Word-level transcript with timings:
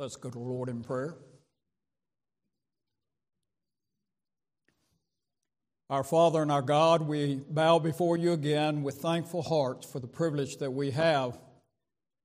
Let's 0.00 0.16
go 0.16 0.30
to 0.30 0.38
the 0.38 0.42
Lord 0.42 0.70
in 0.70 0.82
prayer. 0.82 1.14
Our 5.90 6.02
Father 6.02 6.40
and 6.40 6.50
our 6.50 6.62
God, 6.62 7.02
we 7.02 7.42
bow 7.50 7.78
before 7.78 8.16
you 8.16 8.32
again 8.32 8.82
with 8.82 8.94
thankful 8.94 9.42
hearts 9.42 9.86
for 9.86 10.00
the 10.00 10.06
privilege 10.06 10.56
that 10.56 10.70
we 10.70 10.92
have 10.92 11.38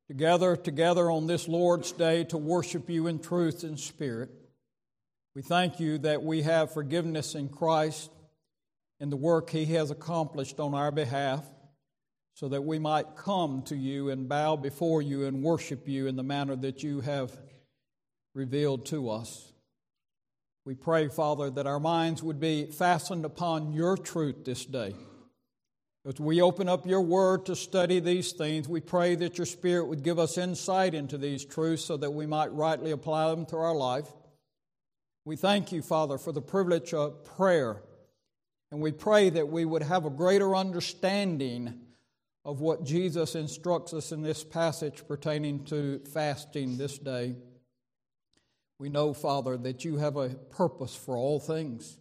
to 0.07 0.13
gather 0.13 0.55
together 0.55 1.11
on 1.11 1.27
this 1.27 1.49
Lord's 1.49 1.91
Day 1.91 2.23
to 2.25 2.37
worship 2.37 2.89
you 2.89 3.07
in 3.07 3.19
truth 3.19 3.63
and 3.63 3.77
spirit. 3.77 4.29
We 5.35 5.41
thank 5.41 5.77
you 5.77 5.97
that 5.97 6.23
we 6.23 6.43
have 6.43 6.71
forgiveness 6.71 7.35
in 7.35 7.49
Christ 7.49 8.09
and 9.01 9.11
the 9.11 9.17
work 9.17 9.49
he 9.49 9.65
has 9.65 9.91
accomplished 9.91 10.61
on 10.61 10.73
our 10.73 10.91
behalf 10.91 11.43
so 12.35 12.47
that 12.47 12.63
we 12.63 12.79
might 12.79 13.17
come 13.17 13.63
to 13.63 13.75
you 13.75 14.11
and 14.11 14.29
bow 14.29 14.55
before 14.55 15.01
you 15.01 15.25
and 15.25 15.43
worship 15.43 15.89
you 15.89 16.07
in 16.07 16.15
the 16.15 16.23
manner 16.23 16.55
that 16.55 16.81
you 16.81 17.01
have 17.01 17.37
revealed 18.35 18.85
to 18.87 19.09
us. 19.09 19.51
We 20.65 20.75
pray, 20.75 21.07
Father, 21.07 21.49
that 21.51 21.67
our 21.67 21.79
minds 21.79 22.21
would 22.21 22.39
be 22.39 22.65
fastened 22.65 23.23
upon 23.23 23.71
your 23.71 23.95
truth 23.97 24.45
this 24.45 24.65
day. 24.65 24.93
As 26.05 26.19
we 26.19 26.41
open 26.41 26.69
up 26.69 26.85
your 26.85 27.01
word 27.01 27.47
to 27.47 27.55
study 27.55 27.99
these 27.99 28.31
things, 28.33 28.67
we 28.67 28.81
pray 28.81 29.15
that 29.15 29.37
your 29.39 29.45
Spirit 29.45 29.87
would 29.87 30.03
give 30.03 30.19
us 30.19 30.37
insight 30.37 30.93
into 30.93 31.17
these 31.17 31.45
truths 31.45 31.85
so 31.85 31.97
that 31.97 32.11
we 32.11 32.27
might 32.27 32.51
rightly 32.51 32.91
apply 32.91 33.29
them 33.31 33.45
to 33.47 33.57
our 33.57 33.73
life. 33.73 34.07
We 35.23 35.35
thank 35.35 35.71
you, 35.71 35.81
Father, 35.81 36.19
for 36.19 36.31
the 36.31 36.41
privilege 36.41 36.93
of 36.93 37.25
prayer. 37.25 37.81
And 38.71 38.81
we 38.81 38.91
pray 38.91 39.29
that 39.31 39.47
we 39.47 39.65
would 39.65 39.81
have 39.81 40.05
a 40.05 40.11
greater 40.11 40.55
understanding 40.55 41.79
of 42.43 42.59
what 42.59 42.83
Jesus 42.83 43.33
instructs 43.33 43.93
us 43.93 44.11
in 44.11 44.21
this 44.21 44.43
passage 44.43 45.07
pertaining 45.07 45.63
to 45.65 46.01
fasting 46.13 46.77
this 46.77 46.99
day. 46.99 47.35
We 48.79 48.89
know, 48.89 49.13
Father, 49.13 49.57
that 49.57 49.85
you 49.85 49.97
have 49.97 50.17
a 50.17 50.29
purpose 50.29 50.95
for 50.95 51.15
all 51.15 51.39
things 51.39 51.97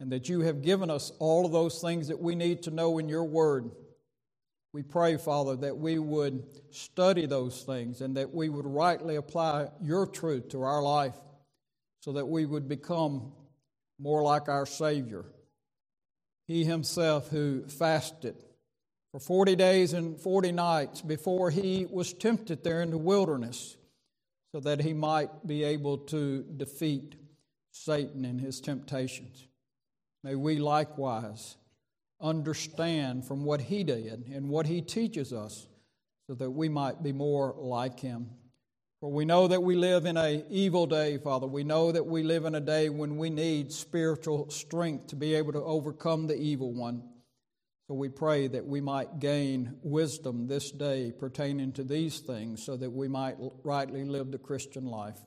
and 0.00 0.12
that 0.12 0.28
you 0.28 0.40
have 0.40 0.62
given 0.62 0.90
us 0.90 1.12
all 1.18 1.46
of 1.46 1.52
those 1.52 1.80
things 1.80 2.08
that 2.08 2.20
we 2.20 2.34
need 2.34 2.64
to 2.64 2.70
know 2.70 2.98
in 2.98 3.08
your 3.08 3.24
word. 3.24 3.70
We 4.72 4.82
pray, 4.82 5.16
Father, 5.16 5.56
that 5.56 5.78
we 5.78 5.98
would 5.98 6.44
study 6.70 7.26
those 7.26 7.62
things 7.62 8.00
and 8.00 8.16
that 8.16 8.34
we 8.34 8.48
would 8.48 8.66
rightly 8.66 9.16
apply 9.16 9.68
your 9.80 10.06
truth 10.06 10.48
to 10.50 10.62
our 10.62 10.82
life 10.82 11.14
so 12.00 12.12
that 12.12 12.26
we 12.26 12.46
would 12.46 12.68
become 12.68 13.32
more 13.98 14.22
like 14.22 14.48
our 14.48 14.66
Savior. 14.66 15.24
He 16.48 16.64
himself 16.64 17.28
who 17.28 17.66
fasted 17.68 18.34
for 19.12 19.20
40 19.20 19.56
days 19.56 19.92
and 19.92 20.18
40 20.18 20.52
nights 20.52 21.00
before 21.00 21.50
he 21.50 21.86
was 21.88 22.12
tempted 22.12 22.64
there 22.64 22.82
in 22.82 22.90
the 22.90 22.98
wilderness 22.98 23.76
so 24.52 24.60
that 24.60 24.82
he 24.82 24.92
might 24.92 25.46
be 25.46 25.64
able 25.64 25.96
to 25.96 26.42
defeat 26.56 27.16
Satan 27.70 28.24
in 28.24 28.38
his 28.38 28.60
temptations. 28.60 29.46
May 30.22 30.34
we 30.34 30.58
likewise 30.58 31.56
understand 32.20 33.24
from 33.24 33.44
what 33.44 33.62
he 33.62 33.82
did 33.82 34.28
and 34.32 34.48
what 34.48 34.66
he 34.66 34.80
teaches 34.82 35.32
us 35.32 35.66
so 36.26 36.34
that 36.34 36.50
we 36.50 36.68
might 36.68 37.02
be 37.02 37.12
more 37.12 37.54
like 37.58 37.98
him. 37.98 38.30
For 39.00 39.10
we 39.10 39.24
know 39.24 39.48
that 39.48 39.62
we 39.62 39.74
live 39.74 40.06
in 40.06 40.16
a 40.16 40.44
evil 40.48 40.86
day, 40.86 41.18
Father. 41.18 41.48
We 41.48 41.64
know 41.64 41.90
that 41.90 42.06
we 42.06 42.22
live 42.22 42.44
in 42.44 42.54
a 42.54 42.60
day 42.60 42.88
when 42.88 43.16
we 43.16 43.30
need 43.30 43.72
spiritual 43.72 44.48
strength 44.50 45.08
to 45.08 45.16
be 45.16 45.34
able 45.34 45.52
to 45.54 45.62
overcome 45.62 46.28
the 46.28 46.36
evil 46.36 46.72
one. 46.72 47.02
We 47.92 48.08
pray 48.08 48.46
that 48.48 48.66
we 48.66 48.80
might 48.80 49.18
gain 49.18 49.76
wisdom 49.82 50.46
this 50.46 50.70
day 50.70 51.12
pertaining 51.12 51.72
to 51.72 51.84
these 51.84 52.20
things 52.20 52.62
so 52.62 52.76
that 52.76 52.90
we 52.90 53.06
might 53.06 53.36
rightly 53.62 54.04
live 54.04 54.30
the 54.30 54.38
Christian 54.38 54.86
life. 54.86 55.18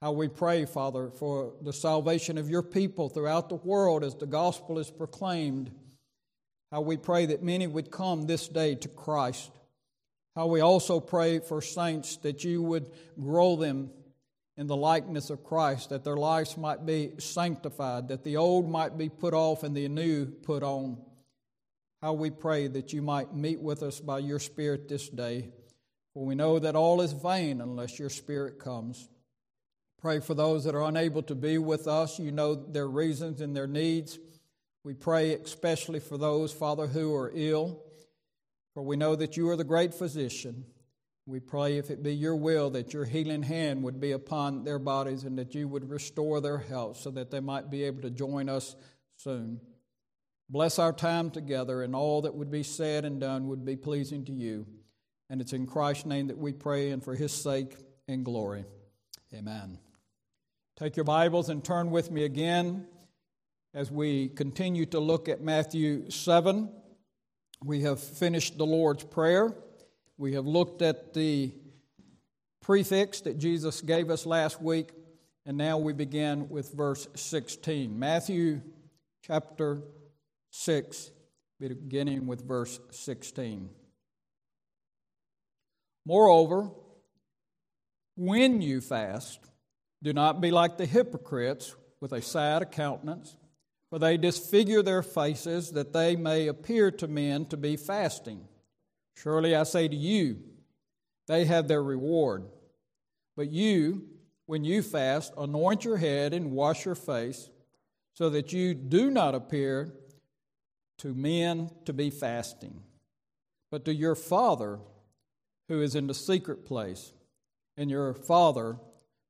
How 0.00 0.12
we 0.12 0.28
pray, 0.28 0.64
Father, 0.64 1.10
for 1.10 1.54
the 1.60 1.72
salvation 1.72 2.38
of 2.38 2.48
your 2.48 2.62
people 2.62 3.08
throughout 3.08 3.48
the 3.48 3.56
world 3.56 4.04
as 4.04 4.14
the 4.14 4.26
gospel 4.26 4.78
is 4.78 4.90
proclaimed. 4.90 5.72
How 6.70 6.82
we 6.82 6.96
pray 6.96 7.26
that 7.26 7.42
many 7.42 7.66
would 7.66 7.90
come 7.90 8.26
this 8.26 8.48
day 8.48 8.76
to 8.76 8.88
Christ. 8.88 9.50
How 10.36 10.46
we 10.46 10.60
also 10.60 11.00
pray 11.00 11.40
for 11.40 11.60
saints 11.60 12.16
that 12.18 12.44
you 12.44 12.62
would 12.62 12.90
grow 13.20 13.56
them 13.56 13.90
in 14.56 14.66
the 14.66 14.76
likeness 14.76 15.30
of 15.30 15.44
Christ, 15.44 15.90
that 15.90 16.04
their 16.04 16.16
lives 16.16 16.56
might 16.56 16.86
be 16.86 17.12
sanctified, 17.18 18.08
that 18.08 18.22
the 18.22 18.36
old 18.36 18.68
might 18.68 18.96
be 18.96 19.08
put 19.08 19.34
off 19.34 19.62
and 19.62 19.76
the 19.76 19.88
new 19.88 20.26
put 20.26 20.62
on 20.62 20.98
how 22.02 22.12
we 22.12 22.30
pray 22.30 22.66
that 22.66 22.92
you 22.92 23.00
might 23.00 23.32
meet 23.32 23.60
with 23.60 23.82
us 23.82 24.00
by 24.00 24.18
your 24.18 24.40
Spirit 24.40 24.88
this 24.88 25.08
day. 25.08 25.48
For 26.12 26.26
we 26.26 26.34
know 26.34 26.58
that 26.58 26.74
all 26.74 27.00
is 27.00 27.12
vain 27.12 27.60
unless 27.60 27.98
your 27.98 28.10
Spirit 28.10 28.58
comes. 28.58 29.08
Pray 30.00 30.18
for 30.18 30.34
those 30.34 30.64
that 30.64 30.74
are 30.74 30.82
unable 30.82 31.22
to 31.22 31.36
be 31.36 31.58
with 31.58 31.86
us. 31.86 32.18
You 32.18 32.32
know 32.32 32.56
their 32.56 32.88
reasons 32.88 33.40
and 33.40 33.54
their 33.54 33.68
needs. 33.68 34.18
We 34.82 34.94
pray 34.94 35.34
especially 35.34 36.00
for 36.00 36.18
those, 36.18 36.52
Father, 36.52 36.88
who 36.88 37.14
are 37.14 37.30
ill. 37.32 37.80
For 38.74 38.82
we 38.82 38.96
know 38.96 39.14
that 39.14 39.36
you 39.36 39.48
are 39.50 39.56
the 39.56 39.62
great 39.62 39.94
physician. 39.94 40.64
We 41.24 41.38
pray, 41.38 41.78
if 41.78 41.88
it 41.88 42.02
be 42.02 42.16
your 42.16 42.34
will, 42.34 42.70
that 42.70 42.92
your 42.92 43.04
healing 43.04 43.44
hand 43.44 43.84
would 43.84 44.00
be 44.00 44.10
upon 44.10 44.64
their 44.64 44.80
bodies 44.80 45.22
and 45.22 45.38
that 45.38 45.54
you 45.54 45.68
would 45.68 45.88
restore 45.88 46.40
their 46.40 46.58
health 46.58 46.96
so 46.96 47.12
that 47.12 47.30
they 47.30 47.38
might 47.38 47.70
be 47.70 47.84
able 47.84 48.02
to 48.02 48.10
join 48.10 48.48
us 48.48 48.74
soon. 49.18 49.60
Bless 50.52 50.78
our 50.78 50.92
time 50.92 51.30
together, 51.30 51.82
and 51.82 51.96
all 51.96 52.20
that 52.20 52.34
would 52.34 52.50
be 52.50 52.62
said 52.62 53.06
and 53.06 53.18
done 53.18 53.48
would 53.48 53.64
be 53.64 53.74
pleasing 53.74 54.22
to 54.26 54.32
you. 54.32 54.66
And 55.30 55.40
it's 55.40 55.54
in 55.54 55.66
Christ's 55.66 56.04
name 56.04 56.26
that 56.26 56.36
we 56.36 56.52
pray, 56.52 56.90
and 56.90 57.02
for 57.02 57.14
his 57.14 57.32
sake 57.32 57.74
and 58.06 58.22
glory. 58.22 58.66
Amen. 59.34 59.78
Take 60.76 60.94
your 60.94 61.04
Bibles 61.04 61.48
and 61.48 61.64
turn 61.64 61.90
with 61.90 62.10
me 62.10 62.24
again 62.24 62.86
as 63.72 63.90
we 63.90 64.28
continue 64.28 64.84
to 64.84 65.00
look 65.00 65.26
at 65.26 65.40
Matthew 65.40 66.10
7. 66.10 66.70
We 67.64 67.80
have 67.80 67.98
finished 67.98 68.58
the 68.58 68.66
Lord's 68.66 69.04
Prayer. 69.04 69.54
We 70.18 70.34
have 70.34 70.44
looked 70.46 70.82
at 70.82 71.14
the 71.14 71.50
prefix 72.60 73.22
that 73.22 73.38
Jesus 73.38 73.80
gave 73.80 74.10
us 74.10 74.26
last 74.26 74.60
week, 74.60 74.90
and 75.46 75.56
now 75.56 75.78
we 75.78 75.94
begin 75.94 76.50
with 76.50 76.74
verse 76.74 77.08
16. 77.14 77.98
Matthew 77.98 78.60
chapter 79.22 79.80
6, 80.52 81.10
beginning 81.58 82.26
with 82.26 82.46
verse 82.46 82.78
16. 82.90 83.70
Moreover, 86.04 86.70
when 88.16 88.60
you 88.60 88.82
fast, 88.82 89.40
do 90.02 90.12
not 90.12 90.42
be 90.42 90.50
like 90.50 90.76
the 90.76 90.84
hypocrites 90.84 91.74
with 92.00 92.12
a 92.12 92.20
sad 92.20 92.70
countenance, 92.70 93.36
for 93.88 93.98
they 93.98 94.18
disfigure 94.18 94.82
their 94.82 95.02
faces 95.02 95.72
that 95.72 95.94
they 95.94 96.16
may 96.16 96.48
appear 96.48 96.90
to 96.90 97.08
men 97.08 97.46
to 97.46 97.56
be 97.56 97.76
fasting. 97.76 98.46
Surely 99.16 99.56
I 99.56 99.62
say 99.62 99.88
to 99.88 99.96
you, 99.96 100.38
they 101.28 101.46
have 101.46 101.66
their 101.66 101.82
reward. 101.82 102.44
But 103.36 103.50
you, 103.50 104.06
when 104.44 104.64
you 104.64 104.82
fast, 104.82 105.32
anoint 105.38 105.84
your 105.84 105.96
head 105.96 106.34
and 106.34 106.52
wash 106.52 106.84
your 106.84 106.94
face, 106.94 107.48
so 108.12 108.28
that 108.28 108.52
you 108.52 108.74
do 108.74 109.10
not 109.10 109.34
appear 109.34 109.94
to 111.02 111.12
men 111.14 111.68
to 111.84 111.92
be 111.92 112.10
fasting, 112.10 112.80
but 113.72 113.84
to 113.84 113.92
your 113.92 114.14
Father 114.14 114.78
who 115.68 115.82
is 115.82 115.96
in 115.96 116.06
the 116.06 116.14
secret 116.14 116.64
place, 116.64 117.12
and 117.76 117.90
your 117.90 118.14
Father 118.14 118.76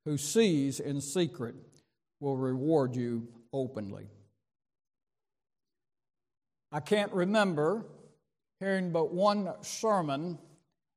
who 0.04 0.18
sees 0.18 0.80
in 0.80 1.00
secret 1.00 1.54
will 2.20 2.36
reward 2.36 2.94
you 2.94 3.26
openly. 3.54 4.06
I 6.70 6.80
can't 6.80 7.12
remember 7.12 7.86
hearing 8.60 8.92
but 8.92 9.14
one 9.14 9.48
sermon 9.62 10.38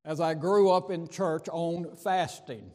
as 0.04 0.20
I 0.20 0.34
grew 0.34 0.72
up 0.72 0.92
in 0.92 1.08
church 1.08 1.48
on 1.54 1.96
fasting. 2.04 2.70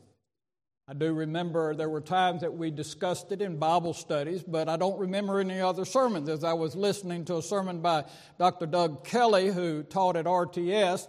I 0.90 0.92
do 0.92 1.12
remember 1.12 1.72
there 1.72 1.88
were 1.88 2.00
times 2.00 2.40
that 2.40 2.52
we 2.52 2.72
discussed 2.72 3.30
it 3.30 3.40
in 3.40 3.58
Bible 3.58 3.94
studies, 3.94 4.42
but 4.42 4.68
I 4.68 4.76
don't 4.76 4.98
remember 4.98 5.38
any 5.38 5.60
other 5.60 5.84
sermons. 5.84 6.28
As 6.28 6.42
I 6.42 6.54
was 6.54 6.74
listening 6.74 7.24
to 7.26 7.36
a 7.36 7.42
sermon 7.42 7.80
by 7.80 8.06
Dr. 8.40 8.66
Doug 8.66 9.04
Kelly, 9.04 9.52
who 9.52 9.84
taught 9.84 10.16
at 10.16 10.24
RTS, 10.24 11.06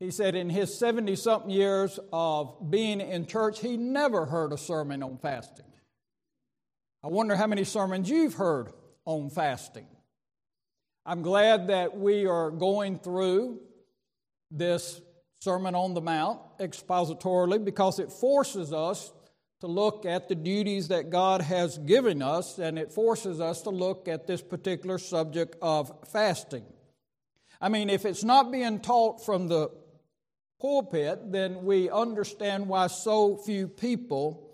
he 0.00 0.10
said 0.10 0.34
in 0.34 0.50
his 0.50 0.78
70 0.78 1.16
something 1.16 1.48
years 1.48 1.98
of 2.12 2.70
being 2.70 3.00
in 3.00 3.24
church, 3.24 3.60
he 3.60 3.78
never 3.78 4.26
heard 4.26 4.52
a 4.52 4.58
sermon 4.58 5.02
on 5.02 5.16
fasting. 5.16 5.64
I 7.02 7.06
wonder 7.06 7.36
how 7.36 7.46
many 7.46 7.64
sermons 7.64 8.10
you've 8.10 8.34
heard 8.34 8.68
on 9.06 9.30
fasting. 9.30 9.86
I'm 11.06 11.22
glad 11.22 11.68
that 11.68 11.96
we 11.96 12.26
are 12.26 12.50
going 12.50 12.98
through 12.98 13.60
this 14.50 15.00
Sermon 15.38 15.74
on 15.74 15.94
the 15.94 16.00
Mount 16.00 16.40
expositorily 16.58 17.64
because 17.64 17.98
it 17.98 18.10
forces 18.10 18.72
us 18.72 19.12
to 19.60 19.66
look 19.66 20.04
at 20.04 20.28
the 20.28 20.34
duties 20.34 20.88
that 20.88 21.10
God 21.10 21.40
has 21.40 21.78
given 21.78 22.22
us 22.22 22.58
and 22.58 22.78
it 22.78 22.92
forces 22.92 23.40
us 23.40 23.62
to 23.62 23.70
look 23.70 24.08
at 24.08 24.26
this 24.26 24.42
particular 24.42 24.98
subject 24.98 25.56
of 25.62 25.92
fasting. 26.12 26.64
I 27.60 27.68
mean, 27.68 27.88
if 27.88 28.04
it's 28.04 28.24
not 28.24 28.52
being 28.52 28.80
taught 28.80 29.24
from 29.24 29.48
the 29.48 29.70
pulpit, 30.60 31.32
then 31.32 31.64
we 31.64 31.88
understand 31.90 32.68
why 32.68 32.88
so 32.88 33.36
few 33.36 33.68
people 33.68 34.50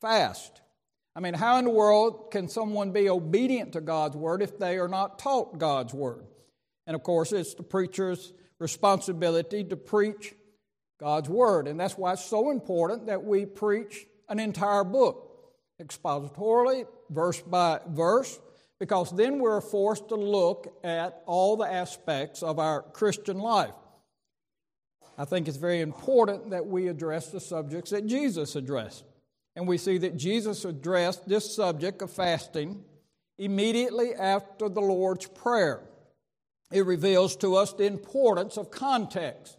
fast. 0.00 0.60
I 1.16 1.20
mean, 1.20 1.34
how 1.34 1.58
in 1.58 1.64
the 1.64 1.70
world 1.70 2.30
can 2.30 2.48
someone 2.48 2.92
be 2.92 3.08
obedient 3.08 3.72
to 3.72 3.80
God's 3.80 4.16
word 4.16 4.40
if 4.40 4.56
they 4.58 4.78
are 4.78 4.88
not 4.88 5.18
taught 5.18 5.58
God's 5.58 5.92
word? 5.92 6.26
And 6.86 6.94
of 6.94 7.02
course, 7.02 7.32
it's 7.32 7.54
the 7.54 7.64
preacher's 7.64 8.32
responsibility 8.58 9.64
to 9.64 9.76
preach 9.76 10.34
God's 11.00 11.28
word. 11.28 11.68
And 11.68 11.78
that's 11.78 11.96
why 11.96 12.12
it's 12.12 12.24
so 12.24 12.50
important 12.50 13.06
that 13.06 13.24
we 13.24 13.46
preach 13.46 14.06
an 14.28 14.38
entire 14.40 14.84
book, 14.84 15.52
expositorily, 15.80 16.86
verse 17.10 17.40
by 17.40 17.80
verse, 17.88 18.38
because 18.80 19.10
then 19.10 19.38
we're 19.38 19.60
forced 19.60 20.08
to 20.08 20.16
look 20.16 20.78
at 20.84 21.22
all 21.26 21.56
the 21.56 21.72
aspects 21.72 22.42
of 22.42 22.58
our 22.58 22.82
Christian 22.82 23.38
life. 23.38 23.74
I 25.16 25.24
think 25.24 25.48
it's 25.48 25.56
very 25.56 25.80
important 25.80 26.50
that 26.50 26.66
we 26.66 26.86
address 26.86 27.30
the 27.30 27.40
subjects 27.40 27.90
that 27.90 28.06
Jesus 28.06 28.54
addressed. 28.54 29.04
And 29.56 29.66
we 29.66 29.78
see 29.78 29.98
that 29.98 30.16
Jesus 30.16 30.64
addressed 30.64 31.28
this 31.28 31.56
subject 31.56 32.02
of 32.02 32.12
fasting 32.12 32.84
immediately 33.38 34.14
after 34.14 34.68
the 34.68 34.80
Lord's 34.80 35.26
Prayer. 35.26 35.87
It 36.70 36.84
reveals 36.84 37.36
to 37.36 37.56
us 37.56 37.72
the 37.72 37.84
importance 37.84 38.56
of 38.56 38.70
context. 38.70 39.56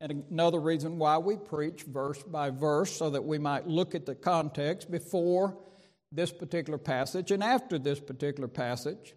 And 0.00 0.24
another 0.30 0.60
reason 0.60 0.98
why 0.98 1.18
we 1.18 1.36
preach 1.36 1.84
verse 1.84 2.22
by 2.22 2.50
verse, 2.50 2.94
so 2.94 3.10
that 3.10 3.24
we 3.24 3.38
might 3.38 3.66
look 3.66 3.94
at 3.94 4.04
the 4.04 4.14
context 4.14 4.90
before 4.90 5.56
this 6.12 6.30
particular 6.30 6.78
passage 6.78 7.30
and 7.30 7.42
after 7.42 7.78
this 7.78 7.98
particular 7.98 8.48
passage. 8.48 9.14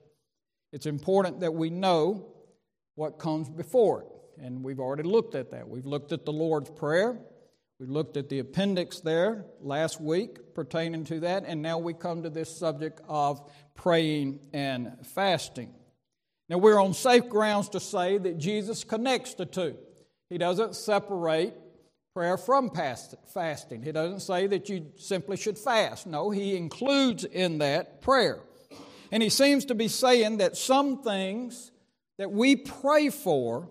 It's 0.72 0.86
important 0.86 1.42
that 1.42 1.54
we 1.54 1.70
know 1.70 2.28
what 2.96 3.20
comes 3.20 3.50
before 3.50 4.02
it. 4.02 4.08
And 4.42 4.64
we've 4.64 4.80
already 4.80 5.04
looked 5.04 5.36
at 5.36 5.52
that. 5.52 5.68
We've 5.68 5.86
looked 5.86 6.14
at 6.14 6.26
the 6.26 6.32
Lord's 6.32 6.70
Prayer. 6.70 7.20
We 7.80 7.88
looked 7.88 8.16
at 8.16 8.30
the 8.30 8.40
appendix 8.40 9.02
there 9.02 9.46
last 9.62 10.00
week 10.00 10.54
pertaining 10.54 11.04
to 11.06 11.22
that. 11.22 11.44
And 11.46 11.62
now 11.62 11.78
we 11.78 11.94
come 11.94 12.24
to 12.24 12.30
this 12.30 12.56
subject 12.56 13.02
of 13.08 13.42
praying 13.76 14.40
and 14.54 14.96
fasting. 15.08 15.74
Now, 16.50 16.58
we're 16.58 16.82
on 16.82 16.94
safe 16.94 17.30
grounds 17.30 17.70
to 17.70 17.80
say 17.80 18.18
that 18.18 18.40
Jesus 18.40 18.84
connects 18.84 19.36
the 19.36 19.46
two. 19.46 19.78
He 20.30 20.40
doesn't 20.40 20.76
separate 20.76 21.54
prayer 22.16 22.38
from 22.38 22.72
fasting. 22.72 23.84
He 23.84 23.92
doesn't 23.92 24.22
say 24.22 24.48
that 24.48 24.68
you 24.68 24.88
simply 24.98 25.38
should 25.38 25.58
fast. 25.58 26.08
No, 26.08 26.32
he 26.32 26.58
includes 26.58 27.24
in 27.24 27.60
that 27.60 28.02
prayer. 28.02 28.40
And 29.12 29.22
he 29.22 29.30
seems 29.30 29.66
to 29.66 29.76
be 29.76 29.88
saying 29.88 30.38
that 30.38 30.58
some 30.58 31.04
things 31.04 31.72
that 32.18 32.32
we 32.32 32.56
pray 32.56 33.10
for 33.10 33.70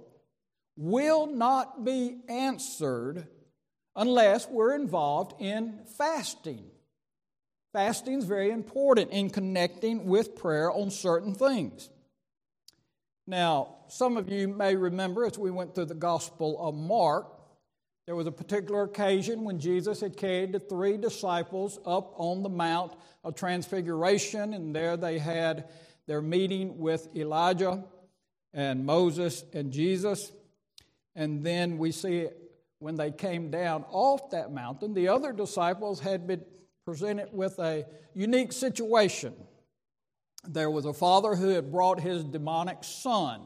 will 0.77 1.27
not 1.27 1.85
be 1.85 2.19
answered 2.29 3.27
unless 3.97 4.49
we're 4.49 4.75
involved 4.75 5.35
in 5.41 5.81
fasting. 5.97 6.65
Fasting 7.73 8.19
is 8.19 8.25
very 8.25 8.51
important 8.51 9.11
in 9.11 9.31
connecting 9.31 10.07
with 10.07 10.37
prayer 10.37 10.71
on 10.71 10.91
certain 10.91 11.35
things. 11.35 11.91
Now, 13.29 13.75
some 13.89 14.17
of 14.17 14.33
you 14.33 14.49
may 14.49 14.75
remember 14.75 15.27
as 15.27 15.39
we 15.39 15.51
went 15.51 15.75
through 15.75 15.85
the 15.85 15.95
Gospel 15.95 16.59
of 16.67 16.75
Mark, 16.75 17.27
there 18.07 18.17
was 18.17 18.27
a 18.27 18.33
particular 18.33 18.85
occasion 18.85 19.45
when 19.45 19.61
Jesus 19.61 20.01
had 20.01 20.17
carried 20.17 20.53
the 20.53 20.61
three 20.61 20.97
disciples 20.97 21.79
up 21.85 22.15
on 22.17 22.43
the 22.43 22.49
Mount 22.49 22.95
of 23.23 23.35
Transfiguration, 23.35 24.55
and 24.55 24.75
there 24.75 24.97
they 24.97 25.19
had 25.19 25.69
their 26.07 26.23
meeting 26.23 26.79
with 26.79 27.15
Elijah 27.15 27.85
and 28.55 28.87
Moses 28.87 29.45
and 29.53 29.71
Jesus. 29.71 30.33
And 31.15 31.45
then 31.45 31.77
we 31.77 31.93
see 31.93 32.29
when 32.79 32.95
they 32.95 33.11
came 33.11 33.51
down 33.51 33.85
off 33.91 34.31
that 34.31 34.53
mountain, 34.55 34.95
the 34.95 35.09
other 35.09 35.35
disciples 35.35 36.01
had 36.01 36.27
been 36.27 36.47
presented 36.87 37.29
with 37.31 37.59
a 37.59 37.85
unique 38.15 38.55
situation. 38.55 39.35
There 40.47 40.71
was 40.71 40.85
a 40.85 40.93
father 40.93 41.35
who 41.35 41.49
had 41.49 41.71
brought 41.73 42.01
his 42.01 42.25
demonic 42.25 42.85
son 42.85 43.43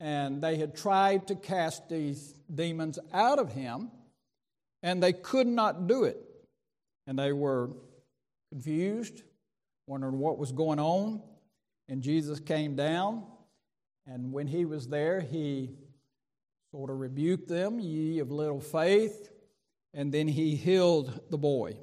and 0.00 0.40
they 0.40 0.56
had 0.56 0.76
tried 0.76 1.26
to 1.28 1.34
cast 1.34 1.88
these 1.88 2.34
demons 2.54 2.98
out 3.12 3.38
of 3.38 3.52
him, 3.52 3.90
and 4.82 5.02
they 5.02 5.12
could 5.12 5.46
not 5.46 5.86
do 5.88 6.04
it. 6.04 6.18
And 7.06 7.18
they 7.18 7.32
were 7.32 7.70
confused, 8.52 9.22
wondering 9.86 10.18
what 10.18 10.38
was 10.38 10.52
going 10.52 10.78
on. 10.78 11.22
And 11.88 12.02
Jesus 12.02 12.38
came 12.38 12.76
down, 12.76 13.24
and 14.06 14.32
when 14.32 14.46
he 14.46 14.64
was 14.64 14.86
there, 14.88 15.20
he 15.20 15.70
sort 16.70 16.90
of 16.90 17.00
rebuked 17.00 17.48
them, 17.48 17.80
ye 17.80 18.18
of 18.20 18.30
little 18.30 18.60
faith, 18.60 19.30
and 19.94 20.12
then 20.12 20.28
he 20.28 20.54
healed 20.54 21.20
the 21.30 21.38
boy. 21.38 21.76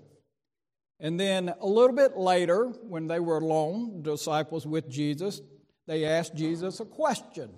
And 1.00 1.20
then 1.20 1.54
a 1.60 1.68
little 1.68 1.96
bit 1.96 2.18
later, 2.18 2.68
when 2.68 3.08
they 3.08 3.20
were 3.20 3.38
alone, 3.38 4.02
disciples 4.02 4.66
with 4.66 4.90
Jesus, 4.90 5.42
they 5.88 6.06
asked 6.06 6.36
Jesus 6.36 6.80
a 6.80 6.86
question. 6.86 7.52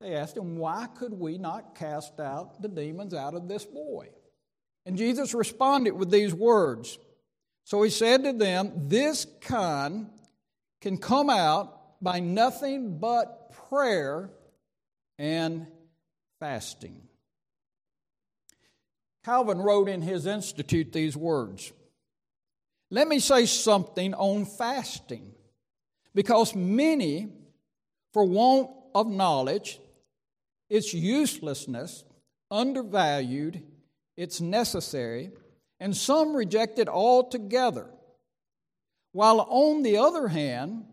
They 0.00 0.14
asked 0.14 0.36
him, 0.36 0.58
Why 0.58 0.86
could 0.86 1.12
we 1.12 1.38
not 1.38 1.74
cast 1.74 2.20
out 2.20 2.60
the 2.60 2.68
demons 2.68 3.14
out 3.14 3.34
of 3.34 3.48
this 3.48 3.64
boy? 3.64 4.08
And 4.86 4.96
Jesus 4.96 5.34
responded 5.34 5.92
with 5.92 6.10
these 6.10 6.34
words. 6.34 6.98
So 7.64 7.82
he 7.82 7.90
said 7.90 8.24
to 8.24 8.32
them, 8.32 8.88
This 8.88 9.26
kind 9.40 10.08
can 10.80 10.98
come 10.98 11.30
out 11.30 12.02
by 12.02 12.20
nothing 12.20 12.98
but 12.98 13.52
prayer 13.68 14.30
and 15.18 15.66
fasting. 16.40 17.02
Calvin 19.24 19.58
wrote 19.58 19.88
in 19.88 20.00
his 20.00 20.26
Institute 20.26 20.92
these 20.92 21.16
words 21.16 21.72
Let 22.90 23.08
me 23.08 23.18
say 23.18 23.46
something 23.46 24.14
on 24.14 24.46
fasting, 24.46 25.32
because 26.14 26.54
many, 26.54 27.28
for 28.12 28.24
want 28.24 28.70
of 28.94 29.06
knowledge, 29.06 29.78
its 30.70 30.94
uselessness, 30.94 32.04
undervalued, 32.50 33.62
it's 34.16 34.40
necessary, 34.40 35.30
and 35.80 35.96
some 35.96 36.34
reject 36.34 36.78
it 36.78 36.88
altogether. 36.88 37.90
While 39.12 39.40
on 39.40 39.82
the 39.82 39.98
other 39.98 40.28
hand, 40.28 40.84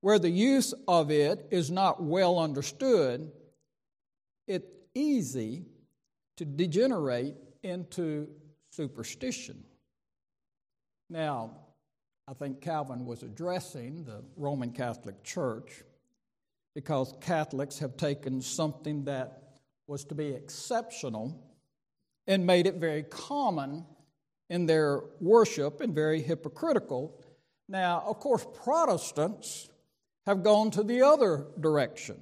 where 0.00 0.18
the 0.18 0.30
use 0.30 0.74
of 0.86 1.10
it 1.10 1.46
is 1.50 1.70
not 1.70 2.02
well 2.02 2.38
understood, 2.38 3.32
it's 4.46 4.70
easy 4.94 5.64
to 6.36 6.44
degenerate 6.44 7.36
into 7.62 8.28
superstition. 8.70 9.64
Now, 11.10 11.50
I 12.26 12.34
think 12.34 12.60
Calvin 12.60 13.04
was 13.04 13.22
addressing 13.22 14.04
the 14.04 14.22
Roman 14.36 14.70
Catholic 14.70 15.22
Church 15.22 15.82
because 16.74 17.14
Catholics 17.20 17.78
have 17.78 17.96
taken 17.96 18.40
something 18.40 19.04
that 19.04 19.42
was 19.86 20.04
to 20.06 20.14
be 20.14 20.28
exceptional 20.28 21.38
and 22.26 22.46
made 22.46 22.66
it 22.66 22.76
very 22.76 23.02
common 23.02 23.84
in 24.48 24.66
their 24.66 25.02
worship 25.20 25.80
and 25.80 25.94
very 25.94 26.22
hypocritical. 26.22 27.20
Now, 27.68 28.02
of 28.06 28.18
course, 28.18 28.46
Protestants 28.62 29.68
have 30.26 30.42
gone 30.42 30.70
to 30.72 30.82
the 30.82 31.02
other 31.02 31.46
direction 31.60 32.18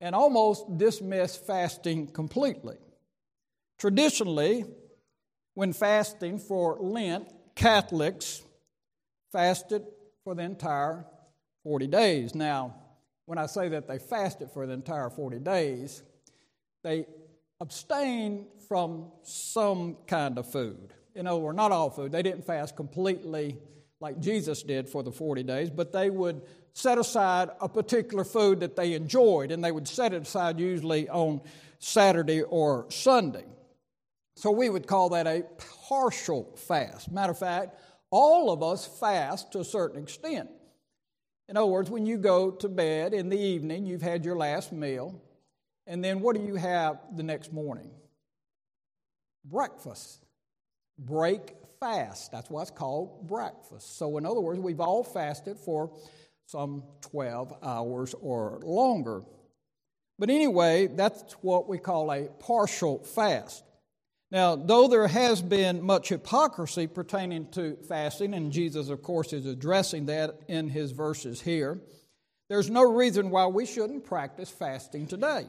and 0.00 0.14
almost 0.14 0.78
dismiss 0.78 1.36
fasting 1.36 2.06
completely. 2.08 2.76
Traditionally, 3.78 4.64
when 5.54 5.72
fasting 5.72 6.38
for 6.38 6.78
Lent, 6.80 7.32
Catholics 7.54 8.42
fasted 9.32 9.84
for 10.24 10.34
the 10.34 10.42
entire 10.42 11.04
40 11.64 11.86
days. 11.86 12.34
Now, 12.34 12.74
when 13.26 13.38
I 13.38 13.46
say 13.46 13.68
that 13.68 13.86
they 13.86 13.98
fasted 13.98 14.50
for 14.50 14.66
the 14.66 14.72
entire 14.72 15.10
40 15.10 15.38
days, 15.38 16.02
they 16.82 17.06
abstained 17.60 18.46
from 18.68 19.12
some 19.22 19.96
kind 20.06 20.38
of 20.38 20.50
food. 20.50 20.92
In 21.14 21.26
other 21.26 21.40
words, 21.40 21.56
not 21.56 21.72
all 21.72 21.90
food. 21.90 22.12
They 22.12 22.22
didn't 22.22 22.46
fast 22.46 22.76
completely 22.76 23.58
like 24.00 24.18
Jesus 24.20 24.62
did 24.62 24.88
for 24.88 25.02
the 25.02 25.12
40 25.12 25.42
days, 25.42 25.70
but 25.70 25.92
they 25.92 26.08
would 26.08 26.42
set 26.72 26.98
aside 26.98 27.50
a 27.60 27.68
particular 27.68 28.24
food 28.24 28.60
that 28.60 28.76
they 28.76 28.94
enjoyed, 28.94 29.50
and 29.50 29.62
they 29.62 29.72
would 29.72 29.86
set 29.86 30.14
it 30.14 30.22
aside 30.22 30.58
usually 30.58 31.08
on 31.08 31.40
Saturday 31.78 32.42
or 32.42 32.86
Sunday. 32.90 33.44
So 34.40 34.50
we 34.50 34.70
would 34.70 34.86
call 34.86 35.10
that 35.10 35.26
a 35.26 35.44
partial 35.86 36.50
fast. 36.56 37.12
Matter 37.12 37.32
of 37.32 37.38
fact, 37.38 37.78
all 38.10 38.50
of 38.50 38.62
us 38.62 38.86
fast 38.86 39.52
to 39.52 39.60
a 39.60 39.64
certain 39.64 40.02
extent. 40.02 40.48
In 41.46 41.58
other 41.58 41.66
words, 41.66 41.90
when 41.90 42.06
you 42.06 42.16
go 42.16 42.50
to 42.52 42.66
bed 42.66 43.12
in 43.12 43.28
the 43.28 43.38
evening, 43.38 43.84
you've 43.84 44.00
had 44.00 44.24
your 44.24 44.36
last 44.36 44.72
meal, 44.72 45.22
and 45.86 46.02
then 46.02 46.20
what 46.20 46.36
do 46.36 46.42
you 46.42 46.54
have 46.54 47.00
the 47.14 47.22
next 47.22 47.52
morning? 47.52 47.90
Breakfast. 49.44 50.24
Break 50.98 51.56
fast. 51.78 52.32
That's 52.32 52.48
why 52.48 52.62
it's 52.62 52.70
called 52.70 53.28
breakfast. 53.28 53.98
So, 53.98 54.16
in 54.16 54.24
other 54.24 54.40
words, 54.40 54.58
we've 54.58 54.80
all 54.80 55.04
fasted 55.04 55.58
for 55.58 55.92
some 56.46 56.82
12 57.02 57.58
hours 57.62 58.14
or 58.22 58.58
longer. 58.62 59.20
But 60.18 60.30
anyway, 60.30 60.86
that's 60.86 61.34
what 61.42 61.68
we 61.68 61.76
call 61.76 62.10
a 62.10 62.28
partial 62.38 63.04
fast. 63.04 63.64
Now, 64.30 64.54
though 64.54 64.86
there 64.86 65.08
has 65.08 65.42
been 65.42 65.82
much 65.82 66.08
hypocrisy 66.08 66.86
pertaining 66.86 67.48
to 67.52 67.76
fasting, 67.88 68.32
and 68.34 68.52
Jesus, 68.52 68.88
of 68.88 69.02
course, 69.02 69.32
is 69.32 69.44
addressing 69.44 70.06
that 70.06 70.38
in 70.46 70.68
his 70.68 70.92
verses 70.92 71.40
here, 71.40 71.80
there's 72.48 72.70
no 72.70 72.82
reason 72.82 73.30
why 73.30 73.46
we 73.46 73.66
shouldn't 73.66 74.04
practice 74.04 74.48
fasting 74.48 75.06
today. 75.06 75.46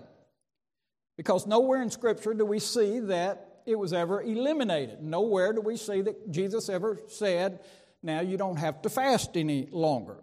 Because 1.16 1.46
nowhere 1.46 1.82
in 1.82 1.92
Scripture 1.92 2.34
do 2.34 2.46
we 2.46 2.60
see 2.60 3.00
that 3.00 3.62
it 3.68 3.78
was 3.78 3.94
ever 3.94 4.22
eliminated. 4.24 5.04
Nowhere 5.04 5.54
do 5.54 5.62
we 5.62 5.78
see 5.78 6.02
that 6.02 6.32
Jesus 6.32 6.68
ever 6.68 7.00
said, 7.08 7.60
now 8.02 8.22
you 8.22 8.38
don't 8.38 8.58
have 8.58 8.82
to 8.82 8.90
fast 8.90 9.38
any 9.38 9.68
longer. 9.72 10.18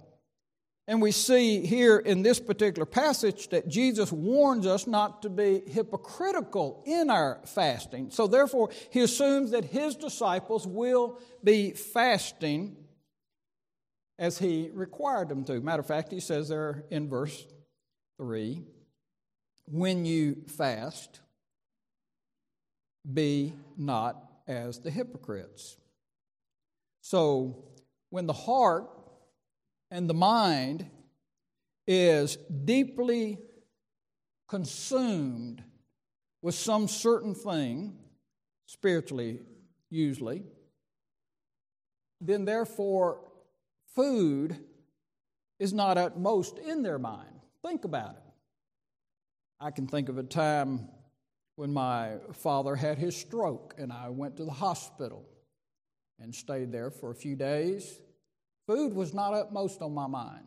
And 0.88 1.02
we 1.02 1.12
see 1.12 1.66
here 1.66 1.98
in 1.98 2.22
this 2.22 2.40
particular 2.40 2.86
passage 2.86 3.48
that 3.48 3.68
Jesus 3.68 4.10
warns 4.10 4.66
us 4.66 4.86
not 4.86 5.20
to 5.20 5.28
be 5.28 5.60
hypocritical 5.66 6.82
in 6.86 7.10
our 7.10 7.40
fasting. 7.44 8.10
So, 8.10 8.26
therefore, 8.26 8.70
he 8.90 9.00
assumes 9.00 9.50
that 9.50 9.66
his 9.66 9.96
disciples 9.96 10.66
will 10.66 11.18
be 11.44 11.72
fasting 11.72 12.74
as 14.18 14.38
he 14.38 14.70
required 14.72 15.28
them 15.28 15.44
to. 15.44 15.60
Matter 15.60 15.80
of 15.80 15.86
fact, 15.86 16.10
he 16.10 16.20
says 16.20 16.48
there 16.48 16.84
in 16.90 17.10
verse 17.10 17.46
3 18.16 18.64
when 19.70 20.06
you 20.06 20.36
fast, 20.46 21.20
be 23.12 23.52
not 23.76 24.16
as 24.46 24.80
the 24.80 24.90
hypocrites. 24.90 25.76
So, 27.02 27.64
when 28.08 28.26
the 28.26 28.32
heart 28.32 28.88
and 29.90 30.08
the 30.08 30.14
mind 30.14 30.88
is 31.86 32.36
deeply 32.64 33.38
consumed 34.48 35.62
with 36.42 36.54
some 36.54 36.88
certain 36.88 37.34
thing, 37.34 37.96
spiritually 38.66 39.40
usually, 39.90 40.42
then 42.20 42.44
therefore 42.44 43.20
food 43.94 44.58
is 45.58 45.72
not 45.72 45.98
at 45.98 46.18
most 46.18 46.58
in 46.58 46.82
their 46.82 46.98
mind. 46.98 47.40
Think 47.62 47.84
about 47.84 48.10
it. 48.10 48.22
I 49.60 49.70
can 49.70 49.86
think 49.86 50.08
of 50.08 50.18
a 50.18 50.22
time 50.22 50.88
when 51.56 51.72
my 51.72 52.18
father 52.32 52.76
had 52.76 52.98
his 52.98 53.16
stroke 53.16 53.74
and 53.78 53.92
I 53.92 54.10
went 54.10 54.36
to 54.36 54.44
the 54.44 54.52
hospital 54.52 55.28
and 56.20 56.32
stayed 56.34 56.70
there 56.70 56.90
for 56.90 57.10
a 57.10 57.14
few 57.14 57.34
days. 57.34 58.00
Food 58.68 58.92
was 58.92 59.14
not 59.14 59.32
upmost 59.32 59.80
on 59.80 59.94
my 59.94 60.06
mind. 60.06 60.44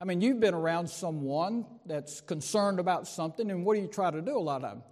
I 0.00 0.04
mean, 0.04 0.20
you've 0.20 0.38
been 0.38 0.54
around 0.54 0.88
someone 0.88 1.66
that's 1.84 2.20
concerned 2.20 2.78
about 2.78 3.08
something, 3.08 3.50
and 3.50 3.64
what 3.64 3.74
do 3.74 3.80
you 3.80 3.88
try 3.88 4.12
to 4.12 4.22
do 4.22 4.36
a 4.36 4.38
lot 4.38 4.62
of 4.62 4.70
time? 4.70 4.82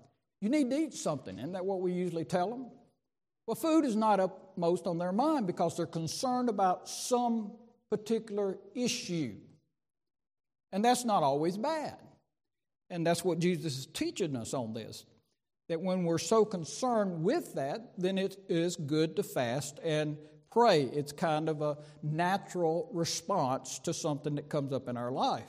You 0.41 0.49
need 0.49 0.69
to 0.71 0.77
eat 0.77 0.95
something. 0.95 1.39
Isn't 1.39 1.53
that 1.53 1.65
what 1.65 1.81
we 1.81 1.93
usually 1.93 2.25
tell 2.25 2.51
them? 2.51 2.67
Well, 3.47 3.55
food 3.55 3.85
is 3.85 3.95
not 3.95 4.19
upmost 4.19 4.89
on 4.89 4.99
their 4.99 5.13
mind 5.13 5.47
because 5.47 5.77
they're 5.77 5.87
concerned 5.87 6.49
about 6.49 6.89
some 6.89 7.53
particular 7.91 8.59
issue. 8.75 9.37
And 10.73 10.85
that's 10.85 11.05
not 11.05 11.23
always 11.23 11.57
bad. 11.57 11.97
And 12.91 13.07
that's 13.07 13.25
what 13.25 13.39
Jesus 13.39 13.79
is 13.79 13.87
teaching 13.87 14.35
us 14.35 14.53
on 14.53 14.75
this. 14.75 15.05
That 15.69 15.81
when 15.81 16.03
we're 16.03 16.19
so 16.19 16.45
concerned 16.45 17.23
with 17.23 17.55
that, 17.55 17.93
then 17.99 18.19
it 18.19 18.37
is 18.49 18.75
good 18.75 19.15
to 19.17 19.23
fast 19.23 19.79
and 19.85 20.17
pray. 20.53 20.83
It's 20.83 21.13
kind 21.13 21.49
of 21.49 21.63
a 21.63 21.79
natural 22.03 22.89
response 22.93 23.79
to 23.81 23.95
something 23.95 24.37
that 24.37 24.49
comes 24.49 24.73
up 24.73 24.89
in 24.89 24.97
our 24.97 25.11
life. 25.11 25.49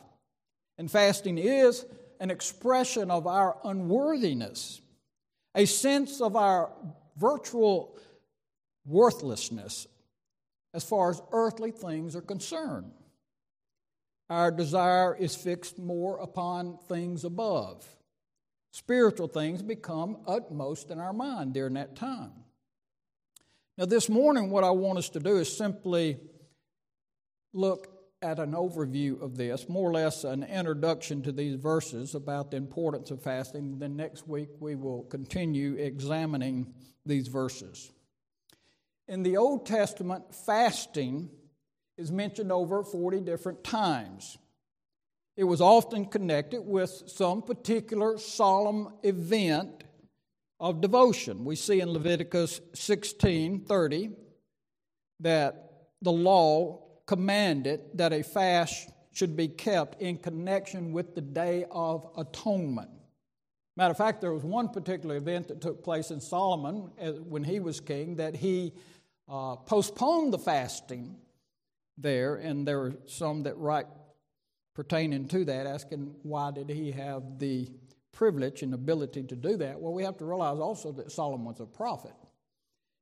And 0.77 0.89
fasting 0.89 1.37
is 1.37 1.85
an 2.19 2.31
expression 2.31 3.11
of 3.11 3.27
our 3.27 3.57
unworthiness, 3.63 4.81
a 5.55 5.65
sense 5.65 6.21
of 6.21 6.35
our 6.35 6.71
virtual 7.17 7.97
worthlessness 8.85 9.87
as 10.73 10.83
far 10.83 11.11
as 11.11 11.21
earthly 11.31 11.71
things 11.71 12.15
are 12.15 12.21
concerned. 12.21 12.91
Our 14.29 14.51
desire 14.51 15.15
is 15.15 15.35
fixed 15.35 15.77
more 15.77 16.17
upon 16.17 16.79
things 16.87 17.23
above. 17.23 17.85
Spiritual 18.71 19.27
things 19.27 19.61
become 19.61 20.17
utmost 20.25 20.89
in 20.89 20.99
our 20.99 21.13
mind 21.13 21.53
during 21.53 21.75
that 21.75 21.95
time. 21.95 22.31
Now, 23.75 23.85
this 23.85 24.07
morning, 24.07 24.51
what 24.51 24.63
I 24.63 24.69
want 24.69 24.99
us 24.99 25.09
to 25.09 25.19
do 25.19 25.37
is 25.37 25.55
simply 25.55 26.19
look 27.53 27.87
at 28.21 28.37
an 28.37 28.51
overview 28.51 29.19
of 29.19 29.35
this, 29.35 29.67
more 29.67 29.89
or 29.89 29.93
less 29.93 30.23
an 30.23 30.43
introduction 30.43 31.23
to 31.23 31.31
these 31.31 31.55
verses 31.55 32.13
about 32.13 32.51
the 32.51 32.57
importance 32.57 33.09
of 33.09 33.23
fasting. 33.23 33.79
Then 33.79 33.95
next 33.95 34.27
week, 34.27 34.49
we 34.59 34.75
will 34.75 35.03
continue 35.05 35.73
examining 35.73 36.71
these 37.03 37.27
verses. 37.27 37.91
In 39.07 39.23
the 39.23 39.37
Old 39.37 39.65
Testament, 39.65 40.35
fasting 40.35 41.31
is 41.97 42.11
mentioned 42.11 42.51
over 42.51 42.83
40 42.83 43.21
different 43.21 43.63
times. 43.63 44.37
It 45.35 45.45
was 45.45 45.61
often 45.61 46.05
connected 46.05 46.61
with 46.61 47.03
some 47.07 47.41
particular 47.41 48.19
solemn 48.19 48.89
event 49.01 49.82
of 50.63 50.79
devotion. 50.79 51.43
We 51.43 51.57
see 51.57 51.81
in 51.81 51.91
Leviticus 51.91 52.61
16:30 52.73 54.15
that 55.19 55.89
the 56.01 56.11
law 56.11 56.79
commanded 57.05 57.81
that 57.95 58.13
a 58.13 58.23
fast 58.23 58.89
should 59.11 59.35
be 59.35 59.49
kept 59.49 60.01
in 60.01 60.17
connection 60.17 60.93
with 60.93 61.15
the 61.15 61.21
day 61.21 61.65
of 61.69 62.07
atonement. 62.15 62.89
Matter 63.75 63.91
of 63.91 63.97
fact, 63.97 64.21
there 64.21 64.31
was 64.31 64.45
one 64.45 64.69
particular 64.69 65.17
event 65.17 65.49
that 65.49 65.59
took 65.59 65.83
place 65.83 66.11
in 66.11 66.21
Solomon 66.21 66.91
when 67.27 67.43
he 67.43 67.59
was 67.59 67.81
king 67.81 68.15
that 68.15 68.33
he 68.33 68.71
uh, 69.27 69.57
postponed 69.57 70.31
the 70.31 70.39
fasting 70.39 71.17
there, 71.97 72.35
and 72.35 72.65
there 72.65 72.79
are 72.79 72.93
some 73.05 73.43
that 73.43 73.57
write 73.57 73.87
pertaining 74.75 75.27
to 75.27 75.43
that, 75.43 75.67
asking 75.67 76.15
why 76.23 76.51
did 76.51 76.69
he 76.69 76.91
have 76.91 77.37
the 77.37 77.69
privilege 78.13 78.61
and 78.61 78.73
ability 78.73 79.23
to 79.23 79.35
do 79.35 79.57
that. 79.57 79.79
Well, 79.79 79.93
we 79.93 80.03
have 80.03 80.17
to 80.19 80.25
realize 80.25 80.59
also 80.59 80.91
that 80.93 81.11
Solomon 81.11 81.45
was 81.45 81.59
a 81.59 81.65
prophet, 81.65 82.13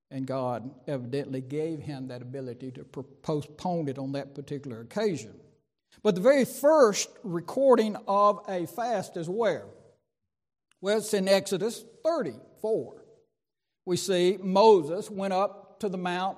and 0.10 0.26
God 0.26 0.72
evidently 0.88 1.42
gave 1.42 1.80
him 1.80 2.08
that 2.08 2.22
ability 2.22 2.72
to 2.72 2.84
postpone 2.84 3.88
it 3.90 4.00
on 4.00 4.14
that 4.14 4.34
particular 4.34 4.82
occasion. 4.82 5.34
But 6.02 6.16
the 6.16 6.22
very 6.22 6.46
first 6.46 7.10
recording 7.24 7.98
of 8.08 8.40
a 8.48 8.66
fast 8.66 9.18
is 9.18 9.30
where? 9.30 9.66
Well, 10.80 10.98
it's 10.98 11.14
in 11.14 11.28
Exodus 11.28 11.84
34. 12.04 13.06
We 13.86 13.98
see 13.98 14.38
Moses 14.42 15.12
went 15.12 15.34
up 15.34 15.80
to 15.82 15.90
the 15.90 15.98
Mount 15.98 16.38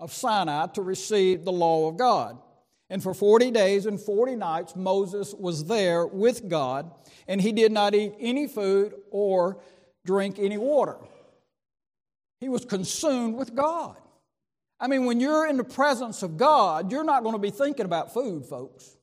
of 0.00 0.12
Sinai 0.12 0.66
to 0.68 0.82
receive 0.82 1.44
the 1.44 1.52
law 1.52 1.88
of 1.88 1.96
God. 1.96 2.38
And 2.90 3.02
for 3.02 3.12
40 3.12 3.50
days 3.50 3.86
and 3.86 4.00
40 4.00 4.36
nights, 4.36 4.74
Moses 4.74 5.34
was 5.34 5.66
there 5.66 6.06
with 6.06 6.48
God, 6.48 6.90
and 7.26 7.40
he 7.40 7.52
did 7.52 7.70
not 7.70 7.94
eat 7.94 8.14
any 8.18 8.46
food 8.46 8.94
or 9.10 9.60
drink 10.06 10.38
any 10.38 10.56
water. 10.56 10.96
He 12.40 12.48
was 12.48 12.64
consumed 12.64 13.34
with 13.34 13.54
God. 13.54 13.96
I 14.80 14.86
mean, 14.86 15.04
when 15.04 15.20
you're 15.20 15.46
in 15.46 15.56
the 15.56 15.64
presence 15.64 16.22
of 16.22 16.36
God, 16.36 16.90
you're 16.90 17.04
not 17.04 17.24
going 17.24 17.34
to 17.34 17.40
be 17.40 17.50
thinking 17.50 17.84
about 17.84 18.14
food, 18.14 18.46
folks. 18.46 18.96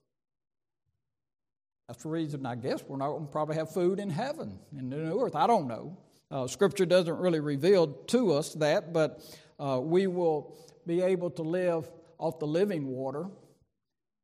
That's 1.87 2.01
the 2.01 2.09
reason, 2.09 2.45
I 2.45 2.55
guess, 2.55 2.83
we're 2.87 2.97
not 2.97 3.09
going 3.09 3.27
to 3.27 3.31
probably 3.31 3.57
have 3.57 3.71
food 3.71 3.99
in 3.99 4.09
heaven, 4.09 4.57
in 4.71 4.89
the 4.89 4.95
new 4.95 5.21
earth. 5.21 5.35
I 5.35 5.45
don't 5.45 5.67
know. 5.67 5.97
Uh, 6.31 6.47
scripture 6.47 6.85
doesn't 6.85 7.17
really 7.17 7.39
reveal 7.39 7.87
to 7.87 8.33
us 8.33 8.53
that, 8.55 8.93
but 8.93 9.21
uh, 9.59 9.79
we 9.83 10.07
will 10.07 10.55
be 10.87 11.01
able 11.01 11.29
to 11.31 11.43
live 11.43 11.91
off 12.17 12.39
the 12.39 12.47
living 12.47 12.87
water 12.87 13.27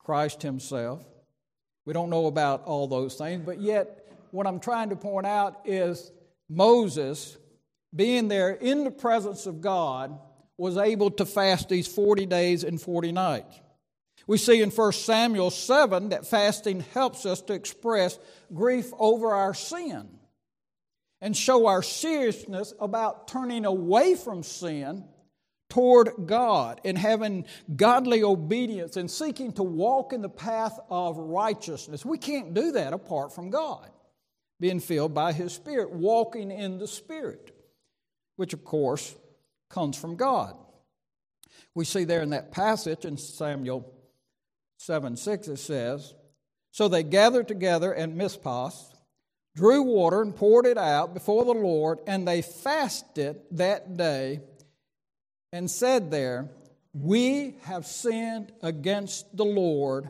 Christ 0.04 0.42
Himself. 0.42 1.04
We 1.86 1.94
don't 1.94 2.10
know 2.10 2.28
about 2.28 2.64
all 2.66 2.88
those 2.88 3.16
things, 3.16 3.44
but 3.46 3.60
yet, 3.60 3.98
what 4.32 4.48
I'm 4.48 4.60
trying 4.60 4.90
to 4.90 4.96
point 4.96 5.26
out 5.26 5.62
is 5.66 6.12
Moses, 6.50 7.38
being 7.96 8.28
there 8.28 8.52
in 8.52 8.84
the 8.84 8.92
presence 8.92 9.46
of 9.46 9.62
God, 9.62 10.18
was 10.58 10.78
able 10.78 11.12
to 11.12 11.26
fast 11.26 11.70
these 11.70 11.88
40 11.88 12.28
days 12.28 12.64
and 12.64 12.80
40 12.80 13.12
nights. 13.12 13.60
We 14.28 14.38
see 14.38 14.62
in 14.62 14.70
1 14.70 14.92
Samuel 14.94 15.50
7 15.50 16.10
that 16.10 16.28
fasting 16.28 16.82
helps 16.94 17.26
us 17.26 17.42
to 17.44 17.54
express 17.54 18.20
grief 18.54 18.92
over 19.00 19.32
our 19.32 19.54
sin 19.54 20.08
and 21.20 21.36
show 21.36 21.68
our 21.68 21.84
seriousness 21.84 22.74
about 22.80 23.28
turning 23.28 23.66
away 23.66 24.16
from 24.16 24.44
sin 24.44 25.04
toward 25.72 26.12
God 26.26 26.82
and 26.84 26.98
having 26.98 27.46
godly 27.76 28.24
obedience 28.24 28.98
and 28.98 29.10
seeking 29.10 29.54
to 29.54 29.64
walk 29.64 30.12
in 30.12 30.22
the 30.22 30.30
path 30.30 30.78
of 30.90 31.18
righteousness. 31.18 32.06
We 32.06 32.18
can't 32.18 32.54
do 32.54 32.74
that 32.74 32.92
apart 32.94 33.34
from 33.34 33.50
God, 33.50 33.90
being 34.60 34.82
filled 34.82 35.14
by 35.14 35.32
His 35.32 35.54
Spirit, 35.54 35.92
walking 35.92 36.52
in 36.52 36.78
the 36.78 36.88
Spirit, 36.88 37.56
which 38.36 38.54
of 38.54 38.66
course 38.66 39.16
comes 39.70 39.98
from 39.98 40.18
God. 40.18 40.56
We 41.74 41.86
see 41.86 42.04
there 42.04 42.22
in 42.22 42.32
that 42.32 42.52
passage 42.52 43.06
in 43.06 43.18
Samuel 43.18 43.94
7 44.78 45.16
6, 45.16 45.48
it 45.48 45.58
says, 45.58 46.14
So 46.72 46.90
they 46.90 47.04
gathered 47.04 47.48
together 47.48 47.96
at 47.96 48.10
Mizpah 48.10 48.72
drew 49.56 49.82
water 49.82 50.22
and 50.22 50.36
poured 50.36 50.66
it 50.66 50.78
out 50.78 51.14
before 51.14 51.46
the 51.46 51.54
Lord, 51.54 52.00
and 52.08 52.28
they 52.28 52.42
fasted 52.42 53.42
that 53.52 53.98
day 53.98 54.42
and 55.52 55.70
said 55.70 56.12
there, 56.12 56.50
We 56.94 57.56
have 57.62 57.86
sinned 57.86 58.52
against 58.62 59.36
the 59.36 59.46
Lord. 59.46 60.10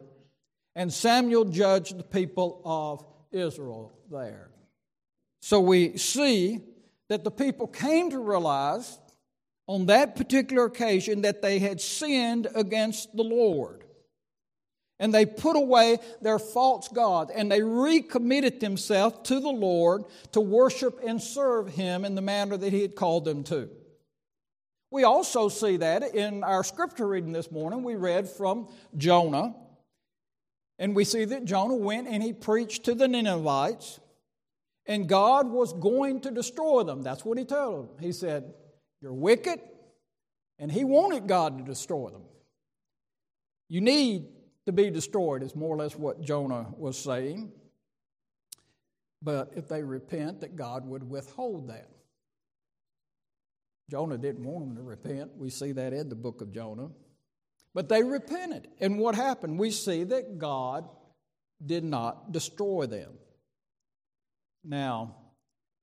And 0.75 0.91
Samuel 0.91 1.45
judged 1.45 1.97
the 1.97 2.03
people 2.03 2.61
of 2.63 3.05
Israel 3.31 3.91
there. 4.09 4.49
So 5.41 5.59
we 5.59 5.97
see 5.97 6.61
that 7.09 7.23
the 7.23 7.31
people 7.31 7.67
came 7.67 8.11
to 8.11 8.19
realize 8.19 8.97
on 9.67 9.87
that 9.87 10.15
particular 10.15 10.65
occasion 10.65 11.21
that 11.21 11.41
they 11.41 11.59
had 11.59 11.81
sinned 11.81 12.47
against 12.55 13.15
the 13.15 13.23
Lord. 13.23 13.83
And 14.99 15.13
they 15.13 15.25
put 15.25 15.55
away 15.55 15.97
their 16.21 16.37
false 16.37 16.87
God 16.87 17.31
and 17.33 17.51
they 17.51 17.63
recommitted 17.63 18.59
themselves 18.59 19.27
to 19.29 19.39
the 19.39 19.49
Lord 19.49 20.03
to 20.33 20.39
worship 20.39 20.99
and 21.03 21.21
serve 21.21 21.69
Him 21.69 22.05
in 22.05 22.13
the 22.13 22.21
manner 22.21 22.55
that 22.55 22.71
He 22.71 22.83
had 22.83 22.95
called 22.95 23.25
them 23.25 23.43
to. 23.45 23.69
We 24.91 25.05
also 25.05 25.47
see 25.47 25.77
that 25.77 26.03
in 26.13 26.43
our 26.43 26.65
scripture 26.65 27.07
reading 27.07 27.31
this 27.31 27.49
morning. 27.49 27.81
We 27.81 27.95
read 27.95 28.27
from 28.27 28.67
Jonah, 28.97 29.55
and 30.77 30.93
we 30.93 31.05
see 31.05 31.23
that 31.23 31.45
Jonah 31.45 31.75
went 31.75 32.09
and 32.09 32.21
he 32.21 32.33
preached 32.33 32.83
to 32.85 32.93
the 32.93 33.07
Ninevites, 33.07 34.01
and 34.85 35.07
God 35.07 35.49
was 35.49 35.71
going 35.71 36.19
to 36.21 36.31
destroy 36.31 36.83
them. 36.83 37.03
That's 37.03 37.23
what 37.23 37.37
he 37.37 37.45
told 37.45 37.87
them. 37.87 37.97
He 38.01 38.11
said, 38.11 38.53
You're 39.01 39.13
wicked, 39.13 39.61
and 40.59 40.69
he 40.69 40.83
wanted 40.83 41.25
God 41.25 41.57
to 41.57 41.63
destroy 41.63 42.09
them. 42.09 42.23
You 43.69 43.79
need 43.79 44.27
to 44.65 44.73
be 44.73 44.89
destroyed, 44.89 45.41
is 45.41 45.55
more 45.55 45.73
or 45.73 45.77
less 45.77 45.95
what 45.95 46.21
Jonah 46.21 46.67
was 46.77 46.97
saying. 46.97 47.53
But 49.21 49.53
if 49.55 49.69
they 49.69 49.83
repent, 49.83 50.41
that 50.41 50.57
God 50.57 50.85
would 50.85 51.09
withhold 51.09 51.69
that. 51.69 51.87
Jonah 53.91 54.17
didn't 54.17 54.45
want 54.45 54.65
them 54.65 54.75
to 54.77 54.81
repent. 54.81 55.31
We 55.35 55.49
see 55.49 55.73
that 55.73 55.91
in 55.91 56.07
the 56.07 56.15
book 56.15 56.41
of 56.41 56.53
Jonah. 56.53 56.89
But 57.73 57.89
they 57.89 58.01
repented. 58.01 58.69
And 58.79 58.97
what 58.97 59.15
happened? 59.15 59.59
We 59.59 59.71
see 59.71 60.05
that 60.05 60.37
God 60.37 60.87
did 61.63 61.83
not 61.83 62.31
destroy 62.31 62.85
them. 62.85 63.11
Now, 64.63 65.17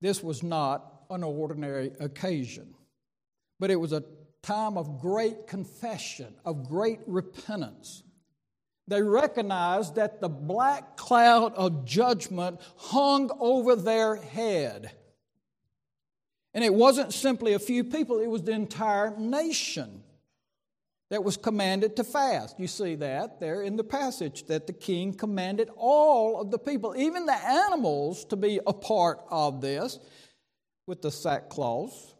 this 0.01 0.23
was 0.23 0.41
not 0.41 1.03
an 1.11 1.23
ordinary 1.23 1.91
occasion, 1.99 2.73
but 3.59 3.69
it 3.69 3.75
was 3.75 3.93
a 3.93 4.03
time 4.41 4.75
of 4.75 4.99
great 4.99 5.45
confession, 5.45 6.33
of 6.43 6.67
great 6.67 6.99
repentance. 7.05 8.01
They 8.87 9.03
recognized 9.03 9.95
that 9.95 10.19
the 10.19 10.29
black 10.29 10.97
cloud 10.97 11.53
of 11.53 11.85
judgment 11.85 12.59
hung 12.75 13.29
over 13.39 13.75
their 13.75 14.15
head. 14.15 14.91
And 16.53 16.63
it 16.63 16.73
wasn't 16.73 17.13
simply 17.13 17.53
a 17.53 17.59
few 17.59 17.83
people, 17.83 18.19
it 18.19 18.27
was 18.27 18.43
the 18.43 18.51
entire 18.51 19.15
nation 19.17 20.03
that 21.09 21.23
was 21.23 21.37
commanded 21.37 21.95
to 21.95 22.03
fast. 22.03 22.59
You 22.59 22.67
see 22.67 22.95
that 22.95 23.39
there 23.39 23.61
in 23.61 23.75
the 23.75 23.83
passage 23.83 24.45
that 24.45 24.67
the 24.67 24.73
king 24.73 25.13
commanded 25.13 25.69
all 25.75 26.39
of 26.39 26.51
the 26.51 26.59
people, 26.59 26.95
even 26.95 27.25
the 27.25 27.33
animals, 27.33 28.25
to 28.25 28.35
be 28.35 28.59
a 28.65 28.73
part 28.73 29.19
of 29.29 29.61
this 29.61 29.99
with 30.85 31.01
the 31.01 31.11
sackcloth. 31.11 32.13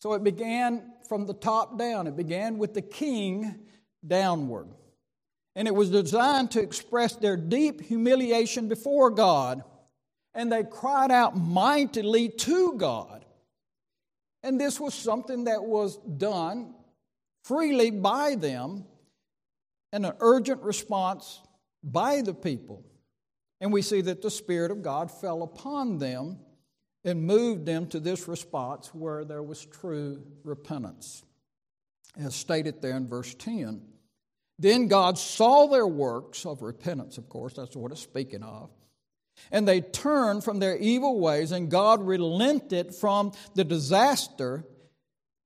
So 0.00 0.14
it 0.14 0.24
began 0.24 0.92
from 1.08 1.26
the 1.26 1.34
top 1.34 1.78
down, 1.78 2.06
it 2.06 2.16
began 2.16 2.58
with 2.58 2.74
the 2.74 2.82
king 2.82 3.54
downward. 4.06 4.68
And 5.56 5.68
it 5.68 5.74
was 5.74 5.90
designed 5.90 6.50
to 6.52 6.60
express 6.60 7.14
their 7.14 7.36
deep 7.36 7.80
humiliation 7.80 8.68
before 8.68 9.10
God 9.10 9.62
and 10.34 10.50
they 10.50 10.64
cried 10.64 11.10
out 11.10 11.36
mightily 11.36 12.28
to 12.28 12.74
God. 12.76 13.23
And 14.44 14.60
this 14.60 14.78
was 14.78 14.92
something 14.92 15.44
that 15.44 15.64
was 15.64 15.96
done 15.96 16.74
freely 17.44 17.90
by 17.90 18.34
them 18.34 18.84
and 19.90 20.04
an 20.04 20.12
urgent 20.20 20.60
response 20.62 21.40
by 21.82 22.20
the 22.20 22.34
people. 22.34 22.84
And 23.62 23.72
we 23.72 23.80
see 23.80 24.02
that 24.02 24.20
the 24.20 24.30
Spirit 24.30 24.70
of 24.70 24.82
God 24.82 25.10
fell 25.10 25.42
upon 25.42 25.98
them 25.98 26.40
and 27.04 27.22
moved 27.22 27.64
them 27.64 27.86
to 27.88 28.00
this 28.00 28.28
response 28.28 28.94
where 28.94 29.24
there 29.24 29.42
was 29.42 29.64
true 29.64 30.22
repentance, 30.42 31.22
as 32.18 32.34
stated 32.34 32.82
there 32.82 32.98
in 32.98 33.08
verse 33.08 33.34
10. 33.34 33.80
Then 34.58 34.88
God 34.88 35.16
saw 35.16 35.66
their 35.68 35.86
works 35.86 36.44
of 36.44 36.60
repentance, 36.60 37.16
of 37.16 37.30
course, 37.30 37.54
that's 37.54 37.76
what 37.76 37.92
it's 37.92 38.02
speaking 38.02 38.42
of 38.42 38.70
and 39.50 39.66
they 39.66 39.80
turned 39.80 40.44
from 40.44 40.58
their 40.58 40.76
evil 40.76 41.20
ways, 41.20 41.52
and 41.52 41.70
God 41.70 42.02
relented 42.02 42.94
from 42.94 43.32
the 43.54 43.64
disaster 43.64 44.64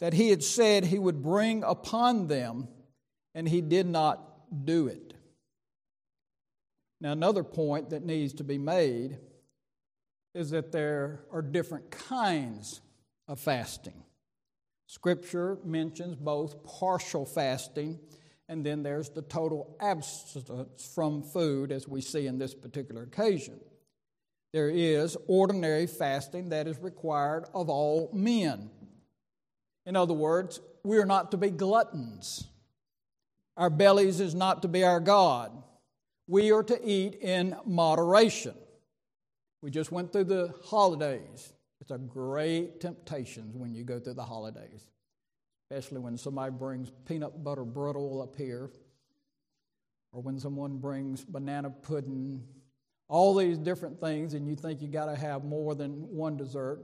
that 0.00 0.12
He 0.12 0.30
had 0.30 0.42
said 0.42 0.84
He 0.84 0.98
would 0.98 1.22
bring 1.22 1.62
upon 1.62 2.26
them, 2.26 2.68
and 3.34 3.48
He 3.48 3.60
did 3.60 3.86
not 3.86 4.22
do 4.64 4.88
it. 4.88 5.14
Now, 7.00 7.12
another 7.12 7.44
point 7.44 7.90
that 7.90 8.04
needs 8.04 8.34
to 8.34 8.44
be 8.44 8.58
made 8.58 9.18
is 10.34 10.50
that 10.50 10.72
there 10.72 11.24
are 11.32 11.42
different 11.42 11.90
kinds 11.90 12.80
of 13.28 13.38
fasting. 13.38 14.02
Scripture 14.86 15.58
mentions 15.64 16.16
both 16.16 16.64
partial 16.64 17.24
fasting 17.24 17.98
and 18.48 18.64
then 18.64 18.82
there's 18.82 19.10
the 19.10 19.22
total 19.22 19.76
abstinence 19.80 20.90
from 20.94 21.22
food, 21.22 21.70
as 21.70 21.86
we 21.86 22.00
see 22.00 22.26
in 22.26 22.38
this 22.38 22.54
particular 22.54 23.02
occasion. 23.02 23.60
There 24.52 24.70
is 24.70 25.16
ordinary 25.26 25.86
fasting 25.86 26.50
that 26.50 26.66
is 26.66 26.78
required 26.78 27.44
of 27.54 27.68
all 27.68 28.10
men. 28.12 28.70
In 29.84 29.96
other 29.96 30.14
words, 30.14 30.60
we 30.84 30.98
are 30.98 31.06
not 31.06 31.30
to 31.32 31.36
be 31.36 31.50
gluttons. 31.50 32.44
Our 33.56 33.70
bellies 33.70 34.20
is 34.20 34.34
not 34.34 34.62
to 34.62 34.68
be 34.68 34.84
our 34.84 35.00
God. 35.00 35.52
We 36.26 36.52
are 36.52 36.62
to 36.62 36.80
eat 36.82 37.16
in 37.16 37.56
moderation. 37.66 38.54
We 39.60 39.70
just 39.70 39.90
went 39.90 40.12
through 40.12 40.24
the 40.24 40.54
holidays. 40.66 41.52
It's 41.80 41.90
a 41.90 41.98
great 41.98 42.80
temptation 42.80 43.50
when 43.54 43.74
you 43.74 43.84
go 43.84 43.98
through 43.98 44.14
the 44.14 44.24
holidays, 44.24 44.86
especially 45.70 45.98
when 45.98 46.16
somebody 46.16 46.52
brings 46.52 46.90
peanut 47.06 47.42
butter 47.42 47.64
brittle 47.64 48.22
up 48.22 48.36
here, 48.36 48.70
or 50.12 50.22
when 50.22 50.38
someone 50.38 50.78
brings 50.78 51.24
banana 51.24 51.70
pudding 51.70 52.44
all 53.08 53.34
these 53.34 53.58
different 53.58 54.00
things, 54.00 54.34
and 54.34 54.46
you 54.46 54.54
think 54.54 54.82
you 54.82 54.88
got 54.88 55.06
to 55.06 55.16
have 55.16 55.44
more 55.44 55.74
than 55.74 56.14
one 56.14 56.36
dessert. 56.36 56.80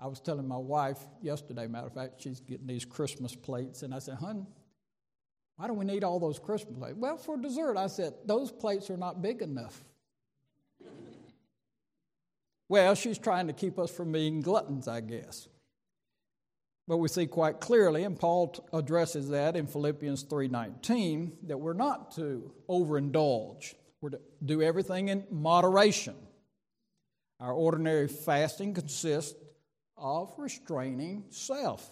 I 0.00 0.06
was 0.06 0.20
telling 0.20 0.48
my 0.48 0.56
wife 0.56 0.98
yesterday, 1.20 1.66
matter 1.66 1.86
of 1.86 1.94
fact, 1.94 2.20
she's 2.22 2.40
getting 2.40 2.66
these 2.66 2.84
Christmas 2.84 3.36
plates, 3.36 3.82
and 3.82 3.94
I 3.94 3.98
said, 3.98 4.16
Hun, 4.16 4.46
why 5.56 5.66
do 5.66 5.74
we 5.74 5.84
need 5.84 6.02
all 6.02 6.18
those 6.18 6.38
Christmas 6.38 6.76
plates? 6.76 6.96
Well, 6.96 7.18
for 7.18 7.36
dessert, 7.36 7.76
I 7.76 7.86
said, 7.86 8.14
those 8.24 8.50
plates 8.50 8.90
are 8.90 8.96
not 8.96 9.22
big 9.22 9.42
enough. 9.42 9.84
well, 12.68 12.94
she's 12.94 13.18
trying 13.18 13.46
to 13.46 13.52
keep 13.52 13.78
us 13.78 13.90
from 13.90 14.10
being 14.10 14.40
gluttons, 14.40 14.88
I 14.88 15.02
guess. 15.02 15.48
But 16.88 16.96
we 16.96 17.08
see 17.08 17.26
quite 17.26 17.60
clearly, 17.60 18.02
and 18.02 18.18
Paul 18.18 18.56
addresses 18.72 19.28
that 19.28 19.54
in 19.54 19.66
Philippians 19.66 20.24
3:19, 20.24 21.46
that 21.46 21.58
we're 21.58 21.74
not 21.74 22.10
to 22.16 22.52
overindulge. 22.68 23.74
We're 24.02 24.10
to 24.10 24.20
do 24.44 24.60
everything 24.60 25.08
in 25.08 25.24
moderation. 25.30 26.16
Our 27.38 27.52
ordinary 27.52 28.08
fasting 28.08 28.74
consists 28.74 29.38
of 29.96 30.34
restraining 30.36 31.24
self. 31.30 31.88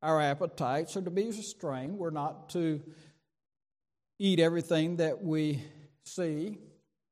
Our 0.00 0.20
appetites 0.20 0.96
are 0.96 1.02
to 1.02 1.10
be 1.10 1.26
restrained. 1.26 1.98
We're 1.98 2.10
not 2.10 2.50
to 2.50 2.80
eat 4.20 4.38
everything 4.38 4.96
that 4.98 5.20
we 5.20 5.60
see. 6.04 6.58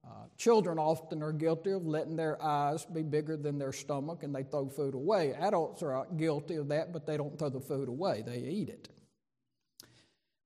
Uh, 0.06 0.26
children 0.38 0.78
often 0.78 1.20
are 1.20 1.32
guilty 1.32 1.72
of 1.72 1.84
letting 1.84 2.14
their 2.14 2.40
eyes 2.40 2.84
be 2.84 3.02
bigger 3.02 3.36
than 3.36 3.58
their 3.58 3.72
stomach 3.72 4.22
and 4.22 4.32
they 4.32 4.44
throw 4.44 4.68
food 4.68 4.94
away. 4.94 5.34
Adults 5.34 5.82
are 5.82 6.06
guilty 6.16 6.54
of 6.54 6.68
that, 6.68 6.92
but 6.92 7.06
they 7.06 7.16
don't 7.16 7.36
throw 7.36 7.48
the 7.48 7.60
food 7.60 7.88
away, 7.88 8.22
they 8.24 8.38
eat 8.38 8.68
it. 8.68 8.88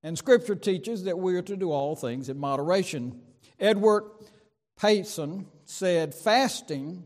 And 0.03 0.17
Scripture 0.17 0.55
teaches 0.55 1.05
that 1.05 1.19
we 1.19 1.37
are 1.37 1.43
to 1.43 1.57
do 1.57 1.71
all 1.71 1.95
things 1.95 2.31
in 2.31 2.39
moderation. 2.39 3.21
Edward 3.61 4.05
Payson 4.81 5.47
said 5.67 6.15
fasting 6.15 7.05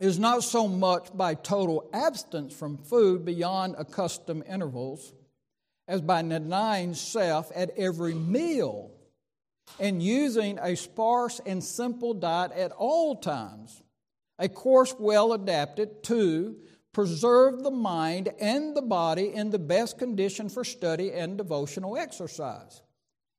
is 0.00 0.18
not 0.18 0.42
so 0.42 0.66
much 0.66 1.14
by 1.14 1.34
total 1.34 1.88
abstinence 1.92 2.54
from 2.54 2.78
food 2.78 3.24
beyond 3.24 3.76
accustomed 3.78 4.44
intervals 4.48 5.12
as 5.86 6.00
by 6.00 6.22
denying 6.22 6.94
self 6.94 7.52
at 7.54 7.70
every 7.76 8.14
meal 8.14 8.90
and 9.78 10.02
using 10.02 10.58
a 10.60 10.76
sparse 10.76 11.40
and 11.44 11.62
simple 11.62 12.14
diet 12.14 12.52
at 12.52 12.72
all 12.72 13.16
times, 13.16 13.82
a 14.38 14.48
course 14.48 14.94
well 14.98 15.32
adapted 15.32 16.02
to 16.04 16.56
preserve 16.92 17.62
the 17.62 17.70
mind 17.70 18.30
and 18.40 18.76
the 18.76 18.82
body 18.82 19.34
in 19.34 19.50
the 19.50 19.58
best 19.58 19.98
condition 19.98 20.48
for 20.48 20.64
study 20.64 21.12
and 21.12 21.36
devotional 21.36 21.96
exercise. 21.96 22.80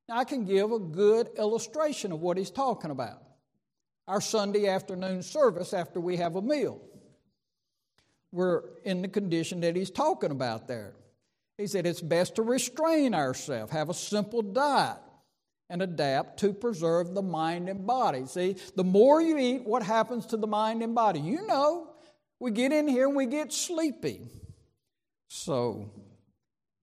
Now, 0.08 0.18
I 0.18 0.24
can 0.24 0.46
give 0.46 0.72
a 0.72 0.80
good 0.80 1.30
illustration 1.38 2.12
of 2.12 2.22
what 2.22 2.38
he's 2.38 2.52
talking 2.52 2.92
about. 2.92 3.22
our 4.08 4.22
Sunday 4.22 4.68
afternoon 4.68 5.22
service 5.22 5.74
after 5.74 6.00
we 6.00 6.18
have 6.18 6.36
a 6.36 6.42
meal. 6.42 6.80
We're 8.32 8.64
in 8.84 9.02
the 9.02 9.08
condition 9.08 9.62
that 9.62 9.76
he's 9.76 9.92
talking 9.92 10.32
about 10.32 10.68
there. 10.68 10.94
He 11.58 11.68
said 11.68 11.86
it's 11.86 12.02
best 12.02 12.36
to 12.36 12.44
restrain 12.44 13.14
ourselves, 13.14 13.72
have 13.72 13.90
a 13.90 13.94
simple 13.94 14.42
diet, 14.42 14.98
and 15.70 15.82
adapt 15.82 16.40
to 16.40 16.54
preserve 16.54 17.14
the 17.14 17.22
mind 17.22 17.68
and 17.68 17.86
body. 17.86 18.26
See, 18.28 18.56
the 18.76 18.84
more 18.84 19.22
you 19.22 19.38
eat, 19.38 19.66
what 19.66 19.84
happens 19.84 20.28
to 20.28 20.38
the 20.38 20.48
mind 20.48 20.82
and 20.82 20.96
body? 20.96 21.20
You 21.20 21.46
know, 21.46 21.90
we 22.40 22.52
get 22.52 22.72
in 22.72 22.88
here 22.88 23.08
and 23.08 23.16
we 23.16 23.26
get 23.26 23.52
sleepy. 23.52 24.22
So 25.28 25.92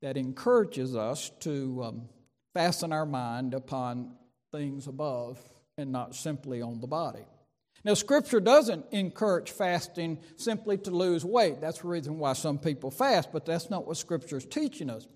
that 0.02 0.18
encourages 0.18 0.94
us 0.94 1.30
to 1.40 1.84
um, 1.84 2.08
fasten 2.54 2.92
our 2.92 3.06
mind 3.06 3.52
upon 3.52 4.12
things 4.52 4.86
above 4.86 5.38
and 5.76 5.90
not 5.90 6.14
simply 6.14 6.62
on 6.62 6.80
the 6.80 6.86
body. 6.86 7.26
Now, 7.84 7.94
Scripture 7.94 8.40
doesn't 8.40 8.86
encourage 8.92 9.50
fasting 9.50 10.18
simply 10.36 10.78
to 10.78 10.90
lose 10.90 11.24
weight. 11.24 11.60
That's 11.60 11.80
the 11.80 11.88
reason 11.88 12.18
why 12.18 12.32
some 12.32 12.58
people 12.58 12.90
fast, 12.90 13.30
but 13.30 13.44
that's 13.44 13.68
not 13.68 13.86
what 13.86 13.98
Scripture 13.98 14.38
is 14.38 14.46
teaching 14.46 14.88
us. 14.88 15.06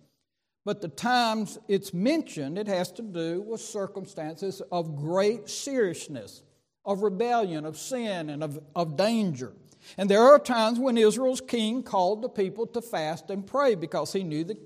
But 0.67 0.83
the 0.83 0.89
times 0.89 1.59
it's 1.67 1.95
mentioned, 1.95 2.59
it 2.59 2.67
has 2.67 2.93
to 2.93 3.03
do 3.03 3.41
with 3.41 3.63
circumstances 3.63 4.61
of 4.71 4.97
great 4.97 5.49
seriousness, 5.49 6.43
of 6.85 7.03
rebellion, 7.03 7.65
of 7.65 7.79
sin, 7.79 8.29
and 8.29 8.45
of, 8.45 8.61
of 8.77 8.97
danger. 8.97 9.55
And 9.97 10.11
there 10.11 10.21
are 10.23 10.39
times 10.39 10.79
when 10.79 10.99
Israel's 10.99 11.41
king 11.41 11.83
called 11.83 12.21
the 12.21 12.29
people 12.29 12.67
to 12.67 12.83
fast 12.83 13.31
and 13.31 13.47
pray 13.47 13.77
because 13.77 14.13
he 14.13 14.25
knew 14.25 14.45
the 14.45 14.59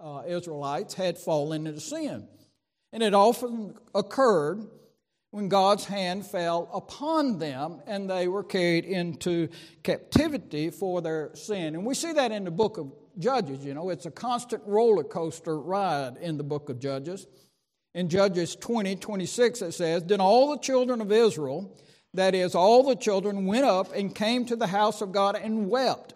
uh, 0.00 0.22
Israelites 0.26 0.94
had 0.94 1.18
fallen 1.18 1.66
into 1.66 1.80
sin. 1.80 2.26
And 2.92 3.02
it 3.02 3.14
often 3.14 3.74
occurred 3.94 4.66
when 5.30 5.48
God's 5.48 5.84
hand 5.84 6.26
fell 6.26 6.70
upon 6.72 7.38
them 7.38 7.80
and 7.86 8.08
they 8.08 8.28
were 8.28 8.44
carried 8.44 8.84
into 8.84 9.48
captivity 9.82 10.70
for 10.70 11.02
their 11.02 11.30
sin. 11.34 11.74
And 11.74 11.84
we 11.84 11.94
see 11.94 12.12
that 12.12 12.32
in 12.32 12.44
the 12.44 12.50
book 12.50 12.78
of 12.78 12.92
Judges. 13.18 13.64
You 13.64 13.74
know, 13.74 13.90
it's 13.90 14.06
a 14.06 14.10
constant 14.10 14.62
roller 14.64 15.04
coaster 15.04 15.58
ride 15.58 16.16
in 16.18 16.38
the 16.38 16.44
book 16.44 16.68
of 16.68 16.78
Judges. 16.78 17.26
In 17.94 18.08
Judges 18.08 18.54
20 18.54 18.96
26, 18.96 19.62
it 19.62 19.72
says, 19.72 20.04
Then 20.04 20.20
all 20.20 20.50
the 20.50 20.58
children 20.58 21.00
of 21.00 21.10
Israel, 21.10 21.76
that 22.14 22.34
is, 22.34 22.54
all 22.54 22.84
the 22.84 22.94
children, 22.94 23.46
went 23.46 23.64
up 23.64 23.92
and 23.94 24.14
came 24.14 24.44
to 24.46 24.56
the 24.56 24.66
house 24.68 25.00
of 25.00 25.12
God 25.12 25.36
and 25.36 25.68
wept. 25.68 26.14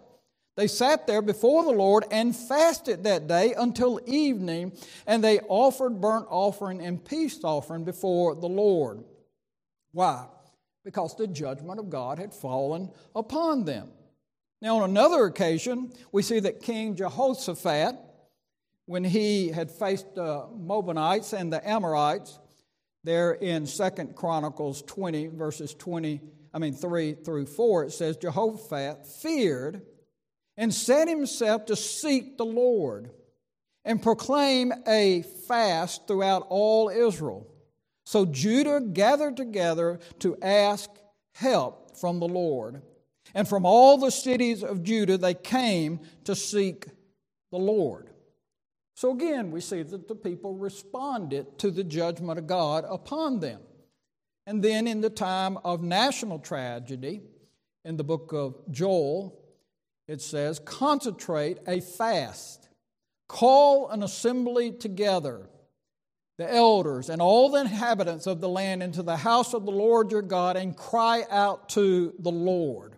They 0.55 0.67
sat 0.67 1.07
there 1.07 1.23
before 1.23 1.63
the 1.63 1.71
Lord 1.71 2.05
and 2.11 2.35
fasted 2.35 3.03
that 3.03 3.27
day 3.27 3.55
until 3.57 3.99
evening, 4.05 4.73
and 5.07 5.23
they 5.23 5.39
offered 5.39 5.99
burnt 5.99 6.27
offering 6.29 6.79
and 6.81 7.03
peace 7.03 7.43
offering 7.43 7.83
before 7.83 8.35
the 8.35 8.49
Lord. 8.49 9.03
Why? 9.91 10.27
Because 10.85 11.15
the 11.15 11.27
judgment 11.27 11.79
of 11.79 11.89
God 11.89 12.19
had 12.19 12.33
fallen 12.33 12.91
upon 13.15 13.65
them. 13.65 13.89
Now, 14.61 14.77
on 14.77 14.89
another 14.89 15.25
occasion, 15.25 15.91
we 16.11 16.21
see 16.21 16.39
that 16.41 16.61
King 16.61 16.95
Jehoshaphat, 16.95 17.95
when 18.85 19.03
he 19.03 19.49
had 19.49 19.71
faced 19.71 20.13
the 20.13 20.47
Moabites 20.55 21.33
and 21.33 21.51
the 21.51 21.67
Amorites, 21.67 22.39
there 23.03 23.33
in 23.33 23.65
Second 23.65 24.15
Chronicles 24.15 24.83
20, 24.83 25.27
verses 25.27 25.73
20, 25.73 26.21
I 26.53 26.59
mean 26.59 26.73
3 26.73 27.13
through 27.13 27.47
4, 27.47 27.85
it 27.85 27.91
says, 27.91 28.17
Jehoshaphat 28.17 29.07
feared 29.07 29.81
and 30.57 30.73
set 30.73 31.07
himself 31.07 31.65
to 31.65 31.75
seek 31.75 32.37
the 32.37 32.45
Lord 32.45 33.09
and 33.85 34.01
proclaim 34.01 34.71
a 34.87 35.23
fast 35.47 36.07
throughout 36.07 36.45
all 36.49 36.89
Israel. 36.89 37.47
So 38.05 38.25
Judah 38.25 38.81
gathered 38.81 39.37
together 39.37 39.99
to 40.19 40.37
ask 40.41 40.89
help 41.33 41.97
from 41.97 42.19
the 42.19 42.27
Lord. 42.27 42.81
And 43.33 43.47
from 43.47 43.65
all 43.65 43.97
the 43.97 44.11
cities 44.11 44.63
of 44.63 44.83
Judah, 44.83 45.17
they 45.17 45.33
came 45.33 46.01
to 46.25 46.35
seek 46.35 46.87
the 47.51 47.57
Lord. 47.57 48.09
So 48.95 49.11
again, 49.11 49.51
we 49.51 49.59
see 49.59 49.81
that 49.81 50.07
the 50.07 50.15
people 50.15 50.55
responded 50.55 51.57
to 51.59 51.71
the 51.71 51.83
judgment 51.83 52.37
of 52.37 52.47
God 52.47 52.85
upon 52.87 53.39
them. 53.39 53.61
And 54.45 54.61
then 54.61 54.87
in 54.87 55.01
the 55.01 55.09
time 55.09 55.57
of 55.63 55.81
national 55.81 56.39
tragedy, 56.39 57.21
in 57.85 57.97
the 57.97 58.03
book 58.03 58.33
of 58.33 58.55
Joel, 58.69 59.39
it 60.07 60.21
says, 60.21 60.59
consecrate 60.59 61.59
a 61.67 61.79
fast, 61.79 62.67
call 63.27 63.89
an 63.89 64.03
assembly 64.03 64.71
together, 64.71 65.49
the 66.37 66.51
elders 66.51 67.09
and 67.09 67.21
all 67.21 67.49
the 67.49 67.61
inhabitants 67.61 68.27
of 68.27 68.41
the 68.41 68.49
land 68.49 68.81
into 68.81 69.03
the 69.03 69.17
house 69.17 69.53
of 69.53 69.65
the 69.65 69.71
Lord 69.71 70.11
your 70.11 70.21
God, 70.21 70.57
and 70.57 70.75
cry 70.75 71.23
out 71.29 71.69
to 71.69 72.13
the 72.19 72.31
Lord. 72.31 72.95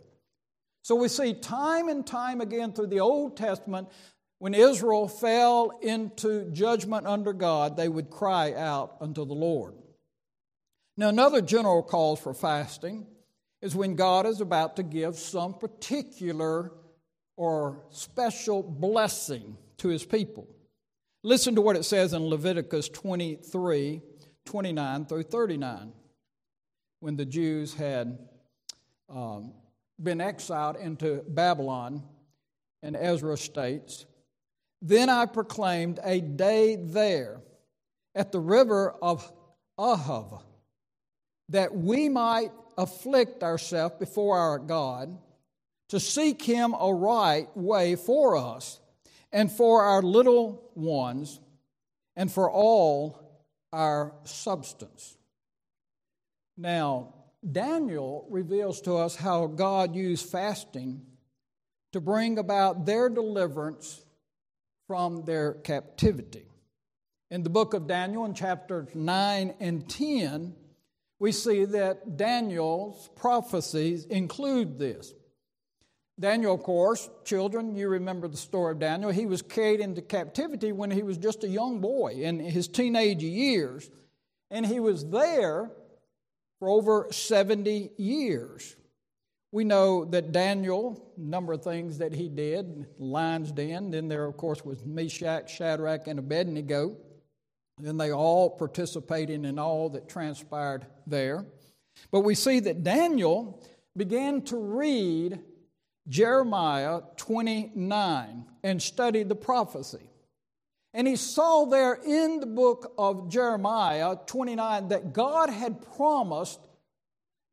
So 0.83 0.95
we 0.95 1.07
see 1.07 1.33
time 1.33 1.89
and 1.89 2.05
time 2.05 2.41
again 2.41 2.71
through 2.73 2.87
the 2.87 3.01
Old 3.01 3.37
Testament, 3.37 3.89
when 4.39 4.53
Israel 4.53 5.07
fell 5.07 5.77
into 5.81 6.51
judgment 6.51 7.07
under 7.07 7.33
God, 7.33 7.77
they 7.77 7.89
would 7.89 8.09
cry 8.09 8.53
out 8.53 8.97
unto 9.01 9.25
the 9.25 9.33
Lord. 9.33 9.73
Now, 10.97 11.09
another 11.09 11.41
general 11.41 11.83
cause 11.83 12.19
for 12.19 12.33
fasting 12.33 13.05
is 13.61 13.75
when 13.75 13.95
God 13.95 14.25
is 14.25 14.41
about 14.41 14.75
to 14.75 14.83
give 14.83 15.15
some 15.15 15.53
particular 15.53 16.71
or 17.37 17.83
special 17.89 18.63
blessing 18.63 19.57
to 19.77 19.89
his 19.89 20.05
people. 20.05 20.47
Listen 21.23 21.55
to 21.55 21.61
what 21.61 21.75
it 21.75 21.83
says 21.83 22.13
in 22.13 22.23
Leviticus 22.23 22.89
23 22.89 24.01
29 24.45 25.05
through 25.05 25.23
39. 25.23 25.91
When 26.99 27.15
the 27.15 27.25
Jews 27.25 27.73
had 27.73 28.17
um, 29.09 29.53
been 30.01 30.21
exiled 30.21 30.75
into 30.75 31.23
Babylon, 31.27 32.03
and 32.85 32.95
Ezra 32.95 33.35
states, 33.35 34.05
Then 34.81 35.09
I 35.09 35.25
proclaimed 35.25 35.99
a 36.03 36.21
day 36.21 36.75
there 36.75 37.41
at 38.13 38.31
the 38.31 38.39
river 38.39 38.93
of 39.01 39.29
Ahava, 39.77 40.41
that 41.49 41.75
we 41.75 42.09
might 42.09 42.51
afflict 42.77 43.43
ourselves 43.43 43.95
before 43.97 44.37
our 44.37 44.59
God 44.59 45.17
to 45.95 45.99
seek 46.01 46.41
Him 46.41 46.75
a 46.77 46.93
right 46.93 47.47
way 47.55 47.95
for 47.95 48.36
us 48.36 48.81
and 49.31 49.49
for 49.49 49.84
our 49.84 50.01
little 50.01 50.69
ones 50.75 51.39
and 52.17 52.29
for 52.29 52.51
all 52.51 53.17
our 53.71 54.13
substance. 54.25 55.15
Now, 56.58 57.13
Daniel 57.49 58.27
reveals 58.29 58.81
to 58.81 58.95
us 58.95 59.15
how 59.15 59.47
God 59.47 59.95
used 59.95 60.29
fasting 60.29 61.01
to 61.93 62.01
bring 62.01 62.39
about 62.39 62.86
their 62.86 63.08
deliverance 63.08 64.03
from 64.88 65.23
their 65.23 65.53
captivity. 65.53 66.49
In 67.31 67.43
the 67.43 67.49
book 67.49 67.73
of 67.73 67.88
Daniel, 67.88 68.25
in 68.25 68.34
chapters 68.34 68.89
9 68.93 69.53
and 69.62 69.89
10, 69.89 70.55
we 71.19 71.31
see 71.31 71.63
that 71.63 72.17
Daniel's 72.17 73.10
prophecies 73.15 74.03
include 74.08 74.77
this. 74.77 75.13
Daniel, 76.17 76.54
of 76.54 76.63
course, 76.63 77.10
children, 77.25 77.75
you 77.75 77.89
remember 77.89 78.28
the 78.28 78.38
story 78.38 78.71
of 78.71 78.80
Daniel. 78.80 79.12
He 79.12 79.25
was 79.25 79.41
carried 79.41 79.82
into 79.82 80.01
captivity 80.01 80.71
when 80.71 80.89
he 80.89 81.04
was 81.04 81.17
just 81.17 81.43
a 81.43 81.47
young 81.47 81.82
boy 81.82 82.13
in 82.13 82.39
his 82.39 82.69
teenage 82.69 83.21
years. 83.21 83.89
And 84.49 84.65
he 84.65 84.80
was 84.80 85.06
there 85.10 85.71
for 86.60 86.69
over 86.69 87.08
70 87.12 87.91
years. 87.97 88.78
We 89.51 89.65
know 89.65 90.06
that 90.06 90.32
Daniel, 90.32 91.13
a 91.17 91.19
number 91.19 91.54
of 91.54 91.63
things 91.63 91.97
that 91.97 92.13
he 92.13 92.30
did, 92.30 92.86
lion's 92.97 93.51
den. 93.51 93.91
Then 93.91 94.08
there, 94.08 94.25
of 94.25 94.38
course, 94.38 94.63
was 94.63 94.86
Meshach, 94.86 95.49
Shadrach, 95.49 96.08
and 96.08 96.19
Abednego. 96.19 96.95
And 97.84 97.99
they 97.99 98.12
all 98.12 98.49
participated 98.49 99.43
in 99.43 99.60
all 99.60 99.89
that 99.89 100.08
transpired 100.08 100.86
there. 101.08 101.45
But 102.10 102.21
we 102.21 102.36
see 102.36 102.62
that 102.62 102.84
Daniel 102.84 103.62
began 103.97 104.41
to 104.43 104.58
read 104.58 105.39
Jeremiah 106.07 107.01
29 107.17 108.45
and 108.63 108.81
studied 108.81 109.29
the 109.29 109.35
prophecy. 109.35 110.09
And 110.93 111.07
he 111.07 111.15
saw 111.15 111.65
there 111.65 111.93
in 111.93 112.39
the 112.39 112.45
book 112.45 112.93
of 112.97 113.29
Jeremiah 113.29 114.15
29 114.27 114.89
that 114.89 115.13
God 115.13 115.49
had 115.49 115.81
promised 115.95 116.59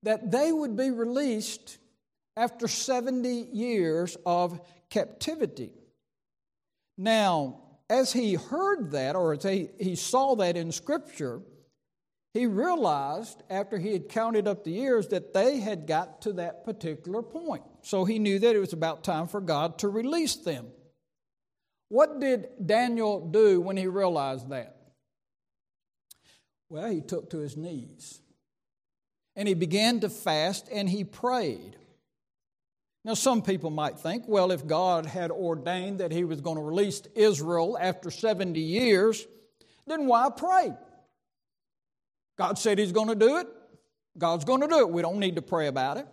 that 0.04 0.30
they 0.30 0.52
would 0.52 0.76
be 0.76 0.90
released 0.90 1.78
after 2.36 2.68
70 2.68 3.28
years 3.52 4.16
of 4.24 4.60
captivity. 4.90 5.72
Now, 6.96 7.62
as 7.90 8.12
he 8.12 8.34
heard 8.34 8.92
that, 8.92 9.16
or 9.16 9.34
as 9.34 9.42
he, 9.42 9.70
he 9.78 9.96
saw 9.96 10.36
that 10.36 10.56
in 10.56 10.70
Scripture, 10.72 11.42
he 12.34 12.46
realized 12.46 13.42
after 13.50 13.78
he 13.78 13.92
had 13.92 14.08
counted 14.08 14.46
up 14.46 14.64
the 14.64 14.70
years 14.70 15.08
that 15.08 15.34
they 15.34 15.58
had 15.58 15.86
got 15.86 16.22
to 16.22 16.32
that 16.34 16.64
particular 16.64 17.22
point. 17.22 17.64
So 17.82 18.04
he 18.04 18.18
knew 18.18 18.38
that 18.38 18.56
it 18.56 18.60
was 18.60 18.72
about 18.72 19.04
time 19.04 19.26
for 19.26 19.40
God 19.40 19.78
to 19.78 19.88
release 19.88 20.36
them. 20.36 20.66
What 21.88 22.20
did 22.20 22.48
Daniel 22.64 23.28
do 23.28 23.60
when 23.60 23.76
he 23.76 23.86
realized 23.86 24.48
that? 24.50 24.76
Well, 26.70 26.90
he 26.90 27.02
took 27.02 27.30
to 27.30 27.38
his 27.38 27.56
knees 27.56 28.20
and 29.36 29.46
he 29.46 29.54
began 29.54 30.00
to 30.00 30.08
fast 30.08 30.68
and 30.72 30.88
he 30.88 31.04
prayed. 31.04 31.76
Now, 33.04 33.14
some 33.14 33.42
people 33.42 33.70
might 33.70 33.98
think, 33.98 34.24
well, 34.28 34.52
if 34.52 34.66
God 34.66 35.06
had 35.06 35.32
ordained 35.32 35.98
that 35.98 36.12
he 36.12 36.24
was 36.24 36.40
going 36.40 36.56
to 36.56 36.62
release 36.62 37.02
Israel 37.16 37.76
after 37.78 38.10
70 38.10 38.60
years, 38.60 39.26
then 39.86 40.06
why 40.06 40.30
pray? 40.34 40.72
God 42.38 42.58
said 42.58 42.78
he's 42.78 42.92
going 42.92 43.08
to 43.08 43.16
do 43.16 43.38
it. 43.38 43.48
God's 44.16 44.44
going 44.44 44.60
to 44.60 44.68
do 44.68 44.78
it. 44.78 44.90
We 44.90 45.02
don't 45.02 45.18
need 45.18 45.36
to 45.36 45.42
pray 45.42 45.66
about 45.66 45.96
it. 45.96 46.06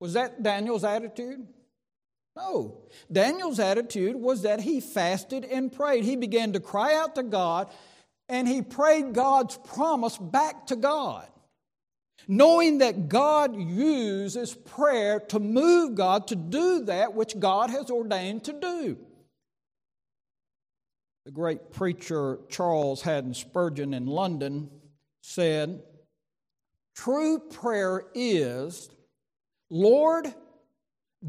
Was 0.00 0.14
that 0.14 0.42
Daniel's 0.42 0.84
attitude? 0.84 1.46
No. 2.36 2.82
Daniel's 3.10 3.58
attitude 3.58 4.16
was 4.16 4.42
that 4.42 4.60
he 4.60 4.80
fasted 4.80 5.44
and 5.44 5.72
prayed. 5.72 6.04
He 6.04 6.16
began 6.16 6.52
to 6.52 6.60
cry 6.60 6.94
out 6.94 7.14
to 7.14 7.22
God 7.22 7.70
and 8.28 8.46
he 8.46 8.60
prayed 8.60 9.14
God's 9.14 9.56
promise 9.56 10.18
back 10.18 10.66
to 10.66 10.76
God 10.76 11.26
knowing 12.28 12.78
that 12.78 13.08
God 13.08 13.56
uses 13.56 14.54
prayer 14.54 15.20
to 15.28 15.38
move 15.38 15.94
God 15.94 16.28
to 16.28 16.36
do 16.36 16.84
that 16.84 17.14
which 17.14 17.38
God 17.38 17.70
has 17.70 17.90
ordained 17.90 18.44
to 18.44 18.52
do. 18.52 18.96
The 21.24 21.30
great 21.30 21.72
preacher 21.72 22.38
Charles 22.48 23.02
Haddon 23.02 23.34
Spurgeon 23.34 23.94
in 23.94 24.06
London 24.06 24.70
said, 25.22 25.82
True 26.94 27.38
prayer 27.38 28.04
is, 28.14 28.88
Lord, 29.70 30.32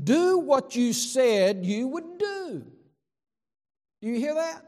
do 0.04 0.40
what 0.40 0.76
you 0.76 0.94
said 0.94 1.66
you 1.66 1.88
would 1.88 2.18
do. 2.18 2.66
Do 4.02 4.08
you 4.08 4.16
hear 4.16 4.36
that? 4.36 4.64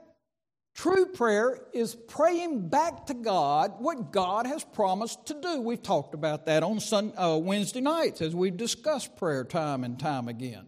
True 0.75 1.07
prayer 1.07 1.59
is 1.73 1.93
praying 1.93 2.69
back 2.69 3.07
to 3.07 3.13
God 3.13 3.73
what 3.79 4.11
God 4.11 4.47
has 4.47 4.63
promised 4.63 5.25
to 5.27 5.33
do. 5.33 5.61
We've 5.61 5.81
talked 5.81 6.13
about 6.13 6.45
that 6.45 6.63
on 6.63 6.79
Sunday, 6.79 7.15
uh, 7.17 7.35
Wednesday 7.35 7.81
nights 7.81 8.21
as 8.21 8.33
we've 8.33 8.55
discussed 8.55 9.17
prayer 9.17 9.43
time 9.43 9.83
and 9.83 9.99
time 9.99 10.29
again. 10.29 10.65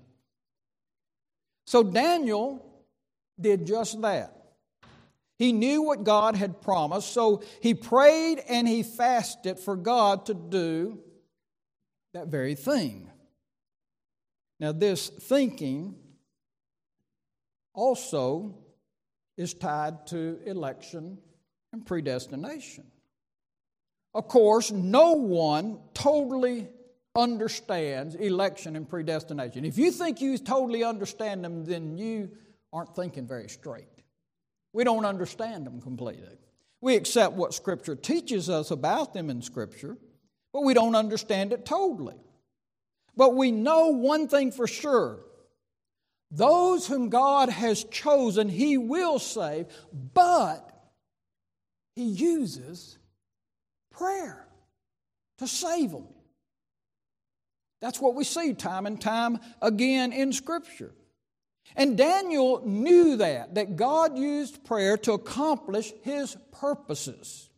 So 1.65 1.81
Daniel 1.81 2.65
did 3.39 3.65
just 3.65 4.01
that. 4.01 4.35
He 5.39 5.53
knew 5.53 5.81
what 5.81 6.03
God 6.03 6.35
had 6.35 6.61
promised, 6.61 7.13
so 7.13 7.41
he 7.61 7.73
prayed 7.73 8.43
and 8.49 8.67
he 8.67 8.83
fasted 8.83 9.59
for 9.59 9.75
God 9.75 10.25
to 10.25 10.33
do 10.33 10.99
that 12.13 12.27
very 12.27 12.55
thing. 12.55 13.09
Now, 14.59 14.71
this 14.71 15.09
thinking 15.09 15.95
also 17.73 18.55
is 19.37 19.53
tied 19.53 20.05
to 20.07 20.39
election 20.45 21.17
and 21.73 21.85
predestination. 21.85 22.85
Of 24.13 24.27
course, 24.27 24.71
no 24.71 25.13
one 25.13 25.79
totally 25.93 26.67
understands 27.15 28.15
election 28.15 28.75
and 28.75 28.87
predestination. 28.87 29.65
If 29.65 29.77
you 29.77 29.91
think 29.91 30.21
you 30.21 30.37
totally 30.37 30.83
understand 30.83 31.43
them, 31.43 31.65
then 31.65 31.97
you 31.97 32.29
aren't 32.73 32.95
thinking 32.95 33.27
very 33.27 33.49
straight. 33.49 33.87
We 34.73 34.83
don't 34.83 35.05
understand 35.05 35.65
them 35.65 35.81
completely. 35.81 36.37
We 36.81 36.95
accept 36.95 37.33
what 37.33 37.53
Scripture 37.53 37.95
teaches 37.95 38.49
us 38.49 38.71
about 38.71 39.13
them 39.13 39.29
in 39.29 39.41
Scripture, 39.41 39.97
but 40.53 40.63
we 40.63 40.73
don't 40.73 40.95
understand 40.95 41.53
it 41.53 41.65
totally. 41.65 42.15
But 43.15 43.35
we 43.35 43.51
know 43.51 43.87
one 43.87 44.27
thing 44.27 44.51
for 44.51 44.67
sure 44.67 45.19
those 46.33 46.87
whom 46.87 47.09
God 47.09 47.49
has 47.49 47.83
chosen, 47.83 48.47
He 48.47 48.77
will 48.77 49.19
save, 49.19 49.67
but 50.13 50.65
He 51.95 52.05
uses 52.05 52.97
prayer 53.91 54.47
to 55.39 55.47
save 55.47 55.91
them. 55.91 56.07
That's 57.81 57.99
what 57.99 58.15
we 58.15 58.23
see 58.23 58.53
time 58.53 58.85
and 58.85 59.01
time 59.01 59.39
again 59.61 60.13
in 60.13 60.31
Scripture. 60.31 60.93
And 61.75 61.97
Daniel 61.97 62.61
knew 62.65 63.17
that, 63.17 63.55
that 63.55 63.75
God 63.75 64.17
used 64.17 64.63
prayer 64.63 64.97
to 64.99 65.13
accomplish 65.13 65.91
His 66.03 66.37
purposes. 66.53 67.49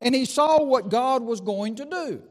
And 0.00 0.14
he 0.14 0.24
saw 0.24 0.62
what 0.62 0.88
God 0.88 1.22
was 1.22 1.40
going 1.40 1.76
to 1.76 1.84
do. 1.84 2.22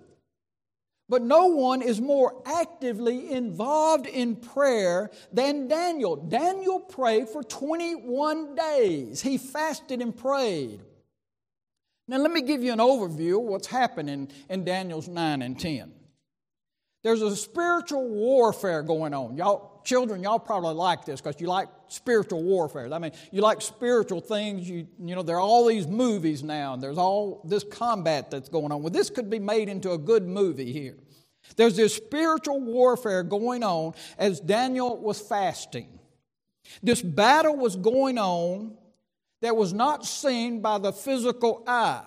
But 1.07 1.23
no 1.23 1.47
one 1.47 1.81
is 1.81 1.99
more 1.99 2.41
actively 2.45 3.31
involved 3.31 4.05
in 4.05 4.35
prayer 4.35 5.09
than 5.33 5.67
Daniel. 5.67 6.15
Daniel 6.15 6.79
prayed 6.79 7.29
for 7.29 7.43
21 7.43 8.53
days. 8.55 9.21
He 9.21 9.39
fasted 9.39 10.01
and 10.01 10.15
prayed. 10.15 10.81
Now, 12.07 12.17
let 12.17 12.31
me 12.31 12.41
give 12.41 12.63
you 12.63 12.73
an 12.73 12.79
overview 12.79 13.39
of 13.39 13.45
what's 13.45 13.67
happening 13.67 14.29
in 14.49 14.63
Daniel's 14.63 15.07
9 15.07 15.41
and 15.41 15.59
10. 15.59 15.91
There's 17.03 17.21
a 17.21 17.35
spiritual 17.35 18.07
warfare 18.07 18.83
going 18.83 19.13
on. 19.13 19.37
Y'all, 19.37 19.68
children, 19.83 20.23
y'all 20.23 20.39
probably 20.39 20.73
like 20.73 21.05
this 21.05 21.21
because 21.21 21.39
you 21.39 21.47
like 21.47 21.67
spiritual 21.87 22.43
warfare. 22.43 22.91
I 22.93 22.99
mean, 22.99 23.11
you 23.31 23.41
like 23.41 23.61
spiritual 23.61 24.21
things. 24.21 24.69
You, 24.69 24.87
you 24.99 25.15
know, 25.15 25.23
there 25.23 25.37
are 25.37 25.41
all 25.41 25.65
these 25.65 25.87
movies 25.87 26.43
now, 26.43 26.73
and 26.73 26.83
there's 26.83 26.97
all 26.97 27.41
this 27.43 27.63
combat 27.63 28.31
that's 28.31 28.49
going 28.49 28.71
on. 28.71 28.81
Well, 28.81 28.91
this 28.91 29.09
could 29.09 29.29
be 29.29 29.39
made 29.39 29.69
into 29.69 29.91
a 29.91 29.97
good 29.97 30.27
movie 30.27 30.71
here. 30.71 30.97
There's 31.55 31.75
this 31.75 31.95
spiritual 31.95 32.61
warfare 32.61 33.23
going 33.23 33.63
on 33.63 33.93
as 34.17 34.39
Daniel 34.39 34.97
was 34.97 35.19
fasting. 35.19 35.99
This 36.83 37.01
battle 37.01 37.55
was 37.55 37.75
going 37.75 38.17
on 38.17 38.77
that 39.41 39.55
was 39.55 39.73
not 39.73 40.05
seen 40.05 40.61
by 40.61 40.77
the 40.77 40.91
physical 40.91 41.63
eye. 41.65 42.03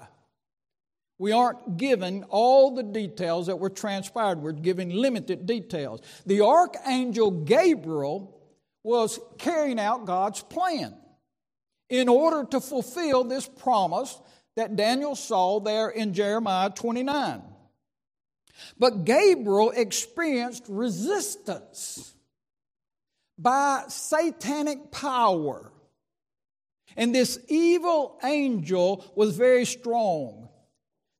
We 1.22 1.30
aren't 1.30 1.76
given 1.76 2.24
all 2.30 2.74
the 2.74 2.82
details 2.82 3.46
that 3.46 3.61
were 3.61 3.70
transpired. 3.70 4.42
We're 4.42 4.50
given 4.50 4.90
limited 4.90 5.46
details. 5.46 6.00
The 6.26 6.40
archangel 6.40 7.30
Gabriel 7.30 8.42
was 8.82 9.20
carrying 9.38 9.78
out 9.78 10.04
God's 10.04 10.42
plan 10.42 10.96
in 11.88 12.08
order 12.08 12.44
to 12.50 12.61
fulfill 12.61 13.22
this 13.22 13.46
promise 13.46 14.20
that 14.56 14.74
Daniel 14.74 15.14
saw 15.14 15.61
there 15.61 15.90
in 15.90 16.12
Jeremiah 16.12 16.70
29. 16.70 17.42
But 18.76 19.04
Gabriel 19.04 19.70
experienced 19.70 20.64
resistance 20.68 22.14
by 23.38 23.85
satanic 23.87 24.90
power. 24.90 25.70
And 26.96 27.14
this 27.14 27.38
evil 27.46 28.18
angel 28.24 29.04
was 29.14 29.37
very 29.37 29.66
strong. 29.66 30.48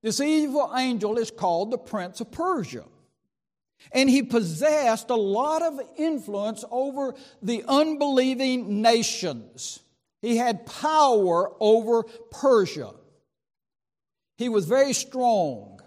This 0.03 0.21
evil 0.21 0.73
angel 0.77 1.19
is 1.19 1.31
called 1.31 1.71
the 1.71 1.79
Prince 1.79 2.21
of 2.21 2.31
Persia. 2.33 2.85
And 3.93 4.09
he 4.09 4.23
possessed 4.23 5.11
a 5.11 5.17
lot 5.17 5.63
of 5.63 5.81
influence 5.97 6.65
over 6.71 7.15
the 7.41 7.65
unbelieving 7.67 8.83
nations. 8.83 9.81
He 10.21 10.37
had 10.37 10.67
power 10.67 11.53
over 11.61 12.05
Persia. 12.31 12.93
He 14.37 14.49
was 14.49 14.67
very 14.67 14.93
strong 14.93 15.81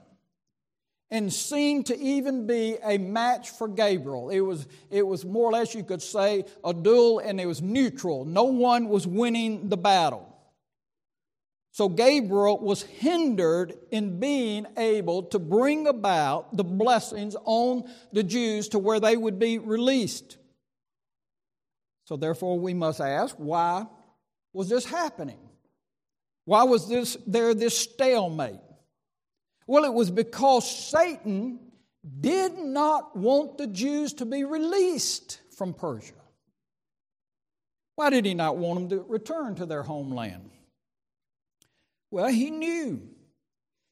and 1.10 1.32
seemed 1.32 1.86
to 1.86 1.98
even 1.98 2.48
be 2.48 2.78
a 2.84 2.98
match 2.98 3.52
for 3.52 3.68
Gabriel. 3.68 4.30
It 4.30 4.42
was, 4.42 4.68
it 4.90 5.06
was 5.06 5.24
more 5.24 5.50
or 5.50 5.54
less, 5.54 5.74
you 5.74 5.84
could 5.84 6.02
say, 6.02 6.46
a 6.64 6.74
duel 6.74 7.20
and 7.20 7.40
it 7.40 7.46
was 7.46 7.62
neutral. 7.62 8.26
No 8.26 8.46
one 8.46 8.90
was 8.90 9.08
winning 9.08 9.70
the 9.70 9.78
battle. 9.78 10.35
So 11.76 11.90
Gabriel 11.90 12.58
was 12.58 12.84
hindered 12.84 13.74
in 13.92 14.18
being 14.18 14.66
able 14.78 15.24
to 15.24 15.40
bring 15.40 15.88
about 15.88 16.56
the 16.56 16.64
blessings 16.64 17.36
on 17.44 17.92
the 18.14 18.24
Jews 18.24 18.70
to 18.70 18.80
where 18.80 19.02
they 19.02 19.18
would 19.18 19.40
be 19.40 19.58
released. 19.58 20.38
So 22.06 22.16
therefore 22.16 22.58
we 22.58 22.74
must 22.74 23.02
ask, 23.02 23.36
why 23.36 23.88
was 24.54 24.70
this 24.70 24.86
happening? 24.86 25.50
Why 26.46 26.64
was 26.64 26.88
this 26.88 27.18
there 27.28 27.54
this 27.54 27.78
stalemate? 27.78 28.62
Well, 29.68 29.84
it 29.84 29.94
was 29.94 30.10
because 30.10 30.90
Satan 30.90 31.60
did 32.22 32.58
not 32.58 33.18
want 33.18 33.58
the 33.58 33.68
Jews 33.68 34.14
to 34.14 34.26
be 34.26 34.46
released 34.46 35.42
from 35.58 35.74
Persia. 35.74 36.14
Why 37.96 38.12
did 38.12 38.24
he 38.24 38.34
not 38.34 38.56
want 38.56 38.88
them 38.88 38.98
to 38.98 39.06
return 39.10 39.56
to 39.56 39.66
their 39.66 39.84
homeland? 39.84 40.52
Well, 42.16 42.32
he 42.32 42.50
knew. 42.50 43.02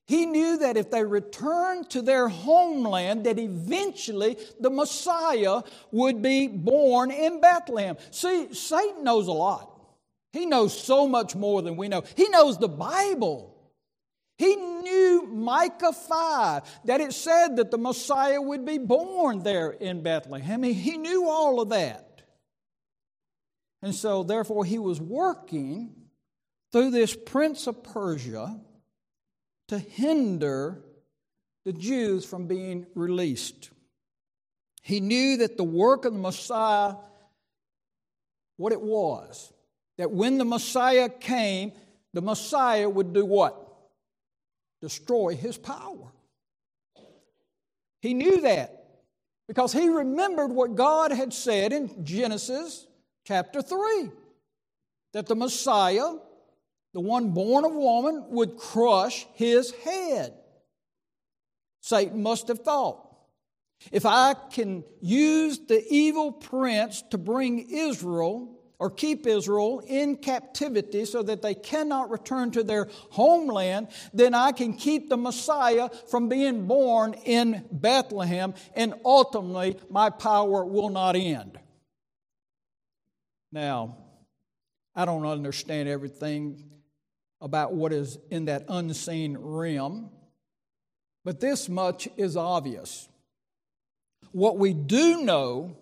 He 0.07 0.25
knew 0.25 0.59
that 0.59 0.77
if 0.77 0.89
they 0.89 1.03
returned 1.03 1.89
to 1.89 2.01
their 2.01 2.29
homeland, 2.29 3.25
that 3.25 3.37
eventually 3.37 4.37
the 4.61 4.69
Messiah 4.69 5.61
would 5.91 6.21
be 6.21 6.47
born 6.47 7.11
in 7.11 7.41
Bethlehem. 7.41 7.97
See, 8.11 8.53
Satan 8.53 9.03
knows 9.03 9.27
a 9.27 9.33
lot. 9.33 9.77
He 10.31 10.45
knows 10.45 10.71
so 10.81 11.05
much 11.05 11.35
more 11.35 11.61
than 11.61 11.75
we 11.75 11.89
know. 11.89 12.05
He 12.15 12.29
knows 12.29 12.57
the 12.57 12.69
Bible. 12.69 13.57
He 14.37 14.55
knew 14.55 15.27
Micah 15.29 15.91
5 15.91 16.63
that 16.85 17.01
it 17.01 17.11
said 17.11 17.57
that 17.57 17.71
the 17.71 17.77
Messiah 17.77 18.41
would 18.41 18.63
be 18.63 18.77
born 18.77 19.43
there 19.43 19.71
in 19.71 20.01
Bethlehem. 20.01 20.63
He, 20.63 20.71
he 20.71 20.95
knew 20.95 21.27
all 21.27 21.59
of 21.59 21.71
that. 21.71 22.21
And 23.81 23.93
so, 23.93 24.23
therefore, 24.23 24.63
he 24.63 24.79
was 24.79 25.01
working 25.01 26.02
through 26.73 26.91
this 26.91 27.15
prince 27.15 27.67
of 27.67 27.83
Persia 27.83 28.59
to 29.69 29.77
hinder 29.79 30.83
the 31.65 31.71
Jews 31.71 32.25
from 32.25 32.47
being 32.47 32.87
released. 32.95 33.69
He 34.81 34.99
knew 34.99 35.37
that 35.37 35.55
the 35.55 35.63
work 35.63 36.03
of 36.03 36.13
the 36.13 36.19
Messiah, 36.19 36.95
what 38.57 38.73
it 38.73 38.81
was, 38.81 39.53
that 39.97 40.11
when 40.11 40.37
the 40.37 40.45
Messiah 40.45 41.07
came, 41.07 41.71
the 42.13 42.21
Messiah 42.21 42.89
would 42.89 43.13
do 43.13 43.23
what? 43.23 43.55
Destroy 44.81 45.35
his 45.35 45.57
power. 45.57 46.11
He 48.01 48.13
knew 48.13 48.41
that 48.41 48.83
because 49.47 49.71
he 49.71 49.87
remembered 49.87 50.51
what 50.51 50.75
God 50.75 51.11
had 51.11 51.33
said 51.33 51.71
in 51.71 52.03
Genesis 52.03 52.85
chapter 53.25 53.61
3 53.61 54.09
that 55.13 55.27
the 55.27 55.35
Messiah, 55.35 56.15
the 56.93 57.01
one 57.01 57.31
born 57.31 57.65
of 57.65 57.73
woman, 57.73 58.25
would 58.29 58.57
crush 58.57 59.25
his 59.33 59.71
head. 59.71 60.33
Satan 61.81 62.23
must 62.23 62.47
have 62.47 62.59
thought 62.59 63.03
if 63.91 64.05
I 64.05 64.35
can 64.51 64.83
use 65.01 65.59
the 65.67 65.83
evil 65.89 66.31
prince 66.31 67.03
to 67.11 67.17
bring 67.17 67.67
Israel 67.69 68.59
or 68.79 68.89
keep 68.89 69.27
Israel 69.27 69.81
in 69.85 70.17
captivity 70.17 71.05
so 71.05 71.21
that 71.23 71.41
they 71.41 71.53
cannot 71.53 72.09
return 72.09 72.51
to 72.51 72.63
their 72.63 72.87
homeland, 73.11 73.87
then 74.13 74.33
I 74.33 74.51
can 74.51 74.73
keep 74.73 75.09
the 75.09 75.17
Messiah 75.17 75.89
from 76.09 76.27
being 76.27 76.67
born 76.67 77.13
in 77.25 77.65
Bethlehem, 77.71 78.53
and 78.75 78.93
ultimately 79.05 79.77
my 79.89 80.09
power 80.09 80.65
will 80.65 80.89
not 80.89 81.15
end. 81.15 81.57
Now, 83.51 83.97
I 84.95 85.05
don't 85.05 85.25
understand 85.25 85.87
everything 85.87 86.72
about 87.43 87.73
what 87.73 87.91
is 87.91 88.17
in 88.31 88.45
that 88.45 88.63
unseen 88.69 89.37
realm, 89.37 90.09
but 91.25 91.41
this 91.41 91.67
much 91.67 92.07
is 92.15 92.37
obvious. 92.37 93.09
What 94.31 94.57
we 94.57 94.73
do 94.73 95.23
know 95.23 95.75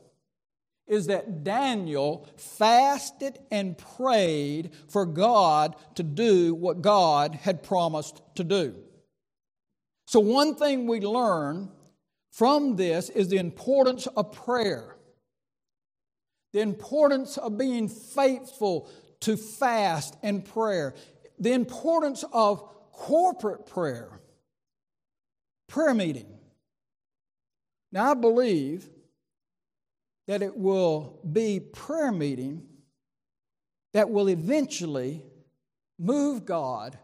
is 0.88 1.06
that 1.06 1.44
Daniel 1.44 2.28
fasted 2.36 3.38
and 3.52 3.78
prayed 3.78 4.72
for 4.90 5.06
God 5.06 5.76
to 5.96 6.04
do 6.04 6.56
what 6.56 6.82
God 6.82 7.36
had 7.36 7.64
promised 7.64 8.22
to 8.36 8.44
do. 8.44 8.76
So, 10.08 10.20
one 10.20 10.56
thing 10.56 10.88
we 10.88 11.00
learn 11.00 11.70
from 12.32 12.76
this 12.76 13.10
is 13.10 13.30
the 13.30 13.38
importance 13.38 14.08
of 14.08 14.34
prayer, 14.34 14.98
the 16.54 16.60
importance 16.62 17.38
of 17.38 17.58
being 17.58 17.88
faithful 17.88 18.90
to 19.22 19.38
fast 19.38 20.18
and 20.22 20.44
prayer, 20.44 20.94
the 21.42 21.54
importance 21.54 22.24
of 22.32 22.64
corporate 22.92 23.66
prayer, 23.66 24.22
prayer 25.68 25.94
meeting. 25.96 26.28
Now, 27.92 28.12
I 28.12 28.14
believe 28.14 28.88
that 30.28 30.44
it 30.44 30.56
will 30.56 31.20
be 31.30 31.60
prayer 31.60 32.12
meeting 32.12 32.68
that 33.94 34.10
will 34.10 34.30
eventually 34.30 35.24
move 35.98 36.46
God 36.46 36.98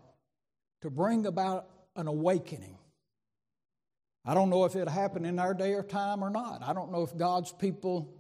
to 0.84 0.92
bring 0.92 1.26
about 1.26 1.68
an 1.96 2.08
awakening. 2.08 2.78
I 4.24 4.36
don't 4.36 4.52
know 4.52 4.66
if 4.66 4.76
it'll 4.76 4.94
happen 4.94 5.26
in 5.26 5.40
our 5.40 5.56
day 5.56 5.74
or 5.74 5.82
time 5.82 6.24
or 6.24 6.30
not. 6.30 6.62
I 6.64 6.74
don't 6.74 6.92
know 6.92 7.02
if 7.02 7.18
God's 7.18 7.52
people 7.52 8.14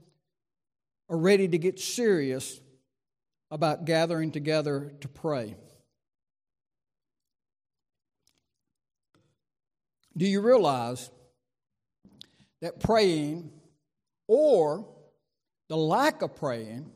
are 1.09 1.17
ready 1.17 1.47
to 1.47 1.57
get 1.59 1.79
serious 1.79 2.59
about 3.51 3.85
gathering 3.85 4.31
together 4.31 4.91
to 5.01 5.07
pray. 5.07 5.55
Do 10.17 10.25
you 10.25 10.41
realize 10.41 11.11
that 12.61 12.79
praying 12.79 13.51
or 14.27 14.85
the 15.69 15.77
lack 15.77 16.21
of 16.21 16.35
praying 16.35 16.91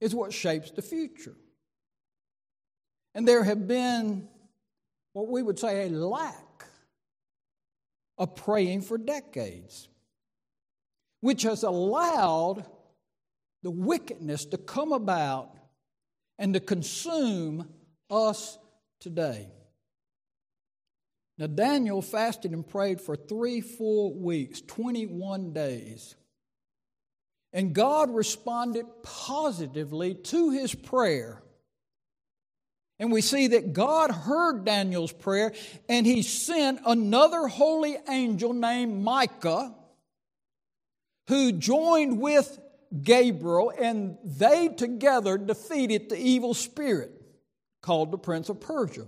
is 0.00 0.14
what 0.14 0.32
shapes 0.32 0.70
the 0.70 0.82
future. 0.82 1.34
And 3.14 3.26
there 3.26 3.42
have 3.42 3.66
been 3.66 4.28
what 5.12 5.28
we 5.28 5.42
would 5.42 5.58
say 5.58 5.86
a 5.86 5.90
lack 5.90 6.64
of 8.16 8.36
praying 8.36 8.82
for 8.82 8.98
decades, 8.98 9.88
which 11.20 11.42
has 11.42 11.62
allowed 11.62 12.64
the 13.62 13.70
wickedness 13.70 14.44
to 14.46 14.58
come 14.58 14.92
about 14.92 15.56
and 16.38 16.54
to 16.54 16.60
consume 16.60 17.68
us 18.10 18.58
today. 19.00 19.48
Now, 21.38 21.46
Daniel 21.46 22.02
fasted 22.02 22.52
and 22.52 22.66
prayed 22.66 23.00
for 23.00 23.14
three 23.14 23.60
full 23.60 24.12
weeks, 24.14 24.60
21 24.60 25.52
days. 25.52 26.16
And 27.52 27.72
God 27.72 28.10
responded 28.10 28.86
positively 29.04 30.14
to 30.14 30.50
his 30.50 30.74
prayer. 30.74 31.40
And 32.98 33.12
we 33.12 33.20
see 33.20 33.46
that 33.48 33.72
God 33.72 34.10
heard 34.10 34.64
Daniel's 34.64 35.12
prayer 35.12 35.52
and 35.88 36.04
he 36.04 36.22
sent 36.22 36.80
another 36.84 37.46
holy 37.46 37.96
angel 38.08 38.52
named 38.52 39.02
Michael 39.02 39.76
who 41.28 41.52
joined 41.52 42.20
with 42.20 42.58
Gabriel 43.02 43.72
and 43.78 44.18
they 44.24 44.68
together 44.68 45.38
defeated 45.38 46.08
the 46.08 46.18
evil 46.18 46.54
spirit 46.54 47.12
called 47.82 48.10
the 48.10 48.18
Prince 48.18 48.48
of 48.48 48.60
Persia. 48.60 49.06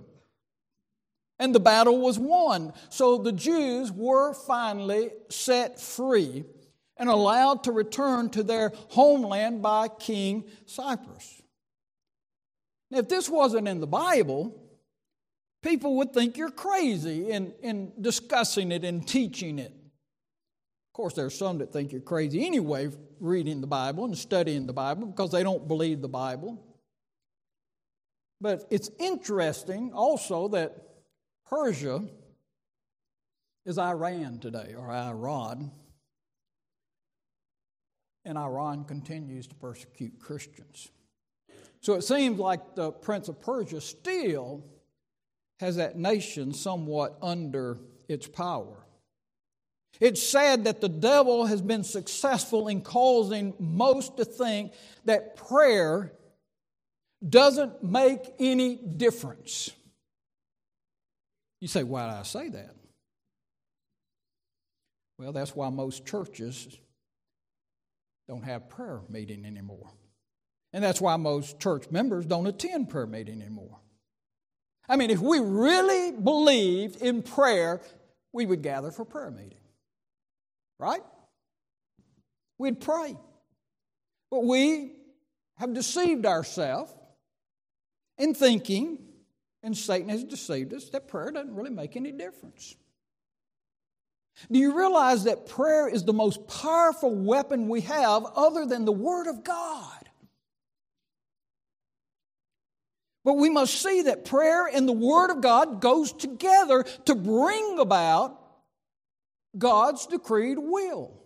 And 1.40 1.54
the 1.54 1.60
battle 1.60 1.98
was 1.98 2.18
won. 2.18 2.74
So 2.90 3.16
the 3.16 3.32
Jews 3.32 3.90
were 3.90 4.34
finally 4.34 5.10
set 5.30 5.80
free 5.80 6.44
and 6.98 7.08
allowed 7.08 7.64
to 7.64 7.72
return 7.72 8.28
to 8.30 8.42
their 8.42 8.72
homeland 8.90 9.62
by 9.62 9.88
King 9.88 10.44
Cyrus. 10.66 11.40
Now, 12.90 12.98
if 12.98 13.08
this 13.08 13.30
wasn't 13.30 13.68
in 13.68 13.80
the 13.80 13.86
Bible, 13.86 14.54
people 15.62 15.96
would 15.96 16.12
think 16.12 16.36
you're 16.36 16.50
crazy 16.50 17.30
in, 17.30 17.54
in 17.62 17.92
discussing 17.98 18.70
it 18.70 18.84
and 18.84 19.08
teaching 19.08 19.58
it. 19.58 19.72
Of 19.72 20.92
course, 20.92 21.14
there 21.14 21.24
are 21.24 21.30
some 21.30 21.56
that 21.58 21.72
think 21.72 21.90
you're 21.90 22.02
crazy 22.02 22.44
anyway, 22.44 22.90
reading 23.18 23.62
the 23.62 23.66
Bible 23.66 24.04
and 24.04 24.18
studying 24.18 24.66
the 24.66 24.74
Bible 24.74 25.06
because 25.06 25.30
they 25.30 25.42
don't 25.42 25.66
believe 25.66 26.02
the 26.02 26.08
Bible. 26.08 26.62
But 28.42 28.66
it's 28.70 28.90
interesting 28.98 29.92
also 29.94 30.48
that 30.48 30.89
Persia 31.50 32.04
is 33.66 33.76
Iran 33.76 34.38
today, 34.38 34.74
or 34.78 34.88
Iran 34.88 35.72
and 38.24 38.38
Iran 38.38 38.84
continues 38.84 39.48
to 39.48 39.54
persecute 39.56 40.20
Christians. 40.20 40.90
So 41.80 41.94
it 41.94 42.02
seems 42.02 42.38
like 42.38 42.76
the 42.76 42.92
Prince 42.92 43.28
of 43.28 43.40
Persia 43.40 43.80
still 43.80 44.64
has 45.58 45.76
that 45.76 45.98
nation 45.98 46.54
somewhat 46.54 47.18
under 47.20 47.78
its 48.08 48.28
power. 48.28 48.86
It's 49.98 50.22
sad 50.22 50.64
that 50.64 50.80
the 50.80 50.88
devil 50.88 51.46
has 51.46 51.60
been 51.60 51.82
successful 51.82 52.68
in 52.68 52.82
causing 52.82 53.54
most 53.58 54.18
to 54.18 54.24
think 54.24 54.72
that 55.04 55.34
prayer 55.36 56.12
doesn't 57.28 57.82
make 57.82 58.20
any 58.38 58.76
difference. 58.76 59.70
You 61.60 61.68
say, 61.68 61.82
why 61.82 62.06
did 62.06 62.14
I 62.16 62.22
say 62.22 62.48
that? 62.48 62.74
Well, 65.18 65.32
that's 65.32 65.54
why 65.54 65.68
most 65.68 66.06
churches 66.06 66.78
don't 68.26 68.44
have 68.44 68.70
prayer 68.70 69.00
meeting 69.08 69.44
anymore. 69.44 69.90
And 70.72 70.82
that's 70.82 71.00
why 71.00 71.16
most 71.16 71.60
church 71.60 71.90
members 71.90 72.24
don't 72.24 72.46
attend 72.46 72.88
prayer 72.88 73.06
meeting 73.06 73.42
anymore. 73.42 73.78
I 74.88 74.96
mean, 74.96 75.10
if 75.10 75.20
we 75.20 75.38
really 75.40 76.12
believed 76.12 77.02
in 77.02 77.22
prayer, 77.22 77.80
we 78.32 78.46
would 78.46 78.62
gather 78.62 78.90
for 78.90 79.04
prayer 79.04 79.30
meeting. 79.30 79.58
Right? 80.78 81.02
We'd 82.56 82.80
pray. 82.80 83.16
But 84.30 84.44
we 84.44 84.92
have 85.58 85.74
deceived 85.74 86.24
ourselves 86.24 86.94
in 88.16 88.32
thinking, 88.32 88.98
and 89.62 89.76
Satan 89.76 90.08
has 90.08 90.24
deceived 90.24 90.72
us, 90.72 90.88
that 90.90 91.08
prayer 91.08 91.30
doesn't 91.30 91.54
really 91.54 91.70
make 91.70 91.96
any 91.96 92.12
difference. 92.12 92.76
Do 94.50 94.58
you 94.58 94.76
realize 94.76 95.24
that 95.24 95.46
prayer 95.46 95.88
is 95.88 96.04
the 96.04 96.12
most 96.12 96.46
powerful 96.48 97.14
weapon 97.14 97.68
we 97.68 97.82
have 97.82 98.24
other 98.36 98.64
than 98.64 98.84
the 98.84 98.92
Word 98.92 99.26
of 99.26 99.44
God? 99.44 100.08
But 103.22 103.34
we 103.34 103.50
must 103.50 103.82
see 103.82 104.02
that 104.02 104.24
prayer 104.24 104.66
and 104.66 104.88
the 104.88 104.94
Word 104.94 105.30
of 105.30 105.42
God 105.42 105.82
goes 105.82 106.12
together 106.12 106.84
to 107.04 107.14
bring 107.14 107.78
about 107.78 108.40
God's 109.58 110.06
decreed 110.06 110.58
will. 110.58 111.20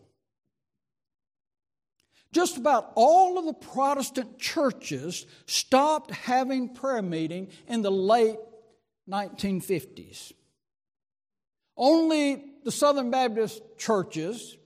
Just 2.35 2.57
about 2.57 2.91
all 2.97 3.39
of 3.39 3.45
the 3.45 3.55
Protestant 3.55 4.41
churches 4.41 5.25
stopped 5.47 6.11
having 6.11 6.75
prayer 6.75 7.01
meeting 7.01 7.49
in 7.69 7.81
the 7.81 7.93
late 7.93 8.39
1950s. 9.09 10.33
Only 11.77 12.45
the 12.65 12.73
Southern 12.73 13.13
Baptist 13.13 13.63
churches 13.79 14.57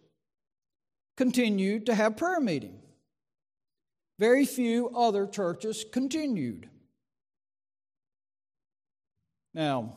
continued 1.18 1.84
to 1.86 1.94
have 1.94 2.16
prayer 2.16 2.40
meeting. 2.40 2.80
Very 4.18 4.46
few 4.46 4.88
other 4.88 5.26
churches 5.26 5.84
continued. 5.92 6.70
Now, 9.52 9.94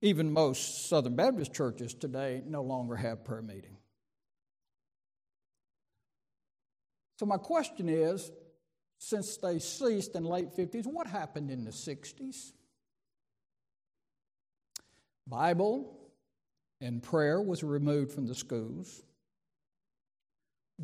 even 0.00 0.32
most 0.32 0.88
Southern 0.88 1.16
Baptist 1.16 1.52
churches 1.52 1.92
today 1.92 2.42
no 2.46 2.62
longer 2.62 2.94
have 2.94 3.24
prayer 3.24 3.42
meeting. 3.42 3.75
So, 7.18 7.26
my 7.26 7.38
question 7.38 7.88
is 7.88 8.30
since 8.98 9.36
they 9.36 9.58
ceased 9.58 10.14
in 10.14 10.24
late 10.24 10.54
50s, 10.56 10.86
what 10.86 11.06
happened 11.06 11.50
in 11.50 11.64
the 11.64 11.70
60s? 11.70 12.52
Bible 15.26 15.96
and 16.80 17.02
prayer 17.02 17.40
was 17.40 17.62
removed 17.62 18.12
from 18.12 18.26
the 18.26 18.34
schools. 18.34 19.02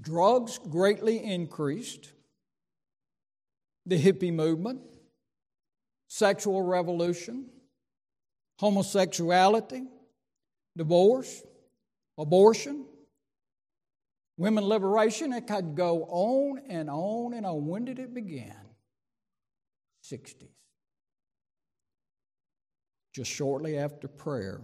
Drugs 0.01 0.59
greatly 0.59 1.23
increased. 1.23 2.13
The 3.87 4.01
hippie 4.01 4.33
movement, 4.33 4.81
sexual 6.09 6.63
revolution, 6.63 7.47
homosexuality, 8.59 9.85
divorce, 10.77 11.43
abortion, 12.17 12.87
women 14.37 14.65
liberation. 14.65 15.33
It 15.33 15.47
could 15.47 15.75
go 15.75 16.05
on 16.05 16.63
and 16.69 16.89
on 16.91 17.35
and 17.35 17.47
on. 17.47 17.67
When 17.67 17.85
did 17.85 17.99
it 17.99 18.15
begin? 18.15 18.55
60s. 20.05 20.49
Just 23.13 23.31
shortly 23.31 23.79
after 23.79 24.09
prayer 24.09 24.63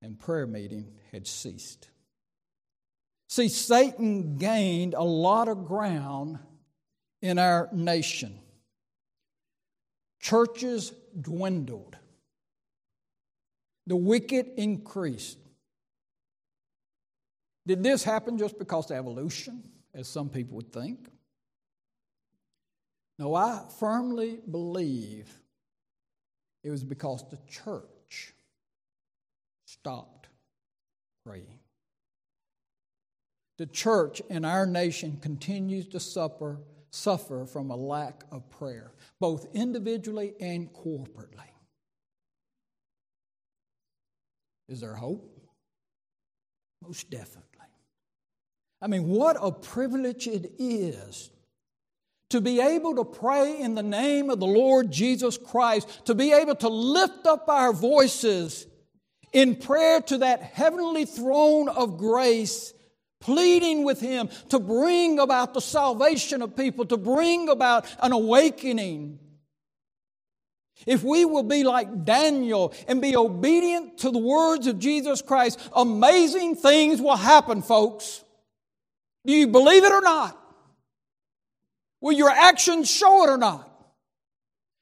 and 0.00 0.18
prayer 0.18 0.46
meeting 0.46 0.92
had 1.12 1.26
ceased. 1.26 1.90
See, 3.28 3.48
Satan 3.48 4.36
gained 4.36 4.94
a 4.94 5.02
lot 5.02 5.48
of 5.48 5.66
ground 5.66 6.38
in 7.20 7.38
our 7.38 7.68
nation. 7.72 8.38
Churches 10.20 10.92
dwindled. 11.20 11.96
The 13.86 13.96
wicked 13.96 14.52
increased. 14.56 15.38
Did 17.66 17.82
this 17.82 18.04
happen 18.04 18.36
just 18.36 18.58
because 18.58 18.90
of 18.90 18.96
evolution, 18.96 19.62
as 19.94 20.06
some 20.06 20.28
people 20.28 20.56
would 20.56 20.72
think? 20.72 21.08
No, 23.18 23.34
I 23.34 23.62
firmly 23.78 24.40
believe 24.50 25.32
it 26.62 26.70
was 26.70 26.84
because 26.84 27.24
the 27.30 27.38
church 27.48 28.34
stopped 29.66 30.28
praying. 31.24 31.58
The 33.56 33.66
church 33.66 34.20
in 34.28 34.44
our 34.44 34.66
nation 34.66 35.18
continues 35.22 35.86
to 35.88 36.00
suffer, 36.00 36.58
suffer 36.90 37.46
from 37.46 37.70
a 37.70 37.76
lack 37.76 38.24
of 38.32 38.50
prayer, 38.50 38.92
both 39.20 39.46
individually 39.54 40.34
and 40.40 40.72
corporately. 40.72 41.50
Is 44.68 44.80
there 44.80 44.94
hope? 44.94 45.40
Most 46.82 47.10
definitely. 47.10 47.53
I 48.84 48.86
mean, 48.86 49.08
what 49.08 49.38
a 49.40 49.50
privilege 49.50 50.26
it 50.26 50.52
is 50.58 51.30
to 52.28 52.42
be 52.42 52.60
able 52.60 52.96
to 52.96 53.04
pray 53.04 53.58
in 53.58 53.74
the 53.74 53.82
name 53.82 54.28
of 54.28 54.40
the 54.40 54.46
Lord 54.46 54.92
Jesus 54.92 55.38
Christ, 55.38 56.04
to 56.04 56.14
be 56.14 56.34
able 56.34 56.54
to 56.56 56.68
lift 56.68 57.26
up 57.26 57.48
our 57.48 57.72
voices 57.72 58.66
in 59.32 59.56
prayer 59.56 60.02
to 60.02 60.18
that 60.18 60.42
heavenly 60.42 61.06
throne 61.06 61.70
of 61.70 61.96
grace, 61.96 62.74
pleading 63.22 63.84
with 63.84 64.00
Him 64.00 64.28
to 64.50 64.58
bring 64.58 65.18
about 65.18 65.54
the 65.54 65.62
salvation 65.62 66.42
of 66.42 66.54
people, 66.54 66.84
to 66.84 66.98
bring 66.98 67.48
about 67.48 67.86
an 68.02 68.12
awakening. 68.12 69.18
If 70.86 71.02
we 71.02 71.24
will 71.24 71.42
be 71.42 71.64
like 71.64 72.04
Daniel 72.04 72.74
and 72.86 73.00
be 73.00 73.16
obedient 73.16 73.96
to 73.98 74.10
the 74.10 74.18
words 74.18 74.66
of 74.66 74.78
Jesus 74.78 75.22
Christ, 75.22 75.58
amazing 75.74 76.56
things 76.56 77.00
will 77.00 77.16
happen, 77.16 77.62
folks. 77.62 78.23
Do 79.26 79.32
you 79.32 79.48
believe 79.48 79.84
it 79.84 79.92
or 79.92 80.00
not? 80.00 80.38
Will 82.00 82.12
your 82.12 82.30
actions 82.30 82.90
show 82.90 83.24
it 83.24 83.30
or 83.30 83.38
not? 83.38 83.70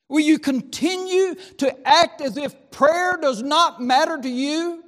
Will 0.09 0.21
you 0.21 0.39
continue 0.39 1.35
to 1.59 1.89
act 1.89 2.21
as 2.21 2.37
if 2.37 2.71
prayer 2.71 3.17
does 3.21 3.43
not 3.43 3.81
matter 3.81 4.19
to 4.21 4.29
you? 4.29 4.83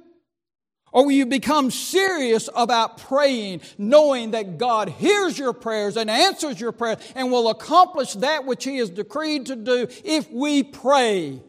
Or 0.91 1.05
will 1.05 1.11
you 1.11 1.25
become 1.25 1.71
serious 1.71 2.47
about 2.55 2.97
praying, 2.97 3.61
knowing 3.77 4.31
that 4.31 4.57
God 4.57 4.87
hears 4.87 5.37
your 5.37 5.51
prayers 5.51 5.97
and 5.97 6.09
answers 6.09 6.59
your 6.59 6.71
prayers 6.71 6.97
and 7.15 7.31
will 7.31 7.49
accomplish 7.49 8.13
that 8.13 8.45
which 8.45 8.63
He 8.63 8.77
has 8.77 8.89
decreed 8.89 9.47
to 9.47 9.55
do 9.55 9.87
if 10.03 10.31
we 10.31 10.63
pray? 10.63 11.41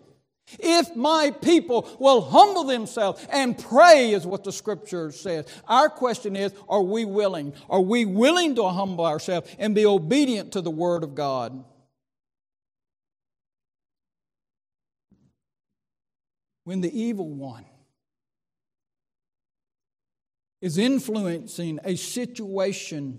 If 0.60 0.94
my 0.94 1.32
people 1.42 1.88
will 1.98 2.20
humble 2.20 2.64
themselves 2.64 3.26
and 3.30 3.58
pray, 3.58 4.12
is 4.12 4.24
what 4.24 4.44
the 4.44 4.52
scripture 4.52 5.10
says. 5.10 5.46
Our 5.66 5.88
question 5.88 6.36
is 6.36 6.52
are 6.68 6.82
we 6.82 7.04
willing? 7.04 7.52
Are 7.68 7.80
we 7.80 8.04
willing 8.04 8.54
to 8.54 8.68
humble 8.68 9.04
ourselves 9.04 9.54
and 9.58 9.74
be 9.74 9.84
obedient 9.84 10.52
to 10.52 10.60
the 10.60 10.70
word 10.70 11.02
of 11.02 11.14
God? 11.14 11.64
When 16.62 16.80
the 16.80 17.00
evil 17.00 17.28
one 17.28 17.64
is 20.60 20.78
influencing 20.78 21.80
a 21.84 21.96
situation 21.96 23.18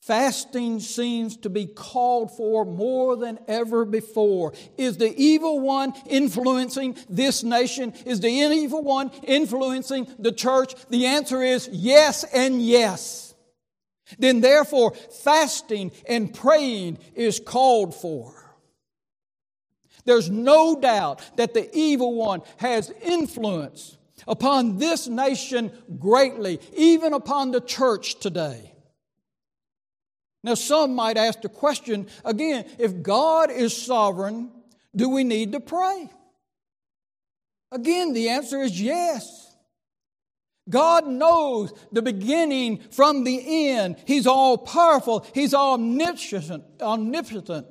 Fasting 0.00 0.80
seems 0.80 1.36
to 1.38 1.50
be 1.50 1.66
called 1.66 2.34
for 2.34 2.64
more 2.64 3.16
than 3.16 3.38
ever 3.46 3.84
before. 3.84 4.54
Is 4.78 4.96
the 4.96 5.14
evil 5.14 5.60
one 5.60 5.92
influencing 6.06 6.96
this 7.10 7.44
nation? 7.44 7.92
Is 8.06 8.20
the 8.20 8.28
evil 8.28 8.82
one 8.82 9.10
influencing 9.24 10.06
the 10.18 10.32
church? 10.32 10.74
The 10.88 11.04
answer 11.04 11.42
is 11.42 11.68
yes 11.70 12.24
and 12.24 12.62
yes. 12.62 13.34
Then, 14.18 14.40
therefore, 14.40 14.94
fasting 14.94 15.92
and 16.08 16.32
praying 16.32 16.98
is 17.14 17.38
called 17.38 17.94
for. 17.94 18.34
There's 20.06 20.30
no 20.30 20.80
doubt 20.80 21.36
that 21.36 21.52
the 21.52 21.68
evil 21.76 22.14
one 22.14 22.40
has 22.56 22.90
influence 23.02 23.98
upon 24.26 24.78
this 24.78 25.06
nation 25.08 25.70
greatly, 25.98 26.58
even 26.74 27.12
upon 27.12 27.50
the 27.50 27.60
church 27.60 28.18
today. 28.18 28.69
Now, 30.42 30.54
some 30.54 30.94
might 30.94 31.16
ask 31.16 31.42
the 31.42 31.48
question 31.48 32.08
again 32.24 32.64
if 32.78 33.02
God 33.02 33.50
is 33.50 33.76
sovereign, 33.76 34.50
do 34.96 35.08
we 35.08 35.24
need 35.24 35.52
to 35.52 35.60
pray? 35.60 36.08
Again, 37.72 38.12
the 38.12 38.30
answer 38.30 38.60
is 38.60 38.80
yes. 38.80 39.46
God 40.68 41.06
knows 41.06 41.72
the 41.92 42.02
beginning 42.02 42.78
from 42.90 43.24
the 43.24 43.70
end. 43.70 43.96
He's 44.06 44.26
all 44.26 44.58
powerful, 44.58 45.26
He's 45.34 45.54
omniscient. 45.54 46.64
omnipotent. 46.80 47.66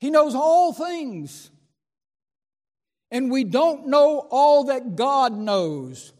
He 0.00 0.10
knows 0.10 0.34
all 0.34 0.72
things. 0.72 1.50
And 3.10 3.30
we 3.30 3.44
don't 3.44 3.86
know 3.86 4.26
all 4.30 4.64
that 4.64 4.96
God 4.96 5.32
knows. 5.32 6.12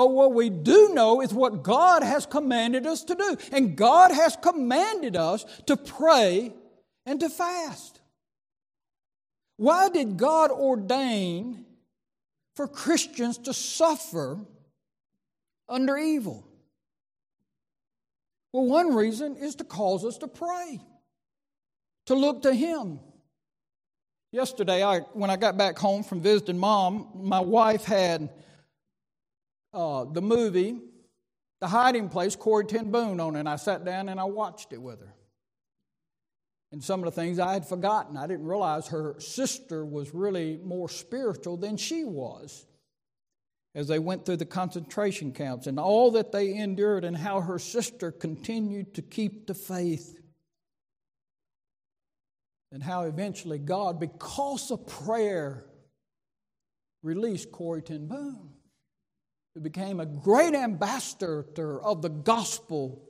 But 0.00 0.12
what 0.12 0.32
we 0.32 0.48
do 0.48 0.94
know 0.94 1.20
is 1.20 1.34
what 1.34 1.62
God 1.62 2.02
has 2.02 2.24
commanded 2.24 2.86
us 2.86 3.04
to 3.04 3.14
do. 3.14 3.36
And 3.52 3.76
God 3.76 4.10
has 4.10 4.34
commanded 4.34 5.14
us 5.14 5.44
to 5.66 5.76
pray 5.76 6.54
and 7.04 7.20
to 7.20 7.28
fast. 7.28 8.00
Why 9.58 9.90
did 9.90 10.16
God 10.16 10.52
ordain 10.52 11.66
for 12.56 12.66
Christians 12.66 13.36
to 13.40 13.52
suffer 13.52 14.40
under 15.68 15.98
evil? 15.98 16.48
Well, 18.54 18.64
one 18.64 18.94
reason 18.94 19.36
is 19.36 19.54
to 19.56 19.64
cause 19.64 20.02
us 20.06 20.16
to 20.16 20.28
pray, 20.28 20.80
to 22.06 22.14
look 22.14 22.40
to 22.44 22.54
Him. 22.54 23.00
Yesterday, 24.32 24.82
I, 24.82 25.00
when 25.12 25.28
I 25.28 25.36
got 25.36 25.58
back 25.58 25.78
home 25.78 26.02
from 26.02 26.22
visiting 26.22 26.56
mom, 26.56 27.10
my 27.16 27.40
wife 27.40 27.84
had 27.84 28.30
uh, 29.72 30.04
the 30.04 30.22
movie, 30.22 30.80
The 31.60 31.68
Hiding 31.68 32.08
Place, 32.08 32.36
Corrie 32.36 32.66
Ten 32.66 32.90
Boom 32.90 33.20
on 33.20 33.36
it, 33.36 33.40
and 33.40 33.48
I 33.48 33.56
sat 33.56 33.84
down 33.84 34.08
and 34.08 34.18
I 34.18 34.24
watched 34.24 34.72
it 34.72 34.80
with 34.80 35.00
her. 35.00 35.14
And 36.72 36.82
some 36.82 37.00
of 37.00 37.06
the 37.06 37.20
things 37.20 37.38
I 37.38 37.52
had 37.52 37.66
forgotten. 37.66 38.16
I 38.16 38.28
didn't 38.28 38.46
realize 38.46 38.88
her 38.88 39.16
sister 39.18 39.84
was 39.84 40.14
really 40.14 40.60
more 40.62 40.88
spiritual 40.88 41.56
than 41.56 41.76
she 41.76 42.04
was 42.04 42.64
as 43.74 43.88
they 43.88 43.98
went 43.98 44.24
through 44.24 44.36
the 44.36 44.44
concentration 44.44 45.32
camps 45.32 45.66
and 45.66 45.78
all 45.78 46.12
that 46.12 46.32
they 46.32 46.54
endured, 46.54 47.04
and 47.04 47.16
how 47.16 47.40
her 47.40 47.58
sister 47.58 48.10
continued 48.10 48.94
to 48.94 49.02
keep 49.02 49.46
the 49.46 49.54
faith. 49.54 50.20
And 52.72 52.82
how 52.82 53.02
eventually 53.02 53.58
God, 53.58 53.98
because 53.98 54.70
of 54.70 54.86
prayer, 54.86 55.66
released 57.02 57.50
Corrie 57.50 57.82
ten 57.82 58.06
Boom, 58.06 58.50
who 59.54 59.60
became 59.60 60.00
a 60.00 60.06
great 60.06 60.54
ambassador 60.54 61.80
of 61.82 62.02
the 62.02 62.08
gospel. 62.08 63.02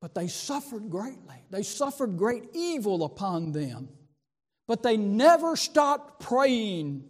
But 0.00 0.14
they 0.14 0.28
suffered 0.28 0.90
greatly. 0.90 1.36
They 1.50 1.62
suffered 1.62 2.16
great 2.16 2.44
evil 2.54 3.04
upon 3.04 3.52
them. 3.52 3.88
But 4.68 4.82
they 4.82 4.96
never 4.96 5.56
stopped 5.56 6.20
praying 6.20 7.04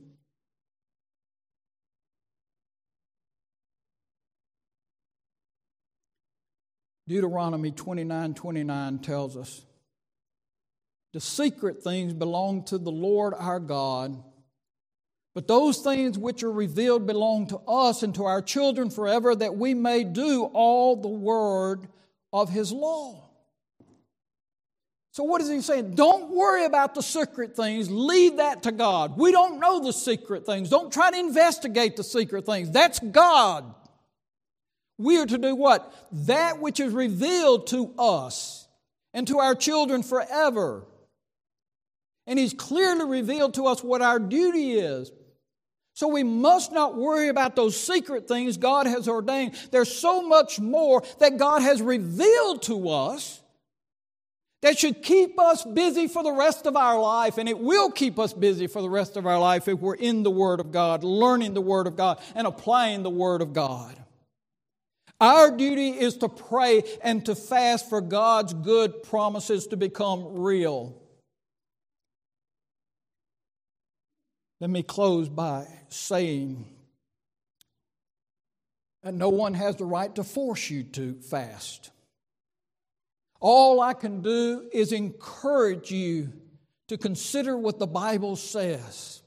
Deuteronomy 7.08 7.72
29 7.72 8.34
29 8.34 8.98
tells 9.00 9.36
us 9.36 9.66
the 11.12 11.20
secret 11.20 11.82
things 11.82 12.14
belong 12.14 12.64
to 12.64 12.78
the 12.78 12.90
Lord 12.90 13.34
our 13.36 13.60
God, 13.60 14.22
but 15.34 15.48
those 15.48 15.78
things 15.78 16.18
which 16.18 16.42
are 16.42 16.52
revealed 16.52 17.06
belong 17.06 17.46
to 17.48 17.58
us 17.66 18.02
and 18.02 18.14
to 18.16 18.24
our 18.24 18.42
children 18.42 18.90
forever, 18.90 19.34
that 19.34 19.56
we 19.56 19.72
may 19.72 20.04
do 20.04 20.44
all 20.52 20.96
the 20.96 21.08
word 21.08 21.88
of 22.32 22.50
His 22.50 22.70
law. 22.70 23.30
So, 25.12 25.24
what 25.24 25.42
is 25.42 25.48
he 25.50 25.60
saying? 25.60 25.94
Don't 25.94 26.30
worry 26.30 26.64
about 26.64 26.94
the 26.94 27.02
secret 27.02 27.54
things. 27.54 27.90
Leave 27.90 28.38
that 28.38 28.62
to 28.62 28.72
God. 28.72 29.18
We 29.18 29.30
don't 29.30 29.60
know 29.60 29.84
the 29.84 29.92
secret 29.92 30.46
things. 30.46 30.70
Don't 30.70 30.90
try 30.90 31.10
to 31.10 31.18
investigate 31.18 31.96
the 31.96 32.04
secret 32.04 32.46
things. 32.46 32.70
That's 32.70 32.98
God. 32.98 33.74
We 34.96 35.18
are 35.18 35.26
to 35.26 35.36
do 35.36 35.54
what? 35.54 35.92
That 36.12 36.60
which 36.60 36.80
is 36.80 36.94
revealed 36.94 37.66
to 37.68 37.94
us 37.98 38.66
and 39.12 39.26
to 39.28 39.38
our 39.38 39.54
children 39.54 40.02
forever. 40.02 40.86
And 42.26 42.38
He's 42.38 42.54
clearly 42.54 43.04
revealed 43.04 43.54
to 43.54 43.66
us 43.66 43.84
what 43.84 44.00
our 44.00 44.18
duty 44.18 44.72
is. 44.72 45.12
So 45.94 46.08
we 46.08 46.22
must 46.22 46.72
not 46.72 46.96
worry 46.96 47.28
about 47.28 47.54
those 47.54 47.78
secret 47.78 48.26
things 48.26 48.56
God 48.56 48.86
has 48.86 49.08
ordained. 49.08 49.54
There's 49.70 49.94
so 49.94 50.22
much 50.22 50.58
more 50.58 51.02
that 51.18 51.36
God 51.36 51.60
has 51.60 51.82
revealed 51.82 52.62
to 52.62 52.88
us 52.88 53.40
that 54.62 54.78
should 54.78 55.02
keep 55.02 55.38
us 55.40 55.64
busy 55.64 56.06
for 56.06 56.22
the 56.22 56.32
rest 56.32 56.66
of 56.66 56.76
our 56.76 56.98
life, 56.98 57.36
and 57.36 57.48
it 57.48 57.58
will 57.58 57.90
keep 57.90 58.18
us 58.18 58.32
busy 58.32 58.68
for 58.68 58.80
the 58.80 58.88
rest 58.88 59.16
of 59.16 59.26
our 59.26 59.38
life 59.38 59.66
if 59.68 59.80
we're 59.80 59.94
in 59.94 60.22
the 60.22 60.30
Word 60.30 60.60
of 60.60 60.70
God, 60.70 61.04
learning 61.04 61.52
the 61.52 61.60
Word 61.60 61.86
of 61.86 61.96
God, 61.96 62.20
and 62.34 62.46
applying 62.46 63.02
the 63.02 63.10
Word 63.10 63.42
of 63.42 63.52
God. 63.52 63.96
Our 65.20 65.56
duty 65.56 65.90
is 65.90 66.16
to 66.18 66.28
pray 66.28 66.84
and 67.02 67.24
to 67.26 67.34
fast 67.34 67.88
for 67.88 68.00
God's 68.00 68.54
good 68.54 69.02
promises 69.02 69.66
to 69.68 69.76
become 69.76 70.40
real. 70.40 71.01
Let 74.62 74.70
me 74.70 74.84
close 74.84 75.28
by 75.28 75.66
saying 75.88 76.64
that 79.02 79.12
no 79.12 79.28
one 79.28 79.54
has 79.54 79.74
the 79.74 79.84
right 79.84 80.14
to 80.14 80.22
force 80.22 80.70
you 80.70 80.84
to 80.84 81.14
fast. 81.14 81.90
All 83.40 83.80
I 83.80 83.92
can 83.92 84.22
do 84.22 84.70
is 84.72 84.92
encourage 84.92 85.90
you 85.90 86.32
to 86.86 86.96
consider 86.96 87.58
what 87.58 87.80
the 87.80 87.88
Bible 87.88 88.36
says. 88.36 89.22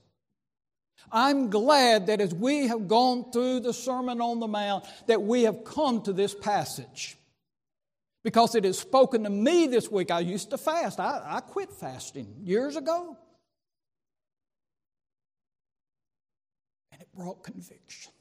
I'm 1.12 1.50
glad 1.50 2.08
that 2.08 2.22
as 2.22 2.34
we 2.34 2.68
have 2.68 2.88
gone 2.88 3.30
through 3.34 3.60
the 3.60 3.74
Sermon 3.74 4.22
on 4.22 4.40
the 4.40 4.48
Mount, 4.48 4.86
that 5.08 5.22
we 5.22 5.44
have 5.44 5.66
come 5.66 6.02
to 6.04 6.14
this 6.14 6.34
passage. 6.34 7.18
Because 8.24 8.56
it 8.56 8.64
has 8.64 8.80
spoken 8.80 9.26
to 9.26 9.30
me 9.30 9.68
this 9.68 9.92
week. 9.92 10.12
I 10.12 10.22
used 10.22 10.52
to 10.52 10.58
fast. 10.58 10.98
I, 10.98 11.22
I 11.26 11.40
quit 11.42 11.74
fasting 11.74 12.36
years 12.40 12.78
ago. 12.78 13.18
Brought 17.16 17.44
conviction. 17.44 18.12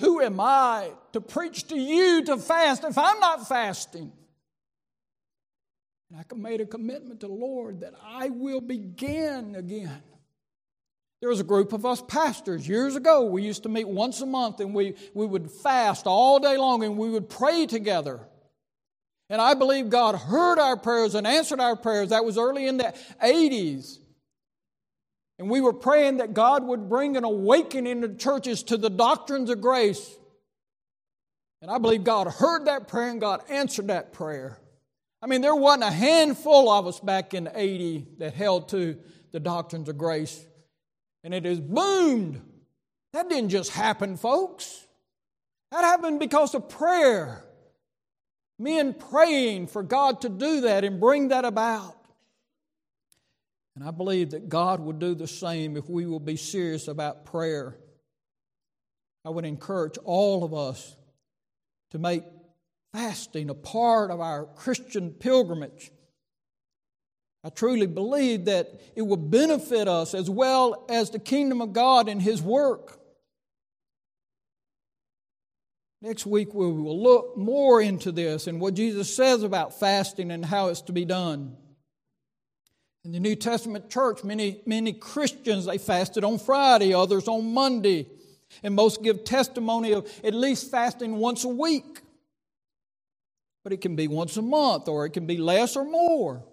Who 0.00 0.20
am 0.20 0.38
I 0.40 0.92
to 1.12 1.20
preach 1.20 1.68
to 1.68 1.76
you 1.76 2.24
to 2.26 2.36
fast 2.36 2.84
if 2.84 2.96
I'm 2.96 3.18
not 3.18 3.48
fasting? 3.48 4.12
And 6.10 6.20
I 6.20 6.34
made 6.34 6.60
a 6.60 6.66
commitment 6.66 7.20
to 7.20 7.26
the 7.26 7.32
Lord 7.32 7.80
that 7.80 7.94
I 8.02 8.28
will 8.30 8.60
begin 8.60 9.56
again. 9.56 10.02
There 11.20 11.28
was 11.28 11.40
a 11.40 11.44
group 11.44 11.72
of 11.72 11.84
us 11.84 12.00
pastors 12.00 12.68
years 12.68 12.94
ago. 12.94 13.24
We 13.26 13.42
used 13.42 13.64
to 13.64 13.68
meet 13.68 13.88
once 13.88 14.20
a 14.20 14.26
month 14.26 14.60
and 14.60 14.72
we, 14.72 14.94
we 15.14 15.26
would 15.26 15.50
fast 15.50 16.06
all 16.06 16.38
day 16.38 16.56
long 16.56 16.84
and 16.84 16.96
we 16.96 17.10
would 17.10 17.28
pray 17.28 17.66
together. 17.66 18.20
And 19.28 19.42
I 19.42 19.54
believe 19.54 19.90
God 19.90 20.14
heard 20.14 20.58
our 20.58 20.76
prayers 20.76 21.14
and 21.14 21.26
answered 21.26 21.60
our 21.60 21.76
prayers. 21.76 22.10
That 22.10 22.24
was 22.24 22.38
early 22.38 22.66
in 22.66 22.76
the 22.76 22.94
80s. 23.22 23.98
And 25.38 25.48
we 25.48 25.60
were 25.60 25.72
praying 25.72 26.16
that 26.16 26.34
God 26.34 26.64
would 26.64 26.88
bring 26.88 27.16
an 27.16 27.24
awakening 27.24 27.90
in 27.90 28.00
the 28.00 28.08
churches 28.08 28.62
to 28.64 28.76
the 28.76 28.90
doctrines 28.90 29.50
of 29.50 29.60
grace. 29.60 30.16
And 31.62 31.70
I 31.70 31.78
believe 31.78 32.04
God 32.04 32.26
heard 32.28 32.66
that 32.66 32.88
prayer 32.88 33.10
and 33.10 33.20
God 33.20 33.42
answered 33.48 33.88
that 33.88 34.12
prayer. 34.12 34.58
I 35.20 35.26
mean, 35.26 35.40
there 35.40 35.54
wasn't 35.54 35.84
a 35.84 35.90
handful 35.90 36.70
of 36.70 36.86
us 36.86 37.00
back 37.00 37.34
in 37.34 37.48
80 37.52 38.06
that 38.18 38.34
held 38.34 38.68
to 38.70 38.96
the 39.32 39.40
doctrines 39.40 39.88
of 39.88 39.98
grace 39.98 40.44
and 41.24 41.34
it 41.34 41.44
has 41.44 41.60
boomed. 41.60 42.40
That 43.12 43.28
didn't 43.28 43.50
just 43.50 43.70
happen, 43.70 44.16
folks. 44.16 44.86
That 45.70 45.84
happened 45.84 46.20
because 46.20 46.54
of 46.54 46.68
prayer. 46.70 47.44
Men 48.58 48.94
praying 48.94 49.66
for 49.66 49.82
God 49.82 50.22
to 50.22 50.28
do 50.28 50.62
that 50.62 50.84
and 50.84 50.98
bring 50.98 51.28
that 51.28 51.44
about. 51.44 51.97
And 53.78 53.86
I 53.86 53.92
believe 53.92 54.30
that 54.30 54.48
God 54.48 54.80
will 54.80 54.92
do 54.92 55.14
the 55.14 55.28
same 55.28 55.76
if 55.76 55.88
we 55.88 56.04
will 56.04 56.18
be 56.18 56.34
serious 56.34 56.88
about 56.88 57.24
prayer. 57.24 57.78
I 59.24 59.30
would 59.30 59.44
encourage 59.44 59.96
all 59.98 60.42
of 60.42 60.52
us 60.52 60.96
to 61.92 61.98
make 62.00 62.24
fasting 62.92 63.50
a 63.50 63.54
part 63.54 64.10
of 64.10 64.20
our 64.20 64.46
Christian 64.46 65.12
pilgrimage. 65.12 65.92
I 67.44 67.50
truly 67.50 67.86
believe 67.86 68.46
that 68.46 68.80
it 68.96 69.02
will 69.02 69.16
benefit 69.16 69.86
us 69.86 70.12
as 70.12 70.28
well 70.28 70.84
as 70.88 71.10
the 71.10 71.20
kingdom 71.20 71.60
of 71.60 71.72
God 71.72 72.08
and 72.08 72.20
His 72.20 72.42
work. 72.42 72.98
Next 76.02 76.26
week, 76.26 76.52
we 76.52 76.66
will 76.66 77.00
look 77.00 77.36
more 77.36 77.80
into 77.80 78.10
this 78.10 78.48
and 78.48 78.60
what 78.60 78.74
Jesus 78.74 79.14
says 79.14 79.44
about 79.44 79.78
fasting 79.78 80.32
and 80.32 80.44
how 80.44 80.66
it's 80.66 80.80
to 80.82 80.92
be 80.92 81.04
done. 81.04 81.56
In 83.04 83.12
the 83.12 83.20
New 83.20 83.36
Testament 83.36 83.88
church, 83.88 84.24
many, 84.24 84.60
many 84.66 84.92
Christians, 84.92 85.64
they 85.66 85.78
fasted 85.78 86.24
on 86.24 86.38
Friday, 86.38 86.92
others 86.92 87.28
on 87.28 87.54
Monday, 87.54 88.06
and 88.62 88.74
most 88.74 89.02
give 89.02 89.24
testimony 89.24 89.92
of 89.92 90.10
at 90.24 90.34
least 90.34 90.70
fasting 90.70 91.16
once 91.16 91.44
a 91.44 91.48
week. 91.48 92.00
But 93.62 93.72
it 93.72 93.80
can 93.80 93.96
be 93.96 94.08
once 94.08 94.36
a 94.36 94.42
month, 94.42 94.88
or 94.88 95.06
it 95.06 95.10
can 95.10 95.26
be 95.26 95.36
less 95.36 95.76
or 95.76 95.84
more. 95.84 96.44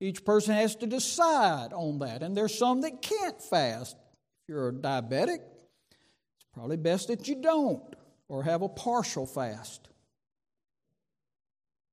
Each 0.00 0.24
person 0.24 0.54
has 0.54 0.76
to 0.76 0.86
decide 0.86 1.72
on 1.72 1.98
that. 1.98 2.22
And 2.22 2.36
there's 2.36 2.56
some 2.56 2.80
that 2.80 3.02
can't 3.02 3.40
fast. 3.40 3.96
If 4.42 4.48
you're 4.48 4.68
a 4.68 4.72
diabetic, 4.72 5.40
it's 5.40 6.46
probably 6.54 6.78
best 6.78 7.08
that 7.08 7.28
you 7.28 7.42
don't 7.42 7.82
or 8.28 8.44
have 8.44 8.62
a 8.62 8.68
partial 8.68 9.26
fast. 9.26 9.88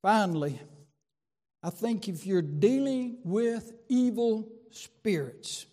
Finally, 0.01 0.59
I 1.63 1.69
think 1.69 2.07
if 2.07 2.25
you're 2.25 2.41
dealing 2.41 3.17
with 3.23 3.73
evil 3.89 4.47
spirits, 4.71 5.65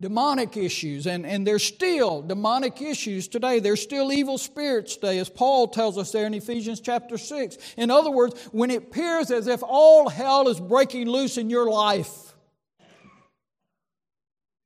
demonic 0.00 0.56
issues, 0.56 1.06
and, 1.06 1.24
and 1.24 1.46
there's 1.46 1.64
still 1.64 2.22
demonic 2.22 2.82
issues 2.82 3.28
today. 3.28 3.60
There's 3.60 3.80
still 3.80 4.12
evil 4.12 4.38
spirits 4.38 4.96
today, 4.96 5.18
as 5.18 5.28
Paul 5.28 5.68
tells 5.68 5.96
us 5.96 6.12
there 6.12 6.26
in 6.26 6.34
Ephesians 6.34 6.80
chapter 6.80 7.16
6. 7.16 7.56
In 7.76 7.90
other 7.90 8.10
words, 8.10 8.48
when 8.52 8.70
it 8.70 8.84
appears 8.84 9.30
as 9.30 9.46
if 9.46 9.62
all 9.62 10.08
hell 10.08 10.48
is 10.48 10.60
breaking 10.60 11.08
loose 11.08 11.38
in 11.38 11.48
your 11.48 11.70
life, 11.70 12.34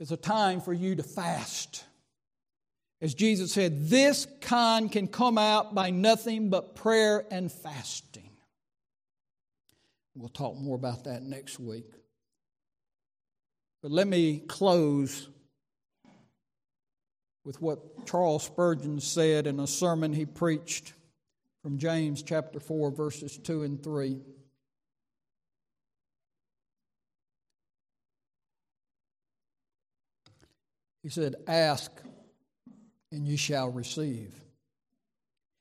it's 0.00 0.10
a 0.10 0.16
time 0.16 0.60
for 0.60 0.72
you 0.72 0.96
to 0.96 1.02
fast. 1.02 1.84
As 3.02 3.14
Jesus 3.14 3.52
said, 3.52 3.88
this 3.88 4.26
kind 4.40 4.90
can 4.90 5.06
come 5.06 5.38
out 5.38 5.74
by 5.74 5.90
nothing 5.90 6.50
but 6.50 6.74
prayer 6.74 7.24
and 7.30 7.52
fasting. 7.52 8.29
We'll 10.20 10.28
talk 10.28 10.54
more 10.58 10.76
about 10.76 11.04
that 11.04 11.22
next 11.22 11.58
week. 11.58 11.90
But 13.82 13.90
let 13.90 14.06
me 14.06 14.40
close 14.40 15.30
with 17.42 17.62
what 17.62 18.06
Charles 18.06 18.44
Spurgeon 18.44 19.00
said 19.00 19.46
in 19.46 19.58
a 19.58 19.66
sermon 19.66 20.12
he 20.12 20.26
preached 20.26 20.92
from 21.62 21.78
James 21.78 22.22
chapter 22.22 22.60
4, 22.60 22.90
verses 22.90 23.38
2 23.38 23.62
and 23.62 23.82
3. 23.82 24.20
He 31.02 31.08
said, 31.08 31.36
Ask 31.46 31.90
and 33.10 33.26
ye 33.26 33.38
shall 33.38 33.70
receive. 33.70 34.38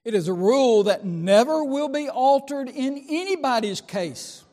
It 0.03 0.13
is 0.13 0.27
a 0.27 0.33
rule 0.33 0.83
that 0.83 1.05
never 1.05 1.63
will 1.63 1.87
be 1.87 2.09
altered 2.09 2.67
in 2.67 3.05
anybody's 3.09 3.79
case. 3.79 4.43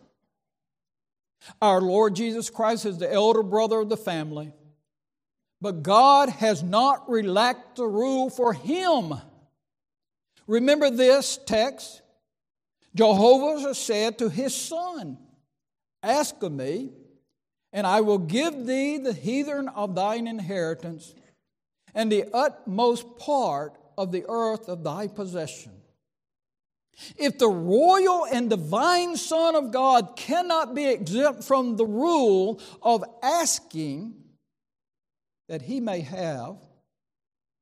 Our 1.61 1.81
Lord 1.81 2.17
Jesus 2.17 2.51
Christ 2.51 2.87
is 2.87 2.99
the 2.99 3.13
elder 3.13 3.43
brother 3.43 3.81
of 3.81 3.89
the 3.89 3.97
family. 3.97 4.53
But 5.61 5.83
God 5.83 6.29
has 6.29 6.63
not 6.63 7.09
relaxed 7.09 7.77
the 7.77 7.87
rule 7.87 8.31
for 8.31 8.53
him. 8.53 9.15
Remember 10.47 10.91
this 10.91 11.39
text? 11.47 12.03
Jehovah 12.95 13.75
said 13.75 14.19
to 14.19 14.29
his 14.29 14.55
son, 14.55 15.19
Ask 16.03 16.43
of 16.43 16.53
me, 16.53 16.91
and 17.73 17.87
I 17.87 18.01
will 18.01 18.19
give 18.19 18.67
thee 18.67 18.99
the 18.99 19.13
heathen 19.13 19.69
of 19.69 19.95
thine 19.95 20.27
inheritance, 20.27 21.15
and 21.95 22.11
the 22.11 22.25
utmost 22.33 23.19
part 23.19 23.77
of 23.99 24.13
the 24.13 24.25
earth 24.29 24.69
of 24.69 24.85
thy 24.85 25.09
possession. 25.09 25.73
If 27.17 27.39
the 27.39 27.49
royal 27.49 28.27
and 28.27 28.49
divine 28.49 29.17
Son 29.17 29.55
of 29.55 29.71
God 29.71 30.17
cannot 30.17 30.75
be 30.75 30.87
exempt 30.87 31.45
from 31.45 31.77
the 31.77 31.87
rule 31.87 32.61
of 32.83 33.05
asking 33.23 34.15
that 35.49 35.63
he 35.63 35.81
may 35.81 36.01
have, 36.01 36.57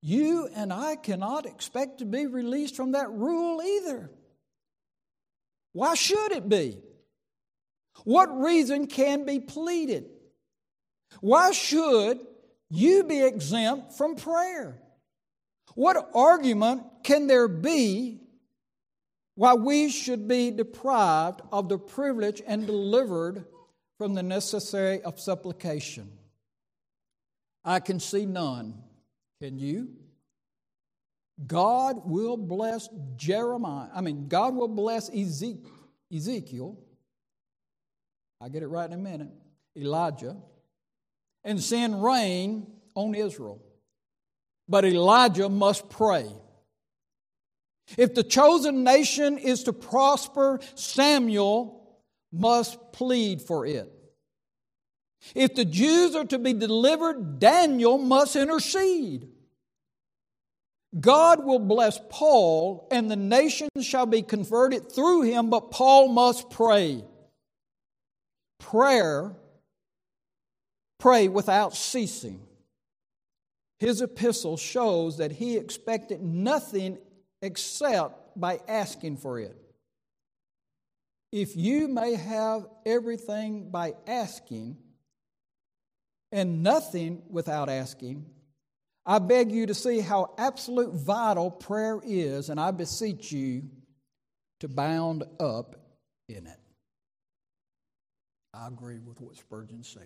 you 0.00 0.48
and 0.54 0.72
I 0.72 0.96
cannot 0.96 1.46
expect 1.46 1.98
to 1.98 2.04
be 2.04 2.26
released 2.26 2.76
from 2.76 2.92
that 2.92 3.10
rule 3.10 3.60
either. 3.62 4.10
Why 5.72 5.94
should 5.94 6.32
it 6.32 6.48
be? 6.48 6.78
What 8.04 8.26
reason 8.40 8.86
can 8.86 9.24
be 9.24 9.40
pleaded? 9.40 10.06
Why 11.20 11.52
should 11.52 12.20
you 12.70 13.04
be 13.04 13.22
exempt 13.22 13.94
from 13.94 14.16
prayer? 14.16 14.80
What 15.74 16.10
argument 16.14 16.84
can 17.02 17.26
there 17.26 17.48
be 17.48 18.20
why 19.34 19.54
we 19.54 19.90
should 19.90 20.28
be 20.28 20.50
deprived 20.50 21.40
of 21.50 21.68
the 21.68 21.78
privilege 21.78 22.40
and 22.46 22.66
delivered 22.66 23.44
from 23.98 24.14
the 24.14 24.22
necessary 24.22 25.02
of 25.02 25.18
supplication? 25.18 26.10
I 27.64 27.80
can 27.80 27.98
see 27.98 28.26
none. 28.26 28.74
Can 29.40 29.58
you? 29.58 29.88
God 31.46 32.02
will 32.04 32.36
bless 32.36 32.88
Jeremiah. 33.16 33.88
I 33.92 34.00
mean, 34.00 34.28
God 34.28 34.54
will 34.54 34.68
bless 34.68 35.10
Ezekiel. 35.10 36.78
I'll 38.40 38.48
get 38.48 38.62
it 38.62 38.68
right 38.68 38.86
in 38.86 38.92
a 38.92 39.02
minute. 39.02 39.30
Elijah. 39.76 40.36
And 41.42 41.60
send 41.60 42.02
rain 42.04 42.66
on 42.94 43.14
Israel. 43.14 43.60
But 44.68 44.84
Elijah 44.84 45.48
must 45.48 45.90
pray. 45.90 46.28
If 47.96 48.14
the 48.14 48.24
chosen 48.24 48.82
nation 48.84 49.38
is 49.38 49.64
to 49.64 49.72
prosper, 49.72 50.60
Samuel 50.74 51.98
must 52.32 52.92
plead 52.92 53.42
for 53.42 53.66
it. 53.66 53.90
If 55.34 55.54
the 55.54 55.64
Jews 55.64 56.14
are 56.14 56.24
to 56.26 56.38
be 56.38 56.52
delivered, 56.52 57.38
Daniel 57.38 57.98
must 57.98 58.36
intercede. 58.36 59.28
God 60.98 61.44
will 61.44 61.58
bless 61.58 61.98
Paul, 62.08 62.86
and 62.90 63.10
the 63.10 63.16
nations 63.16 63.70
shall 63.82 64.06
be 64.06 64.22
converted 64.22 64.92
through 64.92 65.22
him, 65.22 65.50
but 65.50 65.70
Paul 65.70 66.08
must 66.08 66.50
pray. 66.50 67.04
Prayer, 68.60 69.34
pray 71.00 71.28
without 71.28 71.74
ceasing. 71.74 72.40
His 73.80 74.00
epistle 74.02 74.56
shows 74.56 75.18
that 75.18 75.32
he 75.32 75.56
expected 75.56 76.22
nothing 76.22 76.98
except 77.44 78.40
by 78.40 78.58
asking 78.66 79.18
for 79.18 79.38
it. 79.38 79.54
If 81.30 81.56
you 81.56 81.88
may 81.88 82.14
have 82.14 82.66
everything 82.86 83.70
by 83.70 83.94
asking 84.06 84.78
and 86.32 86.62
nothing 86.62 87.22
without 87.28 87.68
asking, 87.68 88.24
I 89.04 89.18
beg 89.18 89.52
you 89.52 89.66
to 89.66 89.74
see 89.74 90.00
how 90.00 90.34
absolute 90.38 90.94
vital 90.94 91.50
prayer 91.50 92.00
is, 92.02 92.48
and 92.48 92.58
I 92.58 92.70
beseech 92.70 93.30
you 93.30 93.64
to 94.60 94.68
bound 94.68 95.24
up 95.38 95.76
in 96.28 96.46
it. 96.46 96.60
I 98.54 98.68
agree 98.68 99.00
with 99.00 99.20
what 99.20 99.36
Spurgeon 99.36 99.82
says. 99.82 100.02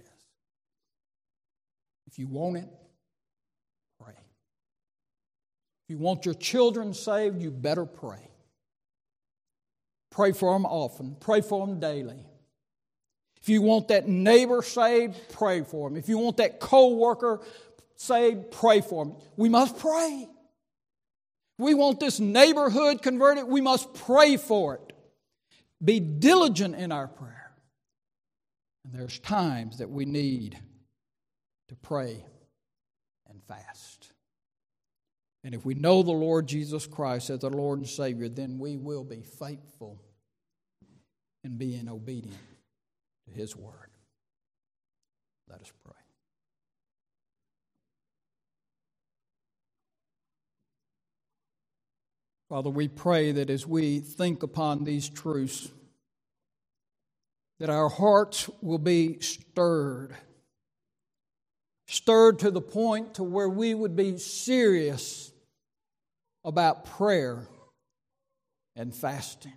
If 2.08 2.18
you 2.18 2.26
want 2.26 2.56
it, 2.56 2.68
pray. 4.02 4.14
If 5.88 5.92
you 5.92 5.98
want 5.98 6.26
your 6.26 6.34
children 6.34 6.92
saved, 6.92 7.40
you 7.40 7.50
better 7.50 7.86
pray. 7.86 8.28
Pray 10.10 10.32
for 10.32 10.52
them 10.52 10.66
often, 10.66 11.16
pray 11.18 11.40
for 11.40 11.66
them 11.66 11.80
daily. 11.80 12.26
If 13.40 13.48
you 13.48 13.62
want 13.62 13.88
that 13.88 14.06
neighbor 14.06 14.60
saved, 14.60 15.16
pray 15.32 15.62
for 15.62 15.88
them. 15.88 15.96
If 15.96 16.10
you 16.10 16.18
want 16.18 16.36
that 16.36 16.60
co 16.60 16.94
worker 16.94 17.40
saved, 17.96 18.50
pray 18.50 18.82
for 18.82 19.06
them. 19.06 19.14
We 19.38 19.48
must 19.48 19.78
pray. 19.78 20.28
We 21.56 21.72
want 21.72 22.00
this 22.00 22.20
neighborhood 22.20 23.00
converted, 23.00 23.44
we 23.44 23.62
must 23.62 23.94
pray 23.94 24.36
for 24.36 24.74
it. 24.74 24.92
Be 25.82 26.00
diligent 26.00 26.74
in 26.74 26.92
our 26.92 27.08
prayer. 27.08 27.50
And 28.84 28.92
there's 28.92 29.18
times 29.20 29.78
that 29.78 29.88
we 29.88 30.04
need 30.04 30.58
to 31.68 31.76
pray 31.76 32.26
and 33.30 33.42
fast. 33.44 33.97
And 35.48 35.54
if 35.54 35.64
we 35.64 35.72
know 35.72 36.02
the 36.02 36.10
Lord 36.10 36.46
Jesus 36.46 36.86
Christ 36.86 37.30
as 37.30 37.42
our 37.42 37.48
Lord 37.50 37.78
and 37.78 37.88
Savior, 37.88 38.28
then 38.28 38.58
we 38.58 38.76
will 38.76 39.02
be 39.02 39.22
faithful 39.22 39.98
in 41.42 41.56
being 41.56 41.88
obedient 41.88 42.36
to 43.24 43.32
His 43.32 43.56
Word. 43.56 43.88
Let 45.48 45.62
us 45.62 45.72
pray. 45.82 45.94
Father, 52.50 52.68
we 52.68 52.86
pray 52.86 53.32
that 53.32 53.48
as 53.48 53.66
we 53.66 54.00
think 54.00 54.42
upon 54.42 54.84
these 54.84 55.08
truths, 55.08 55.70
that 57.58 57.70
our 57.70 57.88
hearts 57.88 58.50
will 58.60 58.76
be 58.76 59.18
stirred. 59.20 60.14
Stirred 61.86 62.38
to 62.40 62.50
the 62.50 62.60
point 62.60 63.14
to 63.14 63.22
where 63.22 63.48
we 63.48 63.72
would 63.72 63.96
be 63.96 64.18
serious 64.18 65.32
about 66.44 66.84
prayer 66.84 67.46
and 68.76 68.94
fasting. 68.94 69.52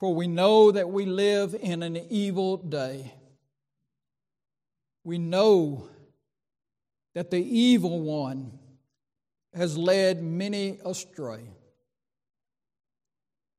For 0.00 0.14
we 0.14 0.26
know 0.26 0.72
that 0.72 0.90
we 0.90 1.06
live 1.06 1.54
in 1.54 1.82
an 1.82 1.96
evil 1.96 2.56
day. 2.56 3.14
We 5.04 5.18
know 5.18 5.88
that 7.14 7.30
the 7.30 7.38
evil 7.38 8.00
one 8.00 8.58
has 9.54 9.76
led 9.76 10.22
many 10.22 10.78
astray. 10.84 11.42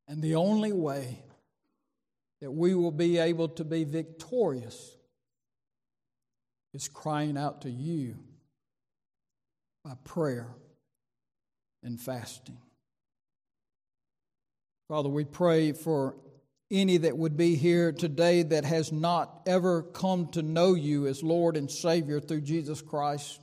And 0.08 0.22
the 0.22 0.36
only 0.36 0.74
way 0.74 1.24
that 2.42 2.52
we 2.52 2.76
will 2.76 2.92
be 2.92 3.20
able 3.20 3.48
to 3.50 3.64
be 3.64 3.86
victorious 3.86 4.98
is 6.74 6.90
crying 6.90 7.38
out 7.38 7.62
to 7.62 7.70
you 7.70 8.18
by 9.86 9.94
prayer 10.04 10.50
and 11.84 12.00
fasting. 12.00 12.58
Father, 14.88 15.10
we 15.10 15.26
pray 15.26 15.72
for 15.72 16.16
any 16.72 16.98
that 16.98 17.18
would 17.18 17.38
be 17.38 17.56
here 17.56 17.92
today 17.92 18.44
that 18.44 18.66
has 18.66 18.92
not 18.92 19.42
ever 19.46 19.84
come 19.84 20.28
to 20.28 20.42
know 20.42 20.74
you 20.74 21.08
as 21.08 21.24
Lord 21.24 21.56
and 21.56 21.70
Savior 21.70 22.20
through 22.20 22.42
Jesus 22.42 22.82
Christ 22.82 23.40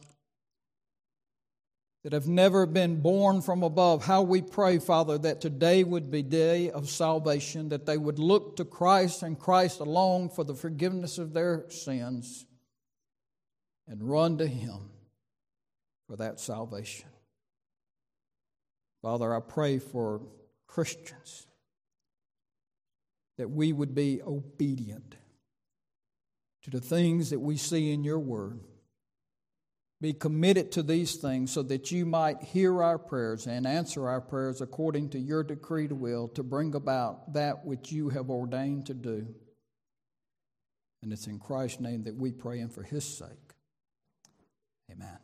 that 2.02 2.12
have 2.14 2.28
never 2.28 2.64
been 2.64 3.00
born 3.00 3.42
from 3.42 3.62
above, 3.62 4.04
how 4.04 4.22
we 4.22 4.40
pray, 4.40 4.78
Father, 4.78 5.18
that 5.18 5.40
today 5.40 5.84
would 5.84 6.10
be 6.10 6.22
day 6.22 6.70
of 6.70 6.88
salvation, 6.88 7.68
that 7.68 7.84
they 7.84 7.98
would 7.98 8.18
look 8.18 8.56
to 8.56 8.64
Christ 8.64 9.22
and 9.22 9.38
Christ 9.38 9.80
alone 9.80 10.30
for 10.30 10.42
the 10.42 10.54
forgiveness 10.54 11.18
of 11.18 11.34
their 11.34 11.66
sins 11.68 12.46
and 13.86 14.02
run 14.02 14.38
to 14.38 14.46
Him 14.46 14.90
for 16.08 16.16
that 16.16 16.40
salvation. 16.40 17.09
Father, 19.02 19.34
I 19.34 19.40
pray 19.40 19.78
for 19.78 20.20
Christians 20.66 21.46
that 23.38 23.50
we 23.50 23.72
would 23.72 23.94
be 23.94 24.20
obedient 24.22 25.16
to 26.62 26.70
the 26.70 26.80
things 26.80 27.30
that 27.30 27.40
we 27.40 27.56
see 27.56 27.92
in 27.92 28.04
your 28.04 28.18
word 28.18 28.60
be 30.00 30.12
committed 30.14 30.72
to 30.72 30.82
these 30.82 31.16
things 31.16 31.52
so 31.52 31.62
that 31.62 31.90
you 31.90 32.06
might 32.06 32.42
hear 32.42 32.82
our 32.82 32.98
prayers 32.98 33.46
and 33.46 33.66
answer 33.66 34.08
our 34.08 34.20
prayers 34.20 34.62
according 34.62 35.10
to 35.10 35.18
your 35.18 35.44
decreed 35.44 35.92
will 35.92 36.28
to 36.28 36.42
bring 36.42 36.74
about 36.74 37.34
that 37.34 37.66
which 37.66 37.92
you 37.92 38.08
have 38.08 38.30
ordained 38.30 38.86
to 38.86 38.94
do. 38.94 39.26
And 41.02 41.12
it's 41.12 41.26
in 41.26 41.38
Christ's 41.38 41.80
name 41.80 42.04
that 42.04 42.16
we 42.16 42.32
pray 42.32 42.60
and 42.60 42.72
for 42.72 42.82
his 42.82 43.04
sake. 43.04 43.54
Amen. 44.90 45.18